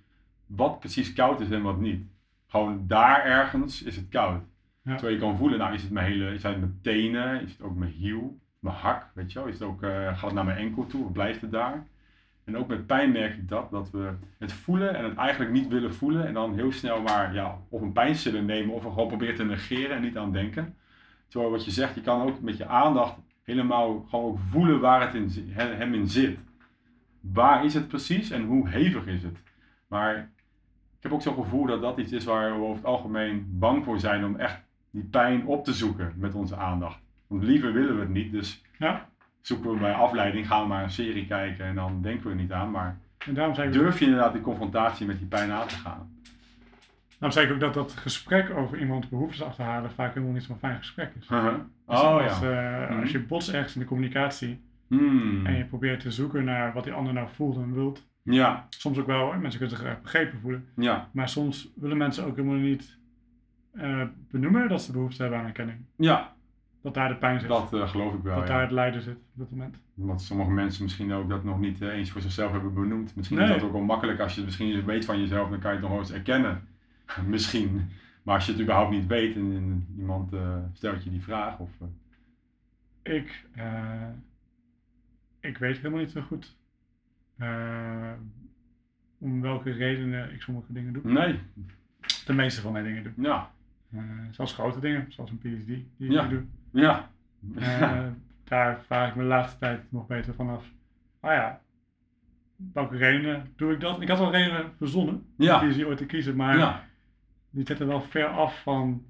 wat 0.47 0.79
precies 0.79 1.13
koud 1.13 1.41
is 1.41 1.51
en 1.51 1.63
wat 1.63 1.81
niet. 1.81 2.07
Gewoon 2.47 2.87
daar 2.87 3.25
ergens 3.25 3.83
is 3.83 3.97
het 3.97 4.09
koud. 4.09 4.43
Ja. 4.83 4.95
Terwijl 4.95 5.15
je 5.15 5.21
kan 5.21 5.37
voelen, 5.37 5.59
nou 5.59 5.75
is 5.75 5.83
het 5.83 5.91
mijn 5.91 6.07
hele, 6.07 6.39
zijn 6.39 6.53
het 6.53 6.63
mijn 6.63 6.79
tenen, 6.83 7.43
is 7.43 7.51
het 7.51 7.63
ook 7.63 7.77
mijn 7.77 7.91
hiel, 7.91 8.39
mijn 8.59 8.77
hak, 8.77 9.07
weet 9.15 9.33
je 9.33 9.39
wel, 9.39 9.49
is 9.49 9.59
het 9.59 9.69
ook, 9.69 9.83
eh, 9.83 10.07
gaat 10.07 10.21
het 10.21 10.33
naar 10.33 10.45
mijn 10.45 10.59
enkel 10.59 10.87
toe 10.87 11.05
of 11.05 11.13
blijft 11.13 11.41
het 11.41 11.51
daar? 11.51 11.87
En 12.49 12.57
ook 12.57 12.69
met 12.69 12.87
pijn 12.87 13.13
merk 13.13 13.35
ik 13.35 13.49
dat, 13.49 13.71
dat 13.71 13.91
we 13.91 14.11
het 14.39 14.53
voelen 14.53 14.95
en 14.95 15.05
het 15.05 15.17
eigenlijk 15.17 15.51
niet 15.51 15.69
willen 15.69 15.95
voelen 15.95 16.27
en 16.27 16.35
dan 16.35 16.55
heel 16.55 16.73
snel 16.73 17.03
maar 17.03 17.35
ja, 17.35 17.59
of 17.69 17.81
een 17.81 17.93
pijnstiller 17.93 18.43
nemen 18.43 18.75
of 18.75 18.83
gewoon 18.83 19.09
proberen 19.09 19.35
te 19.35 19.45
negeren 19.45 19.97
en 19.97 20.03
niet 20.03 20.17
aan 20.17 20.33
denken. 20.33 20.77
Terwijl 21.29 21.51
wat 21.51 21.65
je 21.65 21.71
zegt, 21.71 21.95
je 21.95 22.01
kan 22.01 22.23
ook 22.23 22.41
met 22.41 22.57
je 22.57 22.67
aandacht 22.67 23.15
helemaal 23.43 24.07
gewoon 24.09 24.25
ook 24.25 24.39
voelen 24.51 24.81
waar 24.81 25.01
het 25.01 25.15
in, 25.15 25.31
hem 25.53 25.95
in 25.95 26.09
zit. 26.09 26.39
Waar 27.21 27.65
is 27.65 27.75
het 27.75 27.89
precies 27.89 28.31
en 28.31 28.45
hoe 28.45 28.69
hevig 28.69 29.07
is 29.07 29.23
het? 29.23 29.43
Maar 29.87 30.17
ik 30.97 31.03
heb 31.03 31.13
ook 31.13 31.23
zo'n 31.23 31.35
gevoel 31.35 31.67
dat 31.67 31.81
dat 31.81 31.99
iets 31.99 32.13
is 32.13 32.25
waar 32.25 32.55
we 32.55 32.61
over 32.61 32.77
het 32.77 32.85
algemeen 32.85 33.47
bang 33.59 33.85
voor 33.85 34.01
zijn 34.01 34.25
om 34.25 34.37
echt 34.37 34.61
die 34.91 35.05
pijn 35.05 35.47
op 35.47 35.65
te 35.65 35.73
zoeken 35.73 36.13
met 36.17 36.35
onze 36.35 36.57
aandacht. 36.57 37.01
Want 37.27 37.43
liever 37.43 37.73
willen 37.73 37.95
we 37.95 38.01
het 38.01 38.09
niet, 38.09 38.33
dus 38.33 38.63
ja. 38.79 39.09
Zoeken 39.49 39.71
we 39.73 39.79
bij 39.79 39.93
afleiding, 39.93 40.47
gaan 40.47 40.63
we 40.63 40.69
maar 40.69 40.83
een 40.83 40.91
serie 40.91 41.27
kijken 41.27 41.65
en 41.65 41.75
dan 41.75 42.03
denken 42.03 42.25
we 42.25 42.31
er 42.31 42.37
niet 42.41 42.53
aan. 42.53 42.71
Maar 42.71 42.99
En 43.27 43.35
daarom 43.35 43.55
zei 43.55 43.67
ik, 43.67 43.73
durf 43.73 43.99
je 43.99 44.05
inderdaad 44.05 44.33
die 44.33 44.43
confrontatie 44.43 45.07
met 45.07 45.19
die 45.19 45.27
pijn 45.27 45.51
aan 45.51 45.67
te 45.67 45.75
gaan? 45.75 46.17
daarom 47.19 47.39
zei 47.39 47.47
ik 47.47 47.53
ook 47.53 47.61
dat 47.61 47.75
dat 47.75 47.93
gesprek 47.93 48.51
over 48.51 48.79
iemands 48.79 49.09
behoeftes 49.09 49.43
achterhalen 49.43 49.91
vaak 49.91 50.15
helemaal 50.15 50.35
niet 50.35 50.43
zo'n 50.43 50.59
fijn 50.59 50.77
gesprek 50.79 51.13
is. 51.21 51.29
Oh 51.31 51.45
Dus 51.45 51.55
als, 51.87 52.41
ja. 52.41 52.83
eh, 52.85 52.91
Mhm. 52.91 53.01
als 53.01 53.11
je 53.11 53.21
botst 53.21 53.49
ergens 53.49 53.75
in 53.75 53.81
de 53.81 53.87
communicatie 53.87 54.67
Hmm. 54.89 55.47
en 55.47 55.57
je 55.57 55.65
probeert 55.65 56.01
te 56.01 56.11
zoeken 56.11 56.45
naar 56.45 56.73
wat 56.73 56.85
die 56.85 56.93
ander 56.93 57.13
nou 57.13 57.29
voelt 57.35 57.57
en 57.57 57.75
wilt, 57.75 58.07
Ja, 58.23 58.67
soms 58.69 58.99
ook 58.99 59.07
wel 59.07 59.21
hoor, 59.21 59.39
mensen 59.39 59.59
kunnen 59.61 59.77
zich 59.79 59.87
graag 59.87 60.01
begrepen 60.03 60.39
voelen, 60.41 60.67
ja, 60.77 61.09
maar 61.13 61.29
soms 61.29 61.73
willen 61.77 61.97
mensen 61.97 62.25
ook 62.25 62.37
helemaal 62.37 62.59
niet 62.59 62.99
eh, 63.73 64.03
benoemen 64.31 64.69
dat 64.69 64.83
ze 64.83 64.93
behoefte 64.93 65.23
hebben 65.23 65.41
aan 65.41 65.47
erkenning. 65.47 65.79
ja, 65.97 66.33
Dat 66.95 66.97
daar 66.97 67.09
de 67.09 67.15
pijn 67.19 67.41
zit, 67.41 67.49
dat 67.49 67.75
eh, 67.75 67.89
geloof 67.89 68.15
ik 68.15 68.23
wel. 68.23 68.37
dat 68.37 68.47
daar 68.47 68.61
het 68.61 68.71
lijden 68.71 69.03
zit 69.03 69.15
op 69.17 69.23
dat 69.35 69.51
moment. 69.51 69.77
Omdat 69.97 70.23
sommige 70.23 70.51
mensen 70.51 70.83
misschien 70.83 71.13
ook 71.13 71.29
dat 71.29 71.45
nog 71.45 71.59
niet 71.61 71.81
eh, 71.83 71.89
eens 71.89 72.11
voor 72.11 72.21
zichzelf 72.21 72.53
hebben 72.53 72.75
benoemd. 72.75 73.17
Misschien 73.17 73.39
Nee. 73.39 73.47
is 73.47 73.53
dat 73.55 73.63
ook 73.63 73.73
wel 73.73 73.81
makkelijk 73.83 74.21
als 74.21 74.31
je 74.33 74.37
het 74.37 74.47
misschien 74.47 74.85
weet 74.85 75.05
van 75.05 75.21
jezelf, 75.21 75.51
dan 75.51 75.59
kan 75.59 75.71
je 75.71 75.77
het 75.77 75.81
nog 75.87 75.91
wel 75.91 76.01
eens 76.01 76.13
erkennen. 76.13 76.63
misschien. 77.27 77.89
Maar 78.23 78.35
als 78.35 78.47
je 78.47 78.53
het 78.53 78.61
überhaupt 78.61 78.91
niet 78.91 79.07
weet 79.07 79.35
en, 79.37 79.53
en 79.53 79.87
iemand 79.99 80.33
eh, 80.33 80.57
stelt 80.73 81.05
je 81.05 81.11
die 81.11 81.23
vraag. 81.23 81.59
Of, 81.59 81.71
Ik, 83.03 83.47
ik 85.41 85.59
weet 85.59 85.77
helemaal 85.77 86.01
niet 86.01 86.11
zo 86.11 86.21
goed 86.21 86.57
om 89.19 89.41
welke 89.41 89.71
redenen 89.71 90.33
ik 90.33 90.43
sommige 90.43 90.73
dingen 90.73 90.93
doe. 90.93 91.03
nee, 91.13 91.39
De 92.27 92.33
meeste 92.33 92.61
van 92.61 92.73
mijn 92.73 92.85
dingen 92.85 93.03
doe. 93.03 93.13
ja, 93.17 93.51
Eh, 93.93 94.01
zelfs 94.31 94.53
grote 94.55 94.81
dingen, 94.81 95.07
zoals 95.09 95.31
een 95.31 95.39
PhD 95.39 95.67
die 95.67 95.87
ik 95.99 96.11
Ja. 96.11 96.27
doe. 96.27 96.43
Ja. 96.71 97.11
Eh, 97.57 98.07
daar 98.45 98.81
vraag 98.87 99.09
ik 99.09 99.15
me 99.15 99.23
de 99.23 99.29
laatste 99.29 99.59
tijd 99.59 99.93
nog 99.93 100.07
beter 100.07 100.35
vanaf. 100.35 100.65
Ah 101.21 101.33
ja, 101.33 101.61
welke 102.73 102.97
redenen 102.97 103.53
doe 103.57 103.73
ik 103.73 103.81
dat? 103.81 104.01
Ik 104.01 104.09
had 104.09 104.19
wel 104.19 104.31
redenen 104.33 104.73
verzonnen 104.77 105.27
Ja. 105.37 105.59
die 105.69 105.87
ooit 105.87 105.99
te 105.99 106.07
kiezen, 106.07 106.37
maar 106.37 106.57
ja, 106.59 106.85
die 107.51 107.67
zitten 107.67 107.87
wel 107.87 108.01
ver 108.03 108.27
af 108.27 108.63
van 108.63 109.05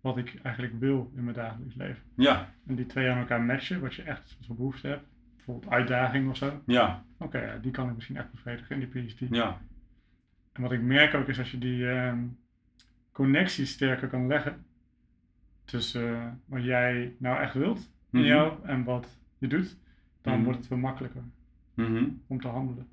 wat 0.00 0.16
ik 0.16 0.38
eigenlijk 0.42 0.74
wil 0.80 1.12
in 1.16 1.24
mijn 1.24 1.36
dagelijks 1.36 1.74
leven. 1.74 2.02
ja, 2.16 2.52
En 2.66 2.74
die 2.74 2.86
twee 2.86 3.10
aan 3.10 3.18
elkaar 3.18 3.42
matchen, 3.42 3.80
wat 3.80 3.94
je 3.94 4.02
echt 4.02 4.36
voor 4.46 4.56
behoefte 4.56 4.88
hebt, 4.88 5.06
bijvoorbeeld 5.36 5.72
uitdaging 5.72 6.30
of 6.30 6.36
zo. 6.36 6.62
ja, 6.66 7.04
Oké, 7.18 7.38
ja, 7.38 7.56
die 7.58 7.70
kan 7.70 7.88
ik 7.88 7.94
misschien 7.94 8.16
echt 8.16 8.30
bevredigen 8.30 8.80
in 8.80 8.88
die 8.90 9.02
PhD. 9.04 9.34
ja, 9.34 9.60
En 10.52 10.62
wat 10.62 10.72
ik 10.72 10.82
merk 10.82 11.14
ook 11.14 11.28
is 11.28 11.38
als 11.38 11.50
je 11.50 11.58
die 11.58 11.90
ehm 11.90 12.18
connectie 13.12 13.66
sterker 13.66 14.08
kan 14.08 14.26
leggen 14.26 14.64
tussen 15.64 16.14
eh, 16.14 16.26
wat 16.44 16.64
jij 16.64 17.14
nou 17.18 17.40
echt 17.40 17.54
wilt 17.54 17.90
in 18.10 18.18
Mhm. 18.18 18.28
jou 18.28 18.52
en 18.66 18.84
wat 18.84 19.18
je 19.38 19.46
doet, 19.46 19.76
dan 20.20 20.34
Mhm. 20.34 20.42
wordt 20.44 20.58
het 20.58 20.66
veel 20.68 20.76
makkelijker 20.76 21.22
Mhm. 21.74 22.04
om 22.26 22.40
te 22.40 22.48
handelen. 22.48 22.86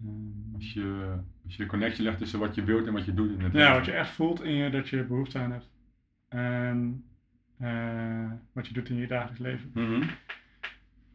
Ehm, 0.00 0.54
Als, 0.54 0.72
je, 0.72 1.16
als 1.44 1.56
je 1.56 1.62
de 1.62 1.68
connectie 1.68 2.04
legt 2.04 2.18
tussen 2.18 2.38
wat 2.38 2.54
je 2.54 2.64
wilt 2.64 2.86
en 2.86 2.92
wat 2.92 3.04
je 3.04 3.14
doet 3.14 3.30
in 3.30 3.40
het 3.40 3.52
ja, 3.52 3.58
leven. 3.58 3.74
wat 3.74 3.84
je 3.84 3.92
echt 3.92 4.10
voelt 4.10 4.42
in 4.42 4.52
je 4.54 4.70
dat 4.70 4.88
je 4.88 5.04
behoefte 5.04 5.38
aan 5.38 5.50
hebt. 5.52 5.70
En 6.28 7.04
eh, 7.58 8.32
wat 8.52 8.66
je 8.66 8.74
doet 8.74 8.88
in 8.88 8.96
je 8.96 9.06
dagelijks 9.06 9.40
leven. 9.40 9.72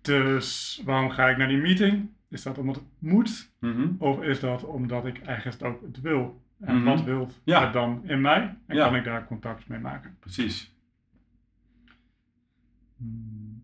Dus 0.01 0.81
waarom 0.85 1.09
ga 1.09 1.29
ik 1.29 1.37
naar 1.37 1.47
die 1.47 1.57
meeting? 1.61 2.09
Is 2.29 2.43
dat 2.43 2.57
omdat 2.57 2.75
het 2.75 2.83
moet? 2.99 3.51
Of 3.97 4.21
is 4.21 4.39
dat 4.39 4.63
omdat 4.65 5.05
ik 5.05 5.21
eigenlijk 5.21 5.63
ook 5.63 5.81
het 5.81 6.01
wil? 6.01 6.41
En 6.63 6.75
Mhm. 6.75 6.85
wat 6.85 7.03
wilt 7.03 7.41
Ja. 7.43 7.63
het 7.63 7.73
dan 7.73 8.03
in 8.09 8.21
mij? 8.21 8.57
En 8.65 8.75
Ja. 8.75 8.85
kan 8.85 8.95
ik 8.95 9.03
daar 9.03 9.25
contact 9.27 9.67
mee 9.67 9.79
maken? 9.79 10.17
Precies. 10.19 10.75
Hmm. 12.97 13.63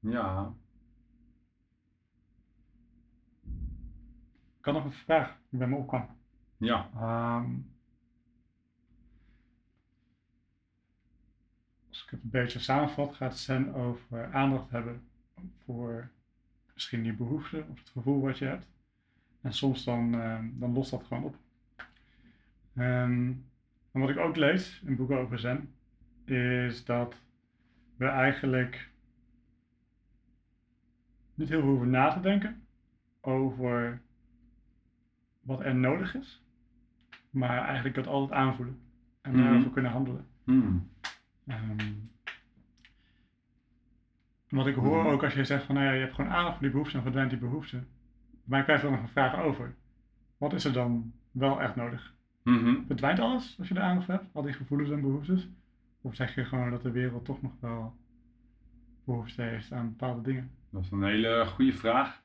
Ja. 0.00 0.54
Ik 4.58 4.64
had 4.64 4.74
nog 4.74 4.84
een 4.84 4.92
vraag 4.92 5.38
die 5.50 5.58
bij 5.58 5.68
me 5.68 5.76
opkwam. 5.76 6.08
Ja. 6.56 6.90
Ehm, 6.94 7.54
als 11.88 12.04
ik 12.04 12.10
het 12.10 12.22
een 12.22 12.30
beetje 12.30 12.58
samenvat, 12.58 13.14
gaat 13.14 13.38
Zen 13.38 13.74
over 13.74 14.32
aandacht 14.32 14.70
hebben 14.70 15.02
voor 15.64 16.08
misschien 16.74 17.02
die 17.02 17.12
behoefte 17.12 17.64
of 17.70 17.78
het 17.78 17.88
gevoel 17.88 18.20
wat 18.20 18.38
je 18.38 18.44
hebt. 18.44 18.66
En 19.40 19.52
soms 19.52 19.84
dan, 19.84 20.14
eh, 20.14 20.38
dan 20.52 20.72
lost 20.72 20.90
dat 20.90 21.04
gewoon 21.04 21.24
op. 21.24 21.36
Ehm, 22.74 23.32
en 23.92 24.00
wat 24.00 24.08
ik 24.10 24.16
ook 24.18 24.36
lees 24.36 24.80
in 24.84 24.96
boeken 24.96 25.18
over 25.18 25.38
zen, 25.38 25.74
is 26.24 26.84
dat 26.84 27.14
we 27.96 28.06
eigenlijk 28.06 28.90
niet 31.34 31.48
heel 31.48 31.60
veel 31.60 31.68
hoeven 31.70 31.90
na 31.90 32.08
te 32.12 32.20
denken 32.20 32.62
over 33.20 34.00
wat 35.40 35.60
er 35.60 35.74
nodig 35.74 36.14
is, 36.14 36.42
maar 37.30 37.64
eigenlijk 37.64 37.96
het 37.96 38.06
altijd 38.06 38.40
aanvoelen 38.40 38.78
en 39.20 39.32
Mhm. 39.32 39.42
daarover 39.42 39.70
kunnen 39.70 39.90
handelen. 39.90 40.26
Hmm. 40.44 40.88
Ehm, 41.46 41.92
wat 44.56 44.66
ik 44.66 44.74
hoor 44.74 44.98
Mhm. 45.02 45.06
ook 45.12 45.22
als 45.24 45.34
je 45.34 45.44
zegt 45.44 45.64
van 45.64 45.74
nou 45.74 45.86
ja, 45.86 45.92
je 45.92 46.00
hebt 46.00 46.14
gewoon 46.14 46.30
aandacht 46.30 46.52
voor 46.52 46.62
die 46.62 46.70
behoefte 46.70 46.96
en 46.96 47.02
verdwijnt 47.02 47.30
die 47.30 47.38
behoefte. 47.38 47.76
Bij 47.76 47.84
mij 48.44 48.62
krijg 48.62 48.80
je 48.80 48.86
dan 48.86 48.94
nog 48.96 49.04
een 49.04 49.08
vraag 49.12 49.38
over. 49.40 49.74
Wat 50.38 50.52
is 50.52 50.64
er 50.64 50.72
dan 50.72 51.12
wel 51.30 51.60
echt 51.60 51.76
nodig? 51.76 52.14
Mhm. 52.42 52.74
Verdwijnt 52.86 53.18
alles 53.20 53.56
als 53.58 53.68
je 53.68 53.74
er 53.74 53.80
aandacht 53.82 54.06
hebt? 54.06 54.24
Al 54.32 54.42
die 54.42 54.52
gevoelens 54.52 54.90
en 54.90 55.00
behoeftes? 55.00 55.48
Of 56.00 56.14
zeg 56.14 56.34
je 56.34 56.44
gewoon 56.44 56.70
dat 56.70 56.82
de 56.82 56.90
wereld 56.90 57.24
toch 57.24 57.42
nog 57.42 57.52
wel 57.60 57.94
behoefte 59.04 59.42
heeft 59.42 59.72
aan 59.72 59.88
bepaalde 59.88 60.22
dingen? 60.22 60.50
Dat 60.70 60.82
is 60.82 60.90
een 60.90 61.02
hele 61.04 61.44
goede 61.46 61.72
vraag. 61.72 62.22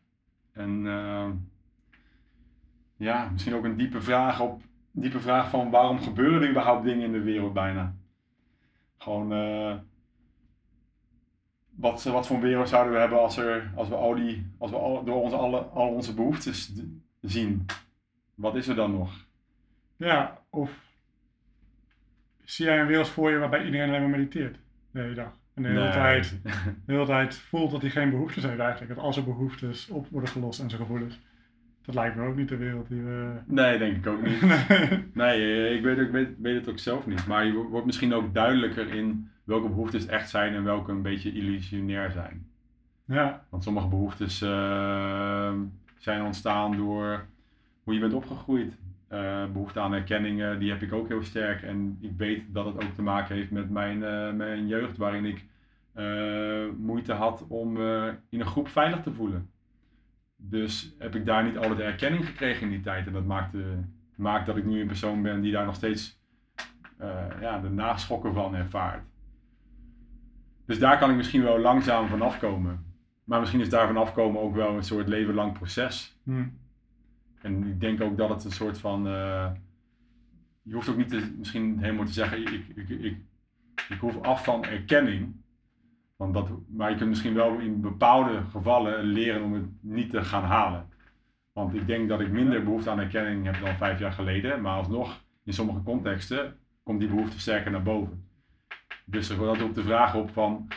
En 0.52 0.88
eh, 0.88 1.30
ja, 2.98 3.30
misschien 3.32 3.54
ook 3.54 3.64
een 3.64 3.78
diepe 3.78 4.02
vraag, 4.02 4.40
op, 4.42 4.62
diepe 4.92 5.20
vraag 5.20 5.50
van 5.50 5.70
waarom 5.70 6.00
gebeuren 6.00 6.42
er 6.42 6.50
überhaupt 6.50 6.84
dingen 6.84 7.06
in 7.06 7.12
de 7.12 7.22
wereld 7.22 7.54
bijna? 7.54 7.96
Gewoon, 8.98 9.34
eh, 9.34 9.76
wat, 11.78 12.04
wat 12.04 12.28
voor 12.28 12.36
een 12.36 12.42
wereld 12.42 12.70
zouden 12.70 12.94
we 12.94 13.00
hebben 13.00 13.20
als, 13.20 13.38
er, 13.38 13.72
als 13.76 13.88
we, 13.90 13.96
al 13.96 14.16
die, 14.16 14.46
als 14.58 14.72
we 14.72 14.78
al, 14.78 15.04
door 15.04 15.22
onze, 15.22 15.36
alle, 15.36 15.60
al 15.60 15.88
onze 15.90 16.14
behoeftes 16.14 16.74
zien? 17.22 17.66
Wat 18.36 18.56
is 18.56 18.68
er 18.68 18.76
dan 18.76 18.92
nog? 18.92 19.26
Ja, 19.96 20.42
of 20.50 20.72
zie 22.44 22.66
jij 22.66 22.80
een 22.80 22.88
wereld 22.88 23.08
voor 23.10 23.32
je 23.32 23.38
waarbij 23.38 23.66
iedereen 23.66 23.88
alleen 23.90 24.02
maar 24.02 24.10
mediteert 24.10 24.58
de 24.92 25.00
hele 25.00 25.14
dag? 25.14 25.32
En 25.54 25.64
de 25.64 25.70
hele, 25.70 25.82
Nee. 25.82 25.92
tijd, 25.92 26.40
de 26.86 26.92
hele 26.94 27.06
tijd 27.06 27.36
voelt 27.36 27.72
dat 27.72 27.82
hij 27.82 27.90
geen 27.92 28.10
behoeftes 28.10 28.44
heeft 28.44 28.60
eigenlijk. 28.60 28.96
Dat 28.96 29.04
al 29.04 29.14
zijn 29.14 29.26
behoeftes 29.26 29.90
op 29.90 30.08
worden 30.10 30.30
gelost 30.30 30.60
en 30.60 30.70
zijn 30.70 30.82
gevoelens. 30.82 31.20
Dat 31.82 31.96
lijkt 31.96 32.16
me 32.16 32.28
ook 32.28 32.36
niet 32.36 32.50
de 32.50 32.58
wereld 32.58 32.88
die 32.88 33.02
we... 33.02 33.34
Nee, 33.46 33.78
denk 33.78 33.98
ik 33.98 34.08
ook 34.08 34.22
niet. 34.22 34.42
Nee. 34.42 35.06
Nee, 35.14 35.66
eh, 35.68 35.76
ik 35.76 35.84
weet, 35.84 35.98
ik 35.98 36.12
weet, 36.12 36.30
weet 36.40 36.56
het 36.56 36.70
ook 36.70 36.80
zelf 36.80 37.06
niet. 37.08 37.28
Maar 37.28 37.46
je 37.46 37.54
wo- 37.54 37.68
wordt 37.70 37.86
misschien 37.86 38.14
ook 38.14 38.34
duidelijker 38.34 38.94
in 38.94 39.30
welke 39.48 39.70
behoeftes 39.70 40.06
echt 40.06 40.30
zijn 40.30 40.54
en 40.54 40.64
welke 40.64 40.92
een 40.92 41.02
beetje 41.02 41.34
illusionair 41.34 42.12
zijn. 42.12 42.48
ja, 43.06 43.46
Want 43.50 43.64
sommige 43.64 43.88
behoeftes 43.88 44.42
eh, 44.42 45.54
zijn 45.98 46.24
ontstaan 46.24 46.78
door 46.78 47.26
hoe 47.84 47.94
je 47.94 48.00
bent 48.00 48.14
opgegroeid. 48.14 48.78
Eh, 49.08 49.46
behoefte 49.52 49.80
aan 49.80 49.94
erkenning, 49.94 50.58
die 50.58 50.70
heb 50.70 50.82
ik 50.82 50.94
ook 50.94 51.08
heel 51.08 51.24
sterk. 51.24 51.62
En 51.62 51.98
ik 52.02 52.12
weet 52.18 52.44
dat 52.48 52.66
het 52.66 52.76
ook 52.76 52.94
te 52.94 53.02
maken 53.02 53.36
heeft 53.36 53.52
met 53.52 53.70
mijn, 53.70 54.04
eh, 54.04 54.32
mijn 54.32 54.68
jeugd, 54.68 54.98
waarin 54.98 55.26
ik 55.26 55.46
eh, 55.94 56.66
moeite 56.78 57.14
had 57.14 57.46
om 57.48 57.78
in 58.30 58.40
een 58.40 58.46
groep 58.46 58.68
veilig 58.68 59.02
te 59.02 59.14
voelen. 59.14 59.50
Dus 60.36 60.96
heb 61.00 61.16
ik 61.16 61.26
daar 61.26 61.44
niet 61.44 61.58
altijd 61.58 61.80
erkenning 61.80 62.26
gekregen 62.26 62.64
in 62.64 62.70
die 62.70 62.82
tijd. 62.82 63.08
En 63.08 63.14
dat 63.14 63.26
maakte, 63.26 63.64
maakt 64.16 64.46
dat 64.46 64.58
ik 64.58 64.66
nu 64.66 64.82
een 64.82 64.88
persoon 64.88 65.22
ben 65.22 65.42
die 65.42 65.52
daar 65.52 65.66
nog 65.66 65.76
steeds 65.76 66.20
ja, 67.42 67.60
de 67.60 67.70
naschokken 67.70 68.34
van 68.34 68.56
ervaart. 68.56 69.04
Dus 70.68 70.80
daar 70.80 70.98
kan 70.98 71.10
ik 71.10 71.16
misschien 71.16 71.44
wel 71.44 71.60
langzaam 71.60 72.08
van 72.08 72.22
afkomen. 72.22 72.86
Maar 73.24 73.40
misschien 73.40 73.62
is 73.62 73.70
daar 73.70 73.88
van 73.88 73.98
afkomen 73.98 74.42
ook 74.42 74.56
wel 74.56 74.76
een 74.76 74.84
soort 74.84 75.08
leven 75.08 75.34
lang 75.34 75.54
proces. 75.54 76.20
hm. 76.24 76.46
En 77.42 77.64
ik 77.68 77.80
denk 77.80 78.02
ook 78.02 78.18
dat 78.18 78.30
het 78.30 78.44
een 78.44 78.52
soort 78.52 78.78
van. 78.80 79.08
eh, 79.08 79.52
je 80.62 80.74
hoeft 80.74 80.90
ook 80.90 80.98
niet 80.98 81.10
te, 81.10 81.34
misschien 81.38 81.80
helemaal 81.80 82.06
te 82.06 82.14
zeggen: 82.14 82.42
ik, 82.42 82.66
ik, 82.76 82.90
ik, 82.90 83.18
ik 83.90 84.00
hoef 84.00 84.22
af 84.22 84.44
van 84.44 84.64
erkenning. 84.66 85.36
Want 86.16 86.34
dat, 86.34 86.50
maar 86.68 86.90
je 86.90 86.96
kunt 86.96 87.10
misschien 87.10 87.34
wel 87.34 87.60
in 87.60 87.82
bepaalde 87.82 88.42
gevallen 88.52 89.04
leren 89.04 89.44
om 89.44 89.54
het 89.54 89.66
niet 89.80 90.10
te 90.12 90.24
gaan 90.24 90.44
halen. 90.44 90.90
Want 91.54 91.74
ik 91.76 91.88
denk 91.88 92.10
dat 92.10 92.20
ik 92.20 92.32
minder 92.32 92.64
behoefte 92.64 92.90
aan 92.90 93.00
erkenning 93.00 93.46
heb 93.46 93.60
dan 93.62 93.76
vijf 93.76 94.00
jaar 94.00 94.12
geleden. 94.12 94.62
Maar 94.62 94.78
alsnog, 94.78 95.24
in 95.44 95.54
sommige 95.54 95.84
contexten, 95.84 96.58
komt 96.84 97.00
die 97.00 97.10
behoefte 97.10 97.40
sterker 97.40 97.72
naar 97.72 97.84
boven. 97.84 98.27
Dus 99.10 99.30
er 99.30 99.38
wordt 99.38 99.62
ook 99.62 99.76
de 99.76 99.84
vraag 99.84 100.16
op 100.16 100.30
van. 100.34 100.68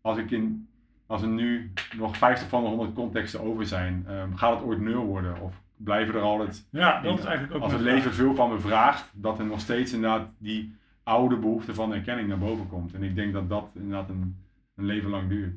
Als, 0.00 0.18
ik 0.18 0.30
in, 0.30 0.68
als 1.06 1.22
er 1.22 1.28
nu 1.28 1.72
nog 1.96 2.16
50 2.16 2.48
van 2.48 2.62
de 2.62 2.68
100 2.68 2.94
contexten 2.94 3.40
over 3.40 3.66
zijn, 3.66 4.04
ehm, 4.08 4.34
gaat 4.34 4.54
het 4.54 4.64
ooit 4.64 4.80
nul 4.80 5.04
worden? 5.04 5.40
Of 5.40 5.62
blijven 5.76 6.14
er 6.14 6.20
altijd 6.20 6.66
ja, 6.70 7.00
dat 7.00 7.18
is 7.18 7.24
eigenlijk 7.24 7.54
ook 7.56 7.62
als 7.62 7.72
het 7.72 7.80
leven 7.80 8.02
vraag. 8.02 8.14
veel 8.14 8.34
van 8.34 8.52
me 8.52 8.58
vraagt, 8.58 9.10
dat 9.14 9.38
er 9.38 9.44
nog 9.46 9.60
steeds 9.60 9.92
inderdaad 9.92 10.28
die 10.38 10.74
oude 11.02 11.36
behoefte 11.36 11.74
van 11.74 11.94
erkenning 11.94 12.28
naar 12.28 12.38
boven 12.38 12.68
komt. 12.68 12.94
En 12.94 13.02
ik 13.02 13.14
denk 13.14 13.32
dat 13.32 13.48
dat 13.48 13.70
inderdaad 13.74 14.08
een, 14.08 14.36
een 14.76 14.84
leven 14.84 15.10
lang 15.10 15.28
duurt. 15.28 15.56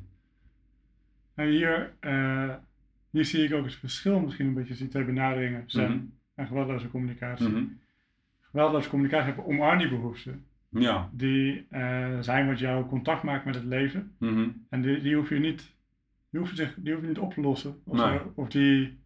En 1.34 1.46
hier, 1.48 1.92
eh, 2.00 2.54
hier 3.10 3.24
zie 3.24 3.44
ik 3.44 3.52
ook 3.54 3.64
het 3.64 3.74
verschil 3.74 4.20
misschien 4.20 4.46
een 4.46 4.54
beetje, 4.54 4.74
die 4.74 4.88
twee 4.88 5.04
benaderingen, 5.04 5.62
zen 5.66 5.90
Mhm. 5.90 5.98
en 6.34 6.46
geweldloze 6.46 6.88
communicatie. 6.90 7.48
Mhm. 7.48 7.64
Geweldloze 8.50 8.88
communicatie 8.88 9.26
hebben 9.26 9.46
omarm 9.46 9.78
die 9.78 9.88
behoeften. 9.88 10.44
Ja. 10.68 11.08
Die 11.12 11.66
eh, 11.70 12.18
zijn 12.20 12.46
wat 12.46 12.58
jou 12.58 12.86
contact 12.86 13.22
maakt 13.22 13.44
met 13.44 13.54
het 13.54 13.64
leven. 13.64 14.14
Mhm. 14.18 14.48
En 14.68 14.82
die, 14.82 15.00
die 15.00 15.16
hoef 15.16 15.28
je 15.28 15.38
niet, 15.38 15.74
die 16.30 16.40
hoef 16.40 16.50
je 16.50 16.56
zich, 16.56 16.74
die 16.76 16.92
hoef 16.92 17.02
je 17.02 17.08
niet 17.08 17.18
op 17.18 17.32
te 17.34 17.40
lossen. 17.40 17.80
Of, 17.84 17.96
Nee. 17.96 18.18
zo. 18.18 18.32
of 18.34 18.48
die, 18.48 18.98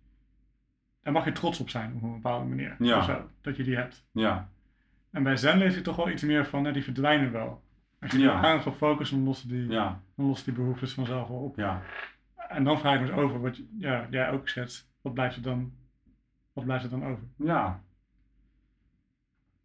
daar 1.03 1.13
mag 1.13 1.25
je 1.25 1.33
trots 1.33 1.61
op 1.61 1.69
zijn 1.71 1.95
op 1.95 2.03
een 2.03 2.13
bepaalde 2.13 2.47
manier. 2.49 2.77
Ja. 2.79 2.99
Of 2.99 3.05
zo, 3.05 3.29
dat 3.41 3.57
je 3.57 3.65
die 3.65 3.77
hebt. 3.77 4.05
Ja. 4.13 4.49
En 5.11 5.23
bij 5.23 5.37
zen 5.37 5.59
lees 5.59 5.77
ik 5.77 5.83
toch 5.85 5.97
wel 5.97 6.11
iets 6.11 6.23
meer 6.23 6.47
van, 6.47 6.65
hè, 6.65 6.73
die 6.73 6.83
verdwijnen 6.85 7.33
wel. 7.33 7.63
Als 8.01 8.13
je 8.13 8.19
Ja. 8.19 8.33
aandacht 8.35 8.67
op 8.67 8.77
focust, 8.77 9.11
dan 9.11 9.25
lossen 9.25 9.49
die, 9.49 9.67
Ja. 9.69 10.01
dan 10.17 10.27
lossen 10.27 10.55
die 10.55 10.63
behoeftes 10.63 10.93
vanzelf 10.95 11.29
wel 11.29 11.39
op. 11.39 11.57
Ja. 11.57 11.83
En 12.49 12.65
dan 12.65 12.79
vraag 12.79 12.95
ik 12.95 13.01
me 13.01 13.07
eens 13.07 13.17
over, 13.17 13.41
wat 13.41 13.57
je- 13.57 13.67
ja, 13.79 14.07
jij 14.11 14.31
ook 14.31 14.49
schetst, 14.49 14.89
wat 15.01 15.15
blijft 15.15 15.37
er 15.37 15.43
dan, 15.43 15.73
wat 16.53 16.65
blijft 16.65 16.85
er 16.85 16.91
dan 16.91 17.05
over? 17.05 17.23
Ja. 17.37 17.81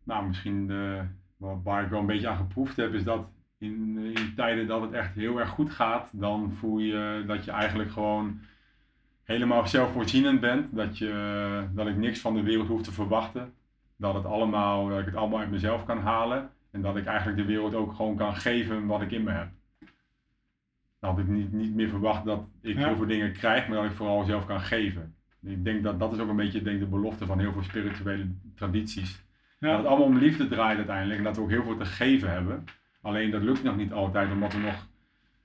Nou, 0.04 0.28
misschien 0.28 0.68
wat- 0.68 1.06
waar 1.38 1.84
ik 1.84 1.90
wel 1.90 2.00
een 2.00 2.06
beetje 2.06 2.28
aan 2.28 2.38
geproefd 2.38 2.76
heb, 2.76 2.94
is 2.94 3.04
dat 3.04 3.28
in, 3.58 3.98
in 3.98 4.34
tijden 4.36 4.68
dat 4.68 4.82
het 4.82 4.92
echt 4.92 5.16
heel 5.16 5.40
erg 5.40 5.50
goed 5.50 5.72
gaat, 5.72 6.10
dan 6.14 6.52
voel 6.52 6.78
je 6.78 7.24
dat 7.28 7.46
je 7.46 7.52
eigenlijk 7.52 7.92
gewoon 7.92 8.40
helemaal 9.24 9.68
zelfvoorzienend 9.68 10.40
bent. 10.40 10.76
Dat, 10.76 10.98
je, 10.98 11.64
dat 11.74 11.88
ik 11.88 11.98
niks 11.98 12.20
van 12.20 12.34
de 12.34 12.44
wereld 12.44 12.68
hoef 12.68 12.82
te 12.82 12.92
verwachten. 12.92 13.54
Dat, 13.96 14.14
het 14.14 14.26
allemaal, 14.26 14.88
dat 14.88 15.00
ik 15.00 15.06
het 15.06 15.16
allemaal 15.16 15.40
uit 15.40 15.52
mezelf 15.52 15.86
kan 15.86 16.00
halen. 16.00 16.50
En 16.72 16.82
dat 16.82 16.98
ik 16.98 17.06
eigenlijk 17.06 17.38
de 17.38 17.46
wereld 17.46 17.76
ook 17.76 17.94
gewoon 17.94 18.16
kan 18.16 18.36
geven 18.36 18.86
wat 18.86 19.02
ik 19.02 19.12
in 19.12 19.24
me 19.24 19.32
heb. 19.32 19.48
Dat 21.00 21.18
ik 21.18 21.28
niet, 21.28 21.52
niet 21.52 21.76
meer 21.76 21.90
verwacht 21.90 22.26
dat 22.26 22.48
ik 22.62 22.78
Ja. 22.78 22.88
heel 22.88 22.96
veel 22.96 23.06
dingen 23.08 23.34
krijg, 23.34 23.68
maar 23.68 23.78
dat 23.78 23.86
ik 23.86 23.98
vooral 23.98 24.24
zelf 24.24 24.46
kan 24.46 24.62
geven. 24.62 25.16
Ik 25.44 25.64
denk 25.64 25.84
dat 25.84 26.00
dat 26.00 26.14
is 26.14 26.20
ook 26.20 26.30
een 26.30 26.36
beetje 26.36 26.62
denk, 26.62 26.80
de 26.80 26.86
belofte 26.86 27.26
van 27.26 27.40
heel 27.40 27.52
veel 27.52 27.64
spirituele 27.64 28.28
tradities. 28.56 29.26
Ja. 29.60 29.68
Dat 29.70 29.78
het 29.78 29.88
allemaal 29.88 30.05
om 30.05 30.18
liefde 30.18 30.47
draait 30.47 30.78
uiteindelijk 30.78 31.18
en 31.18 31.24
dat 31.24 31.36
we 31.36 31.41
ook 31.41 31.49
heel 31.49 31.64
veel 31.64 31.78
te 31.78 31.86
geven 31.86 32.32
hebben. 32.32 32.64
Alleen 33.01 33.32
dat 33.32 33.41
lukt 33.41 33.64
nog 33.64 33.76
niet 33.76 33.93
altijd 33.93 34.32
omdat 34.32 34.53
we 34.53 34.60
nog 34.60 34.88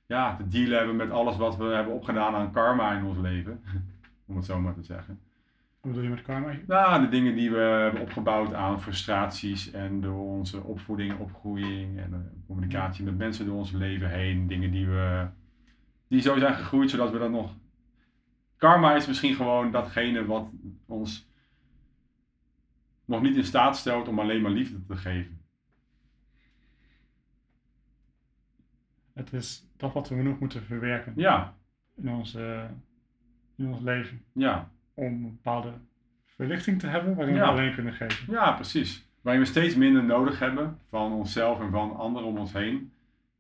ja, 0.07 0.37
te 0.37 0.49
dealen 0.49 0.79
hebben 0.79 0.97
met 0.97 1.11
alles 1.11 1.37
wat 1.37 1.57
we 1.57 1.65
hebben 1.65 1.95
opgedaan 1.95 2.35
aan 2.35 2.53
karma 2.53 2.93
in 2.93 3.05
ons 3.05 3.19
leven. 3.19 3.63
Om 4.27 4.37
het 4.37 4.45
zo 4.45 4.61
maar 4.61 4.75
te 4.75 4.83
zeggen. 4.83 5.21
Wat 5.81 5.91
bedoel 5.91 6.03
je 6.03 6.15
met 6.15 6.23
karma? 6.23 6.55
Nou, 6.67 7.01
de 7.01 7.09
dingen 7.09 7.35
die 7.35 7.51
we 7.51 7.59
hebben 7.59 8.01
opgebouwd 8.01 8.55
aan 8.55 8.81
frustraties 8.81 9.71
en 9.71 10.01
door 10.01 10.21
onze 10.21 10.63
opvoeding, 10.63 11.19
opgroeiing 11.19 11.99
en 11.99 12.43
communicatie 12.47 13.05
met 13.05 13.19
mensen 13.19 13.47
door 13.47 13.57
ons 13.57 13.73
leven 13.73 14.11
heen. 14.11 14.47
Dingen 14.47 14.71
die 14.71 14.87
we 14.87 15.27
die 16.09 16.21
zo 16.21 16.39
zijn 16.39 16.55
gegroeid 16.55 16.91
zodat 16.91 17.11
we 17.11 17.19
dat 17.19 17.31
nog. 17.31 17.55
Karma 18.57 18.95
is 18.95 19.07
misschien 19.07 19.35
gewoon 19.35 19.71
datgene 19.71 20.27
wat 20.27 20.49
ons 20.87 21.32
nog 23.05 23.23
niet 23.23 23.37
in 23.37 23.45
staat 23.45 23.77
stelt 23.77 24.09
om 24.09 24.19
alleen 24.19 24.43
maar 24.43 24.51
liefde 24.51 24.85
te 24.85 24.97
geven. 24.97 25.41
Het 29.13 29.33
is 29.33 29.67
dat 29.77 29.93
wat 29.93 30.09
we 30.09 30.15
nog 30.23 30.39
moeten 30.39 30.63
verwerken 30.63 31.13
Ja, 31.17 31.55
in 31.97 32.09
ons, 32.09 32.35
in 33.57 33.67
ons 33.67 33.81
leven. 33.81 34.23
ja, 34.33 34.71
Om 34.95 35.05
een 35.07 35.23
bepaalde 35.23 35.73
verlichting 36.25 36.79
te 36.81 36.87
hebben 36.87 37.15
waarin 37.15 37.35
Ja. 37.35 37.41
we 37.45 37.51
alleen 37.51 37.75
kunnen 37.75 37.93
geven. 37.93 38.33
ja, 38.33 38.53
precies. 38.53 39.11
Waarin 39.21 39.43
we 39.43 39.49
steeds 39.49 39.75
minder 39.75 40.05
nodig 40.05 40.39
hebben 40.39 40.79
van 40.89 41.13
onszelf 41.13 41.61
en 41.61 41.71
van 41.71 41.97
anderen 41.97 42.29
om 42.29 42.39
ons 42.39 42.53
heen. 42.53 42.93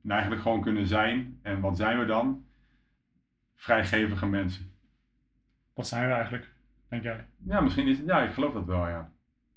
En 0.04 0.10
eigenlijk 0.10 0.42
gewoon 0.42 0.60
kunnen 0.62 0.86
zijn. 0.86 1.38
En 1.42 1.60
wat 1.60 1.76
zijn 1.76 1.98
we 1.98 2.04
dan? 2.04 2.44
Vrijgevige 3.54 4.26
mensen. 4.26 4.70
Wat 5.74 5.86
zijn 5.86 6.08
we 6.08 6.14
eigenlijk, 6.14 6.52
denk 6.88 7.02
jij? 7.02 7.26
Ja, 7.44 7.60
misschien 7.60 7.86
is 7.88 7.98
het, 7.98 8.06
ja, 8.06 8.22
ik 8.22 8.32
geloof 8.32 8.52
dat 8.52 8.64
wel, 8.64 8.88
ja. 8.88 9.11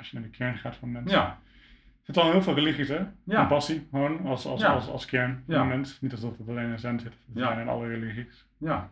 Als 0.06 0.14
je 0.14 0.20
naar 0.20 0.30
de 0.30 0.38
kern 0.38 0.58
gaat 0.58 0.76
van 0.76 0.92
mensen. 0.92 1.18
Ja, 1.18 1.28
Er 1.28 2.02
zitten 2.14 2.24
al 2.24 2.32
heel 2.32 2.42
veel 2.42 2.54
religies, 2.56 2.88
hè? 2.88 3.06
Ja. 3.24 3.42
En 3.42 3.48
passie, 3.48 3.88
gewoon 3.92 4.26
als, 4.26 4.46
als, 4.46 4.62
Ja. 4.62 4.74
als, 4.74 4.88
als 4.88 5.06
kern 5.06 5.44
van 5.46 5.56
Ja. 5.56 5.62
een 5.62 5.68
mens. 5.68 6.02
Niet 6.02 6.12
alsof 6.12 6.38
het 6.38 6.50
alleen 6.50 6.72
in 6.72 6.80
zen 6.80 7.00
zit. 7.00 7.12
Het 7.12 7.20
Ja. 7.34 7.46
zijn 7.48 7.60
in 7.60 7.68
alle 7.68 7.88
religies. 7.88 8.46
ja. 8.58 8.90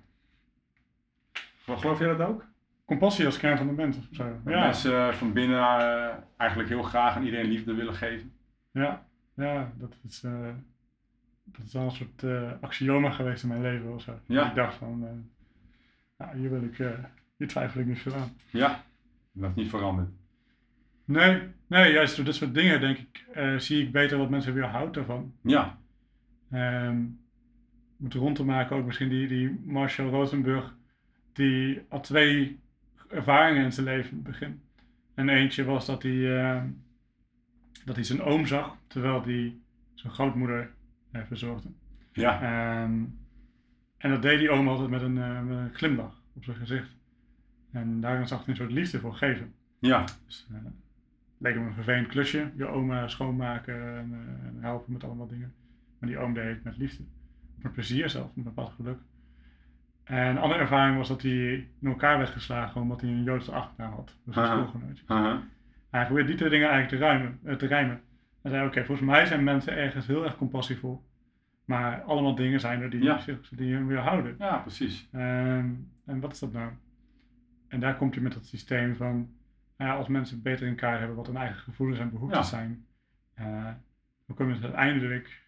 Maar 1.66 1.78
geloof 1.78 2.00
jij 2.00 2.08
dat 2.16 2.28
ook? 2.28 2.46
compassie 2.86 3.26
als 3.26 3.38
kern 3.38 3.58
van 3.58 3.68
de 3.68 3.74
mens. 3.74 3.98
of 3.98 4.04
Zo. 4.12 4.24
Dat 4.24 4.54
mensen 4.54 5.08
eh, 5.08 5.14
van 5.14 5.34
binnen 5.34 5.60
eh, 5.60 6.16
eigenlijk 6.38 6.70
heel 6.70 6.84
graag 6.84 7.16
aan 7.16 7.24
iedereen 7.24 7.46
liefde 7.50 7.74
willen 7.74 7.94
geven. 7.94 8.32
ja, 8.72 9.06
ja, 9.36 9.72
dat 9.78 9.96
is, 10.08 10.24
eh, 10.24 10.50
dat 11.44 11.66
is 11.66 11.74
wel 11.74 11.84
een 11.84 11.92
soort 11.92 12.24
axioma 12.62 13.12
geweest 13.12 13.44
in 13.44 13.50
mijn 13.50 13.62
leven 13.62 13.94
of 13.94 14.02
zo. 14.02 14.20
Ja. 14.26 14.50
Ik 14.50 14.56
dacht 14.56 14.76
van, 14.76 15.04
eh, 15.08 15.12
ja, 16.18 16.34
hier 16.36 16.50
wil 16.50 16.64
ik, 16.64 16.80
eh, 16.80 16.92
hier 17.38 17.48
twijfel 17.48 17.80
ik 17.82 17.86
niet 17.88 18.00
veel 18.00 18.14
aan. 18.16 18.32
Ja, 18.50 18.84
dat 19.32 19.50
is 19.50 19.56
niet 19.56 19.70
veranderd. 19.70 20.10
Nee, 21.06 21.42
nee, 21.68 21.92
juist 21.92 22.16
door 22.16 22.26
dit 22.26 22.36
soort 22.36 22.54
dingen 22.54 22.80
denk 22.82 22.98
ik, 22.98 23.26
eh, 23.34 23.58
zie 23.58 23.84
ik 23.84 23.92
beter 23.92 24.18
wat 24.18 24.30
mensen 24.30 24.54
weerhoudt 24.54 24.94
daarvan. 24.96 25.34
Ja, 25.42 25.78
Ehm 26.52 27.02
om 28.04 28.10
het 28.10 28.14
rond 28.18 28.36
te 28.36 28.44
maken 28.44 28.76
ook 28.76 28.86
misschien 28.86 29.10
die, 29.10 29.28
die 29.28 29.60
Marshall 29.66 30.10
Rosenberg, 30.10 30.76
die 31.34 31.82
had 31.90 32.04
twee 32.04 32.60
ervaringen 33.10 33.64
in 33.64 33.72
zijn 33.74 33.86
leven 33.86 34.22
begin. 34.24 34.62
En 35.14 35.30
eentje 35.30 35.64
was 35.64 35.86
dat 35.86 36.04
hij, 36.04 36.40
ehm, 36.42 36.68
dat 37.86 37.96
hij 37.96 38.04
zijn 38.04 38.22
oom 38.22 38.46
zag, 38.46 38.78
terwijl 38.88 39.24
hij 39.24 39.58
zijn 39.94 40.14
grootmoeder 40.14 40.72
eh, 41.12 41.22
verzorgde. 41.28 41.70
ja, 42.12 42.42
Ehm, 42.42 43.04
en 43.98 44.10
dat 44.10 44.22
deed 44.22 44.40
die 44.40 44.50
oom 44.50 44.68
altijd 44.68 44.90
met 44.90 45.02
een, 45.02 45.18
eh, 45.18 45.42
met 45.42 45.58
een 45.58 45.74
glimlach 45.74 46.22
op 46.34 46.44
zijn 46.44 46.58
gezicht. 46.58 46.96
En 47.72 48.02
daarin 48.02 48.28
zag 48.28 48.40
hij 48.40 48.48
een 48.48 48.56
soort 48.56 48.72
liefde 48.72 49.00
voor 49.00 49.16
geven. 49.16 49.54
ja, 49.80 50.06
Dus, 50.26 50.48
leek 51.38 51.54
hem 51.54 51.66
een 51.66 51.74
vervelend 51.74 52.08
klusje, 52.08 52.52
je 52.56 52.66
oma 52.66 53.08
schoonmaken 53.08 53.98
en, 53.98 54.12
eh, 54.14 54.48
en 54.48 54.58
helpen 54.60 54.94
met 54.94 55.04
allemaal 55.04 55.28
dingen. 55.28 55.54
Maar 56.00 56.10
die 56.10 56.18
oom 56.18 56.34
deed 56.34 56.46
het 56.46 56.64
met 56.64 56.78
liefde. 56.78 57.04
Met 57.56 57.72
plezier 57.74 58.10
zelfs, 58.10 58.34
met 58.36 58.44
bepaald 58.46 58.72
geluk. 58.74 58.98
En 60.04 60.28
een 60.28 60.38
andere 60.38 60.60
ervaring 60.62 60.98
was 60.98 61.08
dat 61.08 61.22
hij 61.22 61.54
in 61.82 61.88
elkaar 61.88 62.18
werd 62.18 62.30
geslagen 62.30 62.82
omdat 62.82 63.02
hij 63.02 63.10
een 63.10 63.24
Joodse 63.24 63.52
achternaam 63.52 63.94
had. 63.94 64.18
Dus 64.26 64.36
een 64.36 64.46
schoolgenootje. 64.46 65.04
Haha. 65.08 65.44
Hij 65.90 66.06
probeerde 66.06 66.30
die 66.30 66.38
twee 66.38 66.50
dingen 66.50 66.70
eigenlijk 66.70 67.02
te, 67.02 67.08
ruimen, 67.08 67.40
eh, 67.44 67.56
te 67.56 67.66
rijmen. 67.68 68.02
Hij 68.42 68.52
zei, 68.52 68.68
oké, 68.68 68.86
volgens 68.86 69.08
mij 69.08 69.26
zijn 69.26 69.44
mensen 69.44 69.78
ergens 69.78 70.08
heel 70.08 70.24
erg 70.24 70.38
compassievol. 70.38 71.04
Maar 71.66 72.02
allemaal 72.02 72.36
dingen 72.36 72.60
zijn 72.60 72.82
er 72.82 72.90
die, 72.90 73.04
Ja. 73.04 73.18
zich, 73.20 73.50
die 73.50 73.74
hem 73.74 73.88
weerhouden. 73.88 74.36
ja, 74.40 74.58
precies. 74.58 75.10
Ehm, 75.12 75.70
en 76.06 76.20
wat 76.20 76.32
is 76.32 76.40
dat 76.40 76.52
nou? 76.54 76.72
En 77.68 77.80
daar 77.80 77.96
komt 77.96 78.14
je 78.16 78.22
met 78.22 78.34
dat 78.34 78.46
systeem 78.46 78.96
van, 78.96 79.30
ja, 79.78 79.96
als 79.96 80.08
mensen 80.08 80.42
beter 80.42 80.68
in 80.68 80.76
kaart 80.76 81.00
hebben 81.00 81.18
wat 81.18 81.28
hun 81.28 81.38
eigen 81.38 81.62
gevoelens 81.62 82.00
en 82.00 82.10
behoeftes 82.10 82.38
Ja. 82.40 82.44
zijn, 82.58 82.86
eh, 83.34 83.72
dan 84.26 84.36
kunnen 84.36 84.56
ze 84.56 84.64
uiteindelijk 84.64 85.42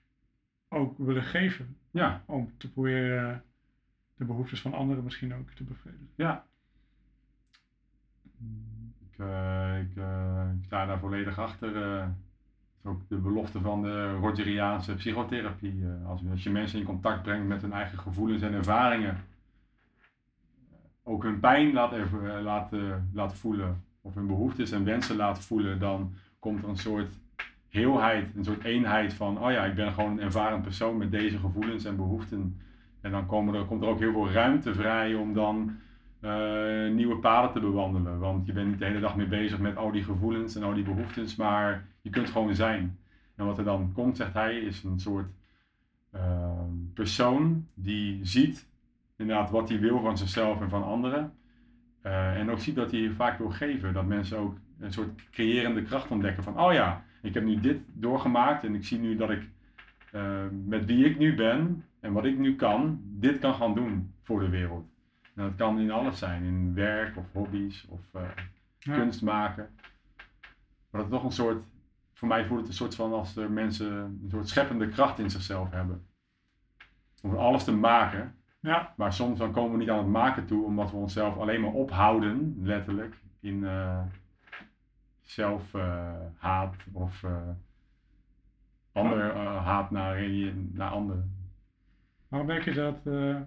ook 0.69 0.97
willen 0.97 1.23
geven 1.23 1.77
Ja, 1.91 2.23
om 2.25 2.53
te 2.57 2.71
proberen 2.71 3.43
de 4.15 4.25
behoeftes 4.25 4.61
van 4.61 4.73
anderen 4.73 5.03
misschien 5.03 5.33
ook 5.33 5.49
te 5.51 5.63
bevredigen. 5.63 6.09
ja. 6.15 6.45
Ik, 9.11 9.19
eh, 9.19 9.79
ik, 9.81 9.95
eh, 9.97 10.49
ik 10.59 10.63
sta 10.65 10.85
daar 10.85 10.99
volledig 10.99 11.39
achter. 11.39 11.75
is 12.79 12.91
ook 12.91 13.01
de 13.09 13.15
belofte 13.17 13.61
van 13.61 13.81
de 13.81 14.13
Rogeriaanse 14.15 14.95
psychotherapie. 14.95 15.83
als, 16.05 16.21
als 16.31 16.43
je 16.43 16.49
mensen 16.49 16.79
in 16.79 16.85
contact 16.85 17.21
brengt 17.23 17.47
met 17.47 17.61
hun 17.61 17.73
eigen 17.73 17.97
gevoelens 17.99 18.41
en 18.41 18.53
ervaringen, 18.53 19.17
ook 21.03 21.23
hun 21.23 21.39
pijn 21.39 21.73
laat, 21.73 21.91
even, 21.93 22.41
laat, 22.41 22.71
laat 23.13 23.33
voelen, 23.37 23.83
of 24.05 24.15
hun 24.15 24.27
behoeftes 24.27 24.71
en 24.71 24.83
wensen 24.83 25.15
laat 25.15 25.45
voelen, 25.45 25.79
dan 25.79 26.13
komt 26.39 26.63
er 26.63 26.69
een 26.69 26.77
soort 26.77 27.13
heelheid, 27.69 28.35
een 28.35 28.43
soort 28.43 28.63
eenheid 28.63 29.13
van, 29.13 29.43
oh 29.43 29.51
ja, 29.51 29.65
ik 29.65 29.75
ben 29.75 29.93
gewoon 29.93 30.11
een 30.11 30.19
ervaren 30.19 30.61
persoon 30.61 30.97
met 30.97 31.11
deze 31.11 31.37
gevoelens 31.37 31.85
en 31.85 31.95
behoeften. 31.95 32.61
En 33.01 33.11
dan 33.11 33.25
komen 33.25 33.53
er, 33.53 33.65
komt 33.65 33.81
er 33.81 33.87
ook 33.87 33.99
heel 33.99 34.11
veel 34.11 34.29
ruimte 34.29 34.73
vrij 34.73 35.15
om 35.15 35.33
dan 35.33 35.77
eh, 36.19 36.91
nieuwe 36.91 37.17
paden 37.17 37.51
te 37.51 37.59
bewandelen. 37.59 38.19
Want 38.19 38.45
je 38.45 38.53
bent 38.53 38.67
niet 38.67 38.79
de 38.79 38.85
hele 38.85 38.99
dag 38.99 39.15
mee 39.15 39.27
bezig 39.27 39.59
met 39.59 39.77
al 39.77 39.91
die 39.91 40.03
gevoelens 40.03 40.55
en 40.55 40.63
al 40.63 40.73
die 40.73 40.83
behoeftes, 40.83 41.35
maar 41.35 41.85
je 42.01 42.09
kunt 42.09 42.29
gewoon 42.29 42.55
zijn. 42.55 42.97
En 43.35 43.45
wat 43.45 43.57
er 43.57 43.63
dan 43.63 43.91
komt, 43.93 44.17
zegt 44.17 44.33
hij, 44.33 44.57
is 44.57 44.83
een 44.83 44.99
soort 44.99 45.27
eh, 46.11 46.61
persoon 46.93 47.67
die 47.73 48.25
ziet 48.25 48.67
inderdaad 49.17 49.49
wat 49.49 49.69
hij 49.69 49.79
wil 49.79 50.01
van 50.01 50.17
zichzelf 50.17 50.61
en 50.61 50.69
van 50.69 50.83
anderen. 50.83 51.33
Eh, 52.05 52.39
en 52.39 52.49
ook 52.51 52.59
ziet 52.59 52.75
dat 52.75 52.91
hij 52.91 53.11
vaak 53.15 53.37
wil 53.37 53.49
geven. 53.49 53.93
Dat 53.93 54.05
mensen 54.05 54.37
ook 54.37 54.57
een 54.79 54.93
soort 54.93 55.29
creërende 55.31 55.81
kracht 55.83 56.11
ontdekken 56.11 56.43
van, 56.43 56.59
oh 56.59 56.73
ja, 56.73 57.03
ik 57.21 57.33
heb 57.33 57.43
nu 57.43 57.59
dit 57.59 57.79
doorgemaakt 57.93 58.63
en 58.63 58.75
ik 58.75 58.83
zie 58.85 58.99
nu 58.99 59.15
dat 59.15 59.29
ik 59.29 59.49
eh, 60.11 60.43
met 60.65 60.85
wie 60.85 61.05
ik 61.05 61.17
nu 61.17 61.35
ben 61.35 61.83
en 61.99 62.13
wat 62.13 62.25
ik 62.25 62.37
nu 62.37 62.55
kan, 62.55 62.99
dit 63.03 63.39
kan 63.39 63.53
gaan 63.53 63.73
doen 63.73 64.13
voor 64.23 64.39
de 64.39 64.49
wereld. 64.49 64.85
En 65.35 65.43
dat 65.43 65.55
kan 65.55 65.79
in 65.79 65.91
alles 65.91 66.19
zijn, 66.19 66.43
in 66.43 66.73
werk 66.73 67.17
of 67.17 67.25
hobby's 67.31 67.85
of 67.89 67.99
eh, 68.13 68.21
Ja. 68.79 68.95
kunst 68.95 69.21
maken. 69.21 69.69
Maar 70.89 71.01
dat 71.01 71.03
is 71.05 71.09
toch 71.09 71.23
een 71.23 71.31
soort, 71.31 71.63
voor 72.13 72.27
mij 72.27 72.45
voelt 72.45 72.59
het 72.59 72.67
een 72.69 72.73
soort 72.75 72.95
van 72.95 73.13
als 73.13 73.35
er 73.35 73.51
mensen 73.51 73.93
een 74.23 74.29
soort 74.29 74.49
scheppende 74.49 74.87
kracht 74.87 75.19
in 75.19 75.29
zichzelf 75.29 75.71
hebben. 75.71 76.05
Om 77.21 77.35
alles 77.35 77.63
te 77.63 77.73
maken, 77.73 78.35
Ja, 78.65 78.93
maar 78.97 79.13
soms 79.13 79.39
dan 79.39 79.51
komen 79.51 79.71
we 79.71 79.77
niet 79.77 79.89
aan 79.89 79.97
het 79.97 80.07
maken 80.07 80.45
toe, 80.45 80.65
omdat 80.65 80.91
we 80.91 80.97
onszelf 80.97 81.37
alleen 81.37 81.61
maar 81.61 81.71
ophouden, 81.71 82.57
letterlijk, 82.61 83.15
in 83.39 83.65
eh 83.65 84.01
zelfhaat 85.21 86.75
of 86.91 87.23
eh 87.23 87.49
ander 88.91 89.29
eh, 89.29 89.65
haat 89.65 89.91
naar, 89.91 90.21
naar 90.71 90.89
anderen. 90.89 91.49
waarom 92.27 92.47
denk 92.47 92.63
je 92.63 92.73
dat 92.73 93.05
eh, 93.05 93.41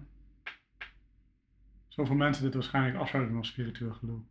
zoveel 1.87 2.15
mensen 2.15 2.43
dit 2.43 2.53
waarschijnlijk 2.53 2.97
afzouden 2.97 3.31
doen 3.31 3.39
als 3.41 3.49
spiritueel 3.49 3.93
gelul? 3.93 4.25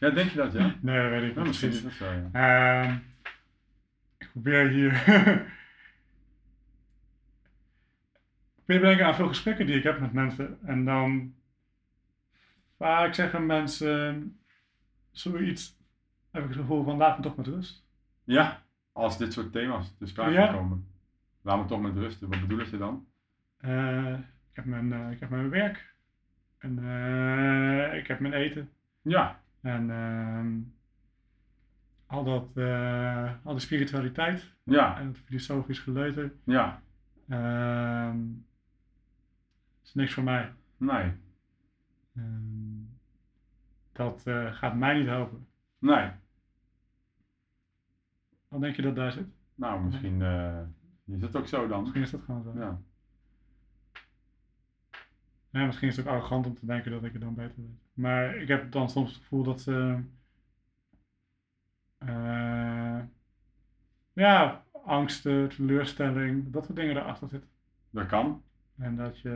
Ja, 0.00 0.10
denk 0.10 0.30
je 0.30 0.36
dat, 0.36 0.52
ja? 0.52 0.74
Nee, 0.80 1.02
dat 1.02 1.10
weet 1.10 1.22
ik 1.22 1.34
ja 1.34 1.36
niet 1.36 1.46
misschien 1.46 1.68
precies. 1.68 1.86
is 1.86 1.98
dat 1.98 2.08
zo, 2.08 2.14
ja. 2.32 2.82
Ehm, 2.82 2.96
ik 4.18 4.28
probeer 4.32 4.68
hier. 4.68 4.92
ik 8.66 8.80
te 8.80 8.86
denken 8.86 9.06
aan 9.06 9.14
veel 9.14 9.28
gesprekken 9.28 9.66
die 9.66 9.76
ik 9.76 9.82
heb 9.82 10.00
met 10.00 10.12
mensen. 10.12 10.58
En 10.64 10.84
dan. 10.84 11.34
Vaak 12.78 13.14
zeggen 13.14 13.46
mensen 13.46 14.36
zoiets. 15.10 15.76
Heb 16.30 16.42
ik 16.42 16.48
het 16.48 16.58
gevoel 16.58 16.84
van 16.84 16.96
laat 16.96 17.16
me 17.16 17.22
toch 17.22 17.36
met 17.36 17.46
rust. 17.46 17.84
Ja, 18.24 18.62
als 18.92 19.18
dit 19.18 19.32
soort 19.32 19.52
thema's 19.52 19.94
te 19.98 20.06
sprake 20.06 20.32
Ja. 20.32 20.52
komen. 20.52 20.86
Laat 21.42 21.58
me 21.58 21.64
toch 21.64 21.80
met 21.80 21.96
rust. 21.96 22.20
Wat 22.20 22.40
bedoelen 22.40 22.66
ze 22.66 22.78
dan? 22.78 23.06
Eh, 23.56 24.12
ik, 24.50 24.56
heb 24.56 24.64
mijn, 24.64 24.92
eh, 24.92 25.10
ik 25.10 25.20
heb 25.20 25.30
mijn 25.30 25.50
werk. 25.50 25.94
En 26.58 26.78
eh, 26.78 27.96
ik 27.98 28.06
heb 28.06 28.20
mijn 28.20 28.32
eten. 28.32 28.70
Ja, 29.02 29.40
En 29.60 29.90
ehm, 29.90 30.52
al, 32.06 32.24
dat, 32.24 32.42
al 33.44 33.54
de 33.54 33.60
spiritualiteit 33.60 34.52
ja, 34.62 34.98
en 34.98 35.06
het 35.06 35.18
filosofisch 35.18 35.78
geleuter. 35.78 36.32
ja. 36.44 36.82
Ehm, 37.28 38.18
is 39.84 39.94
niks 39.94 40.14
voor 40.14 40.22
mij. 40.22 40.52
Nee, 40.76 41.12
Ehm, 42.16 42.82
dat 43.92 44.26
eh, 44.26 44.52
gaat 44.54 44.74
mij 44.76 44.98
niet 44.98 45.06
helpen. 45.06 45.46
nee. 45.78 46.10
Wat 48.48 48.60
denk 48.60 48.76
je 48.76 48.82
dat 48.82 48.96
daar 48.96 49.12
zit? 49.12 49.26
Nou, 49.54 49.84
misschien 49.84 50.22
eh, 50.22 50.60
is 51.04 51.22
het 51.22 51.36
ook 51.36 51.46
zo 51.48 51.66
dan. 51.66 51.80
Misschien 51.80 52.02
is 52.02 52.10
dat 52.10 52.22
gewoon 52.22 52.42
zo. 52.42 52.52
Ja. 52.58 52.80
Ja, 55.50 55.64
misschien 55.66 55.88
is 55.88 55.96
het 55.96 56.06
ook 56.06 56.12
arrogant 56.12 56.46
om 56.46 56.54
te 56.54 56.66
denken 56.66 56.90
dat 56.90 57.04
ik 57.04 57.12
het 57.12 57.20
dan 57.22 57.34
beter 57.34 57.56
weet. 57.56 57.78
Maar 57.92 58.36
ik 58.36 58.48
heb 58.48 58.72
dan 58.72 58.88
soms 58.90 59.12
het 59.12 59.22
gevoel 59.22 59.42
dat 59.42 59.60
ze. 59.60 60.02
eh, 61.98 63.00
ja, 64.12 64.64
angsten, 64.84 65.48
teleurstelling, 65.48 66.50
dat 66.52 66.64
soort 66.64 66.76
dingen 66.76 66.96
erachter 66.96 67.28
zitten. 67.28 67.50
dat 67.90 68.06
kan. 68.06 68.42
En 68.78 68.96
dat 68.96 69.20
je. 69.20 69.30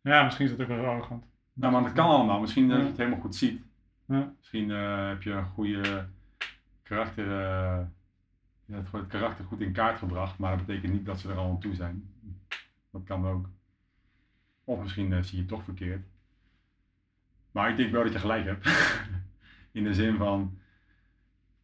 Ja, 0.00 0.24
misschien 0.24 0.44
is 0.44 0.50
het 0.50 0.60
ook 0.60 0.68
wel 0.68 0.84
arrogant. 0.84 1.24
Nou, 1.52 1.72
maar 1.72 1.82
dat 1.82 1.92
kan 1.92 2.08
allemaal. 2.08 2.40
Misschien 2.40 2.68
dat 2.68 2.78
je 2.78 2.86
het 2.86 2.96
helemaal 2.96 3.20
goed 3.20 3.34
ziet. 3.34 3.62
Ja. 4.04 4.32
Misschien 4.36 4.70
eh, 4.70 5.08
heb 5.08 5.22
je 5.22 5.30
een 5.30 5.44
goede 5.44 6.08
karakter, 6.82 7.24
eh, 7.24 7.84
je 8.64 8.74
hebt 8.74 8.92
het 8.92 9.06
karakter 9.06 9.44
goed 9.44 9.60
in 9.60 9.72
kaart 9.72 9.98
gebracht, 9.98 10.38
maar 10.38 10.56
dat 10.56 10.66
betekent 10.66 10.92
niet 10.92 11.06
dat 11.06 11.20
ze 11.20 11.30
er 11.30 11.36
al 11.36 11.50
aan 11.50 11.60
toe 11.60 11.74
zijn. 11.74 12.10
Dat 12.90 13.04
kan 13.04 13.26
ook. 13.26 13.48
Of 14.64 14.82
misschien 14.82 15.12
eh, 15.12 15.22
zie 15.22 15.34
je 15.34 15.40
het 15.40 15.48
toch 15.48 15.64
verkeerd. 15.64 16.06
Maar 17.50 17.70
ik 17.70 17.76
denk 17.76 17.92
wel 17.92 18.02
dat 18.02 18.12
je 18.12 18.18
gelijk 18.18 18.44
hebt. 18.44 18.68
in 19.72 19.84
de 19.84 19.94
zin 19.94 20.16
van, 20.16 20.58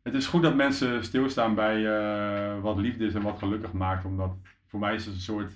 het 0.03 0.15
is 0.15 0.27
goed 0.27 0.43
dat 0.43 0.55
mensen 0.55 1.05
stilstaan 1.05 1.55
bij 1.55 1.87
eh, 1.87 2.61
wat 2.61 2.77
liefde 2.77 3.07
is 3.07 3.15
en 3.15 3.23
wat 3.23 3.39
gelukkig 3.39 3.73
maakt, 3.73 4.05
omdat 4.05 4.37
voor 4.73 4.81
mij 4.81 4.95
is 4.95 5.05
het 5.07 5.15
een 5.15 5.21
soort 5.21 5.53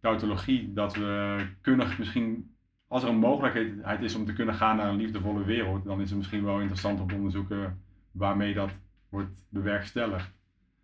tautologie 0.00 0.72
dat 0.72 0.94
we 0.96 1.36
kunnen 1.60 1.88
misschien 1.98 2.54
als 2.88 3.02
er 3.02 3.08
een 3.08 3.16
mogelijkheid 3.18 4.02
is 4.02 4.14
om 4.14 4.24
te 4.26 4.32
kunnen 4.32 4.54
gaan 4.54 4.76
naar 4.76 4.88
een 4.88 4.96
liefdevolle 4.96 5.44
wereld, 5.44 5.84
dan 5.84 6.00
is 6.00 6.08
het 6.08 6.18
misschien 6.18 6.44
wel 6.44 6.58
interessant 6.60 7.00
om 7.00 7.08
te 7.08 7.14
onderzoeken 7.14 7.80
waarmee 8.10 8.54
dat 8.54 8.70
wordt 9.08 9.42
bewerkstelligd. 9.48 10.30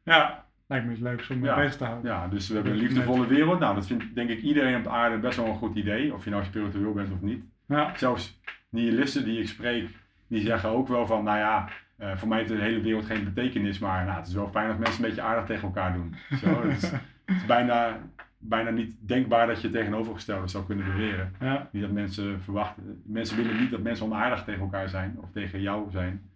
Ja, 0.02 0.44
lijkt 0.66 0.86
me 0.86 0.92
iets 0.92 1.00
leuks 1.00 1.30
om 1.30 1.44
Ja. 1.44 1.54
bezig 1.54 1.76
te 1.76 1.84
houden. 1.84 2.10
Ja, 2.10 2.28
dus 2.28 2.48
we 2.48 2.54
hebben 2.54 2.72
een 2.72 2.78
liefdevolle 2.78 3.26
wereld. 3.26 3.58
Nou, 3.58 3.74
dat 3.74 3.86
vindt 3.86 4.14
denk 4.14 4.30
ik 4.30 4.42
iedereen 4.42 4.76
op 4.76 4.82
de 4.82 4.88
aarde 4.88 5.18
best 5.18 5.36
wel 5.36 5.46
een 5.46 5.56
goed 5.56 5.76
idee, 5.76 6.14
of 6.14 6.24
je 6.24 6.30
nou 6.30 6.44
spiritueel 6.44 6.92
bent 6.92 7.12
of 7.12 7.20
niet. 7.20 7.44
Ja. 7.66 7.92
Zelfs 7.96 8.40
nihilisten 8.68 9.24
die 9.24 9.40
ik 9.40 9.48
spreek, 9.48 9.88
die 10.26 10.40
zeggen 10.40 10.68
ook 10.70 10.88
wel 10.88 11.06
van, 11.06 11.24
nou 11.24 11.38
ja, 11.38 11.68
eh, 11.96 12.16
voor 12.16 12.28
mij 12.28 12.38
heeft 12.38 12.50
de 12.50 12.56
hele 12.58 12.80
wereld 12.80 13.04
geen 13.06 13.24
betekenis, 13.24 13.78
maar 13.78 14.04
nou, 14.04 14.18
het 14.18 14.26
is 14.28 14.34
wel 14.34 14.48
fijn 14.50 14.68
dat 14.68 14.78
mensen 14.78 15.02
een 15.02 15.08
beetje 15.08 15.22
aardig 15.24 15.44
tegen 15.46 15.62
elkaar 15.62 15.92
doen. 15.92 16.14
Zo, 16.40 16.62
het, 17.24 17.36
is, 17.36 17.46
bijna, 17.46 18.00
bijna 18.38 18.70
niet 18.70 18.96
denkbaar 19.00 19.46
dat 19.46 19.60
je 19.60 19.68
het 19.68 19.76
tegenovergestelde 19.76 20.48
zou 20.48 20.64
kunnen 20.64 20.84
beweren. 20.84 21.32
Ja. 21.40 21.68
Niet 21.72 21.82
dat 21.82 21.92
mensen 21.92 22.40
verwachten, 22.42 23.02
mensen 23.04 23.36
willen 23.36 23.60
niet 23.60 23.70
dat 23.70 23.82
mensen 23.82 24.06
onaardig 24.06 24.44
tegen 24.44 24.60
elkaar 24.60 24.88
zijn 24.88 25.18
of 25.20 25.30
tegen 25.30 25.60
jou 25.60 25.90
zijn. 25.90 26.30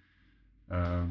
Ehm, 0.68 1.05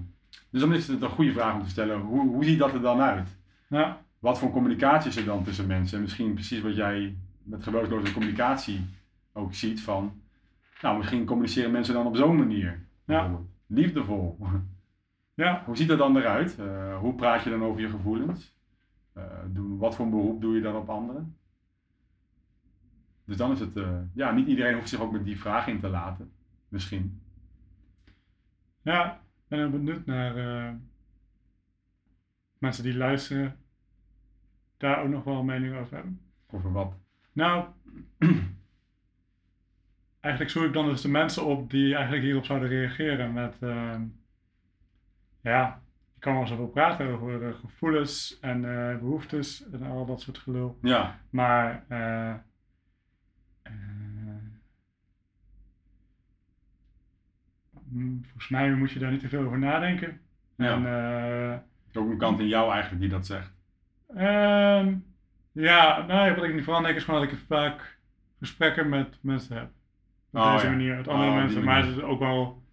dus 0.50 0.62
dan 0.62 0.74
is 0.74 0.88
het 0.88 1.02
een 1.02 1.10
goede 1.10 1.34
vraag 1.34 1.54
om 1.54 1.64
te 1.64 1.70
stellen, 1.70 2.00
hoe, 2.00 2.28
hoe 2.28 2.44
ziet 2.44 2.60
dat 2.60 2.74
er 2.74 2.82
dan 2.82 3.02
uit? 3.02 3.38
Ja. 3.68 4.02
Wat 4.20 4.40
voor 4.40 4.52
communicatie 4.52 5.10
is 5.10 5.18
er 5.18 5.26
dan 5.26 5.44
tussen 5.44 5.68
mensen? 5.68 5.98
En 5.98 6.04
misschien 6.04 6.34
precies 6.34 6.62
wat 6.62 6.76
jij 6.76 7.16
met 7.44 7.64
geweldloze 7.64 8.14
communicatie 8.14 8.86
ook 9.34 9.54
ziet 9.54 9.82
van, 9.82 10.22
nou 10.82 10.98
misschien 10.98 11.26
communiceren 11.26 11.72
mensen 11.72 11.94
dan 11.94 12.06
op 12.06 12.16
zo'n 12.16 12.36
manier. 12.36 12.80
bijvoorbeeld. 13.06 13.50
Liefdevol. 13.68 14.38
Ja. 15.34 15.64
Hoe 15.66 15.78
ziet 15.78 15.88
dat 15.88 15.98
dan 15.98 16.18
eruit? 16.18 16.60
Eh, 16.60 16.98
hoe 16.98 17.14
praat 17.14 17.44
je 17.44 17.50
dan 17.50 17.64
over 17.64 17.82
je 17.82 17.90
gevoelens? 17.90 18.56
Eh, 19.18 19.62
wat 19.78 19.96
voor 19.96 20.06
een 20.06 20.12
beroep 20.12 20.42
doe 20.42 20.56
je 20.56 20.62
dan 20.62 20.76
op 20.76 20.90
anderen? 20.90 21.38
Dus 23.26 23.38
dan 23.38 23.52
is 23.52 23.60
het, 23.60 23.76
eh, 23.76 24.00
ja, 24.14 24.32
niet 24.32 24.48
iedereen 24.48 24.76
hoeft 24.76 24.90
zich 24.90 25.00
ook 25.00 25.12
met 25.12 25.26
die 25.26 25.40
vraag 25.40 25.68
in 25.68 25.80
te 25.80 25.90
laten. 25.90 26.32
Misschien. 26.68 27.22
Ja, 28.82 29.14
ik 29.14 29.48
ben 29.48 29.60
heel 29.60 29.70
benieuwd 29.70 30.06
naar 30.06 30.38
eh, 30.38 30.74
mensen 32.58 32.84
die 32.84 32.98
luisteren, 32.98 33.60
daar 34.78 35.04
ook 35.04 35.10
nog 35.10 35.24
wel 35.24 35.40
een 35.40 35.46
mening 35.46 35.78
over 35.78 35.96
hebben. 35.96 36.22
Over 36.48 36.72
wat? 36.72 36.94
Nou, 37.32 37.66
eigenlijk 40.20 40.52
zoek 40.52 40.64
ik 40.64 40.74
dan 40.74 40.86
dus 40.86 41.02
de 41.02 41.10
mensen 41.10 41.46
op 41.46 41.70
die 41.70 41.94
eigenlijk 41.94 42.24
hierop 42.24 42.46
zouden 42.46 42.70
reageren 42.70 43.34
met, 43.34 43.56
ja, 45.42 45.82
kan 46.28 46.36
wel 46.36 46.48
zoveel 46.48 46.68
praten 46.68 47.10
over 47.12 47.48
eh, 47.48 47.54
gevoelens 47.60 48.38
en 48.42 48.66
eh, 48.66 48.98
behoeftes 48.98 49.70
en 49.72 49.84
al 49.84 50.06
dat 50.06 50.22
soort 50.22 50.38
gelul. 50.38 50.78
Ja, 50.82 51.20
Maar 51.30 51.86
eh, 51.88 52.34
mm, 57.90 58.22
volgens 58.24 58.50
mij 58.50 58.72
moet 58.74 58.92
je 58.92 59.00
daar 59.00 59.12
niet 59.12 59.20
te 59.20 59.30
veel 59.30 59.44
over 59.46 59.60
nadenken. 59.60 60.20
Ja. 60.58 60.74
En, 60.74 61.64
is 61.90 61.98
ook 61.98 62.10
een 62.10 62.18
kant 62.18 62.40
in 62.40 62.48
jou 62.48 62.72
eigenlijk 62.72 63.02
die 63.02 63.10
dat 63.10 63.26
zegt. 63.26 63.54
ehm, 64.16 64.96
ja, 65.52 66.06
nou, 66.06 66.36
wat 66.36 66.44
ik 66.44 66.54
niet 66.54 66.64
vooral 66.64 66.82
denk 66.82 66.96
is 66.96 67.04
gewoon 67.04 67.22
dat 67.22 67.32
ik 67.32 67.38
vaak 67.48 68.00
gesprekken 68.40 68.90
met 68.90 69.18
mensen 69.22 69.56
heb. 69.58 69.70
Op 70.32 70.40
Oh, 70.40 70.54
deze 70.54 70.66
ja. 70.66 70.72
manier, 70.72 70.96
met 70.96 71.08
andere 71.08 71.30
Oh, 71.30 71.34
die 71.36 71.44
mensen. 71.44 71.64
Maar 71.64 71.86
het 71.86 71.96
is 71.98 72.02
ook 72.02 72.20
wel, 72.20 72.64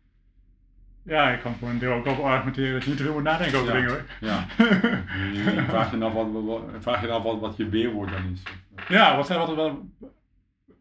ja, 1.04 1.30
ik 1.30 1.40
kan 1.40 1.54
voor 1.54 1.68
een 1.68 1.78
deel 1.78 1.92
ook 1.92 2.04
wel 2.04 2.26
argumenteren 2.26 2.72
dat 2.72 2.82
je 2.82 2.88
niet 2.88 2.98
te 2.98 3.04
veel 3.04 3.12
moet 3.12 3.22
nadenken 3.22 3.58
over 3.58 3.72
Ja. 3.74 3.80
dingen 3.80 3.90
hoor. 3.90 4.04
Ja. 4.20 4.46
Je, 5.32 5.52
je 5.54 5.64
vraagt 5.68 5.90
je 5.90 5.98
dan 5.98 6.08
af 6.08 6.14
wat, 6.32 6.44
wat, 6.44 6.62
vraag 6.82 7.00
je 7.00 7.06
dan 7.06 7.16
af 7.16 7.22
wat, 7.22 7.40
wat 7.40 7.56
je 7.56 7.68
weerwoord 7.68 8.10
dan 8.10 8.24
is. 8.32 8.42
ja, 8.88 9.16
wat 9.16 9.26
zijn 9.26 9.38
wat 9.38 9.48
er 9.48 9.56
wel, 9.56 9.90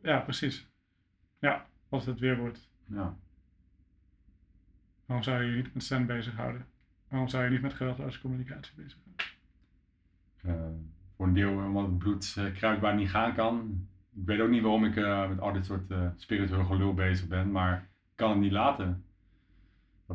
ja, 0.01 0.19
precies. 0.19 0.67
Ja, 1.39 1.65
wat 1.89 2.01
is 2.01 2.05
het 2.07 2.19
weerwoord? 2.19 2.69
Ja. 2.88 3.15
Waarom 5.05 5.26
zou 5.26 5.43
je 5.43 5.49
je 5.49 5.55
niet 5.55 5.74
met 5.74 5.84
zen 5.84 6.05
bezighouden? 6.05 6.65
Waarom 7.09 7.30
zou 7.30 7.43
je 7.43 7.49
niet 7.49 7.61
met 7.61 7.74
geweldloze 7.74 8.21
communicatie 8.21 8.74
bezighouden? 8.76 9.26
Eh, 10.41 10.53
voor 11.17 11.28
een 11.28 11.34
deel 11.34 11.51
omdat 11.51 11.86
het 11.86 11.97
bloed 11.97 12.36
eh, 12.38 12.53
kruidbaar 12.53 12.95
niet 12.95 13.09
gaan 13.09 13.34
kan. 13.34 13.88
Ik 14.15 14.26
weet 14.26 14.39
ook 14.39 14.49
niet 14.49 14.61
waarom 14.61 14.86
ik 14.86 14.95
eh, 14.95 15.30
met 15.30 15.39
al 15.39 15.53
dit 15.53 15.65
soort 15.65 15.91
eh, 15.91 16.07
spiritueel 16.17 16.63
gelul 16.65 16.93
bezig 16.93 17.28
ben, 17.28 17.51
maar 17.51 17.78
ik 17.78 18.15
kan 18.15 18.30
het 18.30 18.39
niet 18.39 18.51
laten. 18.51 19.05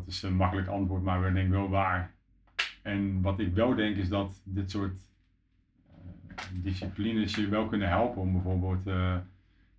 Dat 0.05 0.15
is 0.15 0.23
een 0.23 0.37
makkelijk 0.37 0.69
antwoord, 0.69 1.03
maar 1.03 1.29
ik 1.29 1.35
denk 1.35 1.51
wel 1.51 1.69
waar. 1.69 2.15
En 2.83 3.23
wat 3.23 3.39
ik 3.39 3.55
wel 3.55 3.75
denk 3.75 3.97
is 3.97 4.09
dat 4.09 4.41
dit 4.45 4.71
soort 4.71 5.01
eh, 5.87 6.45
disciplines 6.53 7.35
je 7.35 7.49
wel 7.49 7.67
kunnen 7.67 7.89
helpen 7.89 8.23
om 8.23 8.33
bijvoorbeeld 8.33 8.87
eh, 8.87 9.17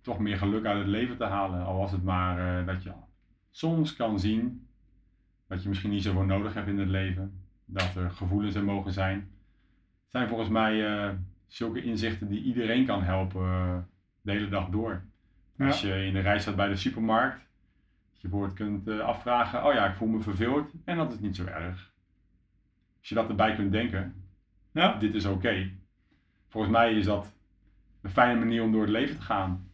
toch 0.00 0.18
meer 0.18 0.36
geluk 0.36 0.64
uit 0.64 0.78
het 0.78 0.86
leven 0.86 1.16
te 1.16 1.24
halen. 1.24 1.64
Al 1.64 1.78
was 1.78 1.92
het 1.92 2.02
maar 2.02 2.58
eh, 2.60 2.66
dat 2.66 2.82
je 2.82 2.92
soms 3.50 3.96
kan 3.96 4.20
zien 4.20 4.66
dat 5.46 5.62
je 5.62 5.68
misschien 5.68 5.90
niet 5.90 6.02
zoveel 6.02 6.24
nodig 6.24 6.54
hebt 6.54 6.68
in 6.68 6.78
het 6.78 6.88
leven. 6.88 7.32
Dat 7.64 7.96
er 7.96 8.10
gevoelens 8.10 8.54
er 8.54 8.64
mogen 8.64 8.92
zijn. 8.92 9.18
Het 10.02 10.10
zijn 10.10 10.28
volgens 10.28 10.48
mij 10.48 11.16
zulke 11.46 11.82
inzichten 11.82 12.28
die 12.28 12.42
iedereen 12.42 12.86
kan 12.86 13.02
helpen 13.02 13.88
de 14.20 14.30
hele 14.30 14.48
dag 14.48 14.68
door. 14.68 15.02
Ja. 15.56 15.66
Als 15.66 15.80
je 15.80 16.04
in 16.04 16.12
de 16.12 16.20
rij 16.20 16.38
staat 16.38 16.56
bij 16.56 16.68
de 16.68 16.76
supermarkt, 16.76 17.49
je 18.20 18.28
bijvoorbeeld 18.28 18.58
kunt 18.58 18.88
eh, 18.88 18.98
afvragen, 19.00 19.64
oh 19.64 19.72
ja, 19.72 19.86
ik 19.86 19.96
voel 19.96 20.08
me 20.08 20.20
verveeld 20.20 20.72
en 20.84 20.96
dat 20.96 21.12
is 21.12 21.18
niet 21.18 21.36
zo 21.36 21.44
erg. 21.44 21.92
Als 22.98 23.08
je 23.08 23.14
dat 23.14 23.28
erbij 23.28 23.54
kunt 23.54 23.72
denken, 23.72 24.14
Ja, 24.72 24.94
dit 24.98 25.14
is 25.14 25.24
oké. 25.24 25.70
Volgens 26.48 26.72
mij 26.72 26.94
is 26.94 27.04
dat 27.04 27.32
een 28.02 28.10
fijne 28.10 28.38
manier 28.38 28.62
om 28.62 28.72
door 28.72 28.80
het 28.80 28.90
leven 28.90 29.16
te 29.16 29.22
gaan. 29.22 29.70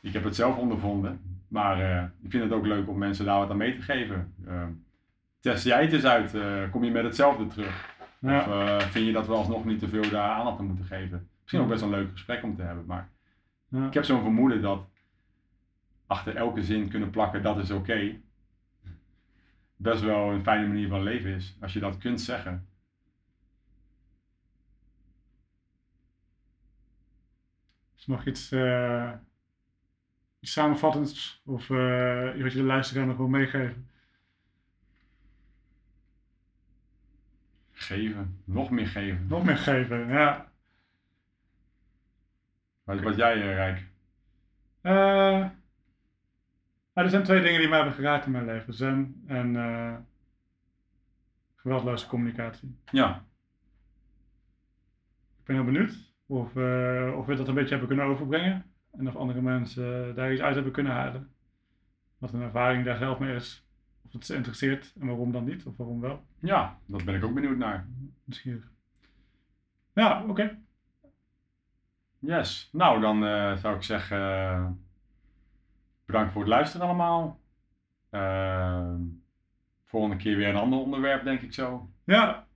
Ik 0.00 0.12
heb 0.12 0.24
het 0.24 0.34
zelf 0.36 0.56
ondervonden, 0.56 1.20
maar 1.48 1.80
eh, 1.80 2.02
ik 2.22 2.30
vind 2.30 2.42
het 2.42 2.52
ook 2.52 2.66
leuk 2.66 2.88
om 2.88 2.98
mensen 2.98 3.24
daar 3.24 3.38
wat 3.38 3.50
aan 3.50 3.56
mee 3.56 3.74
te 3.74 3.82
geven. 3.82 4.34
Eh, 4.46 4.62
test 5.40 5.64
jij 5.64 5.82
het 5.82 5.92
eens 5.92 6.04
uit, 6.04 6.34
eh, 6.34 6.70
kom 6.70 6.84
je 6.84 6.90
met 6.90 7.04
hetzelfde 7.04 7.46
terug? 7.46 7.92
ja, 8.18 8.76
Of 8.76 8.84
vind 8.84 9.06
je 9.06 9.12
dat 9.12 9.26
we 9.26 9.32
alsnog 9.32 9.64
niet 9.64 9.78
te 9.78 9.88
veel 9.88 10.10
daar 10.10 10.30
aandacht 10.30 10.58
aan 10.58 10.66
moeten 10.66 10.84
geven? 10.84 11.28
Misschien 11.40 11.60
ook 11.60 11.68
best 11.68 11.80
wel 11.80 11.92
een 11.92 11.98
leuk 11.98 12.10
gesprek 12.10 12.42
om 12.42 12.56
te 12.56 12.62
hebben, 12.62 12.84
maar 12.86 13.08
ja. 13.68 13.86
ik 13.86 13.94
heb 13.94 14.04
zo'n 14.04 14.22
vermoeden 14.22 14.62
dat 14.62 14.86
achter 16.06 16.36
elke 16.36 16.62
zin 16.62 16.88
kunnen 16.88 17.10
plakken 17.10 17.42
dat 17.42 17.58
is 17.58 17.70
oké. 17.70 18.20
Best 19.76 20.02
wel 20.02 20.30
een 20.30 20.42
fijne 20.42 20.66
manier 20.66 20.88
van 20.88 21.02
leven 21.02 21.34
is, 21.34 21.56
als 21.60 21.72
je 21.72 21.80
dat 21.80 21.98
kunt 21.98 22.20
zeggen. 22.20 22.68
Er 27.96 28.10
nog 28.10 28.26
iets, 28.26 28.52
eh, 28.52 29.12
iets 30.40 30.52
samenvattends 30.52 31.42
of 31.44 31.60
iets 31.60 32.42
wat 32.42 32.52
je 32.52 32.58
de 32.58 32.62
luisteraar 32.62 33.06
nog 33.06 33.16
wil 33.16 33.28
meegeven? 33.28 33.88
Geven, 37.72 38.40
nog 38.44 38.70
meer 38.70 38.86
geven. 38.86 39.26
Nog 39.26 39.44
meer 39.44 39.56
geven, 39.56 40.08
ja. 40.08 40.52
Wat, 42.84 43.00
wat 43.00 43.16
jij, 43.16 43.34
eh, 43.34 43.54
Rijk? 43.54 43.86
Eh, 44.80 45.48
nou, 46.94 47.06
er 47.06 47.10
zijn 47.10 47.22
twee 47.22 47.42
dingen 47.42 47.58
die 47.60 47.68
mij 47.68 47.78
hebben 47.78 47.94
geraakt 47.96 48.26
in 48.26 48.32
mijn 48.32 48.44
leven. 48.44 48.74
Zen 48.74 49.22
en 49.26 49.56
eh, 49.56 49.96
geweldloze 51.56 52.06
communicatie. 52.06 52.78
Ja, 52.90 53.24
Ik 55.38 55.44
ben 55.44 55.56
heel 55.56 55.64
benieuwd 55.64 56.12
of, 56.26 56.56
eh, 56.56 57.14
of 57.16 57.26
we 57.26 57.34
dat 57.34 57.48
een 57.48 57.54
beetje 57.54 57.70
hebben 57.70 57.88
kunnen 57.88 58.06
overbrengen. 58.06 58.64
En 58.92 59.08
of 59.08 59.16
andere 59.16 59.40
mensen 59.40 60.08
eh, 60.08 60.14
daar 60.14 60.32
iets 60.32 60.42
uit 60.42 60.54
hebben 60.54 60.72
kunnen 60.72 60.92
halen. 60.92 61.32
Wat 62.18 62.32
een 62.32 62.42
ervaring 62.42 62.84
daar 62.84 62.96
zelf 62.98 63.18
mee 63.18 63.34
is. 63.34 63.66
Of 64.06 64.12
het 64.12 64.26
ze 64.26 64.34
interesseert 64.34 64.94
en 65.00 65.06
waarom 65.06 65.32
dan 65.32 65.44
niet, 65.44 65.64
of 65.66 65.76
waarom 65.76 66.00
wel. 66.00 66.24
ja, 66.38 66.78
dat 66.86 67.04
ben 67.04 67.14
ik 67.14 67.24
ook 67.24 67.34
benieuwd 67.34 67.56
naar. 67.56 67.86
Misschien. 68.24 68.64
Ja, 69.92 70.24
oké. 70.26 70.58
Yes. 72.18 72.68
Nou, 72.72 73.00
dan 73.00 73.18
zou 73.58 73.76
ik 73.76 73.82
zeggen, 73.82 74.83
bedankt 76.06 76.32
voor 76.32 76.40
het 76.40 76.50
luisteren 76.50 76.86
allemaal. 76.86 77.40
Eh, 78.10 78.94
volgende 79.84 80.16
keer 80.16 80.36
weer 80.36 80.48
een 80.48 80.56
ander 80.56 80.78
onderwerp, 80.78 81.24
denk 81.24 81.40
ik 81.40 81.52
zo. 81.54 81.88
Ja, 82.04 82.46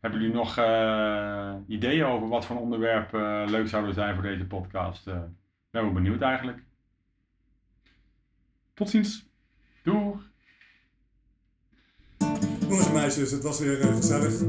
Hebben 0.00 0.20
jullie 0.20 0.34
nog 0.34 0.56
eh, 0.56 1.54
ideeën 1.66 2.04
over 2.04 2.28
wat 2.28 2.44
voor 2.46 2.56
onderwerp 2.56 3.14
eh, 3.14 3.42
leuk 3.46 3.68
zouden 3.68 3.94
zijn 3.94 4.14
voor 4.14 4.22
deze 4.22 4.46
podcast? 4.46 5.06
Eh, 5.06 5.14
ik 5.14 5.70
ben 5.70 5.82
wel 5.82 5.92
benieuwd 5.92 6.20
eigenlijk. 6.20 6.58
tot 8.74 8.90
ziens. 8.90 9.26
Doeg! 9.82 10.30
Jongens 12.60 12.86
en 12.86 12.92
meisjes, 12.92 13.30
het 13.30 13.42
was 13.42 13.58
weer 13.60 13.76
gezellig. 13.76 14.40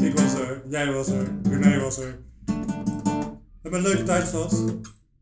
Ik 0.00 0.18
was 0.18 0.34
er, 0.34 0.62
jij 0.68 0.92
was 0.92 1.08
er, 1.08 1.28
René 1.42 1.80
was 1.80 1.98
er. 1.98 2.18
We 2.44 3.62
hebben 3.62 3.80
een 3.80 3.86
leuke 3.86 4.02
tijd 4.02 4.24
gehad. 4.24 4.64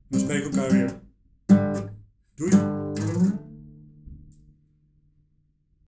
We 0.08 0.18
spreken 0.18 0.50
elkaar 0.50 0.70
weer. 0.70 1.03
দুই 2.38 2.73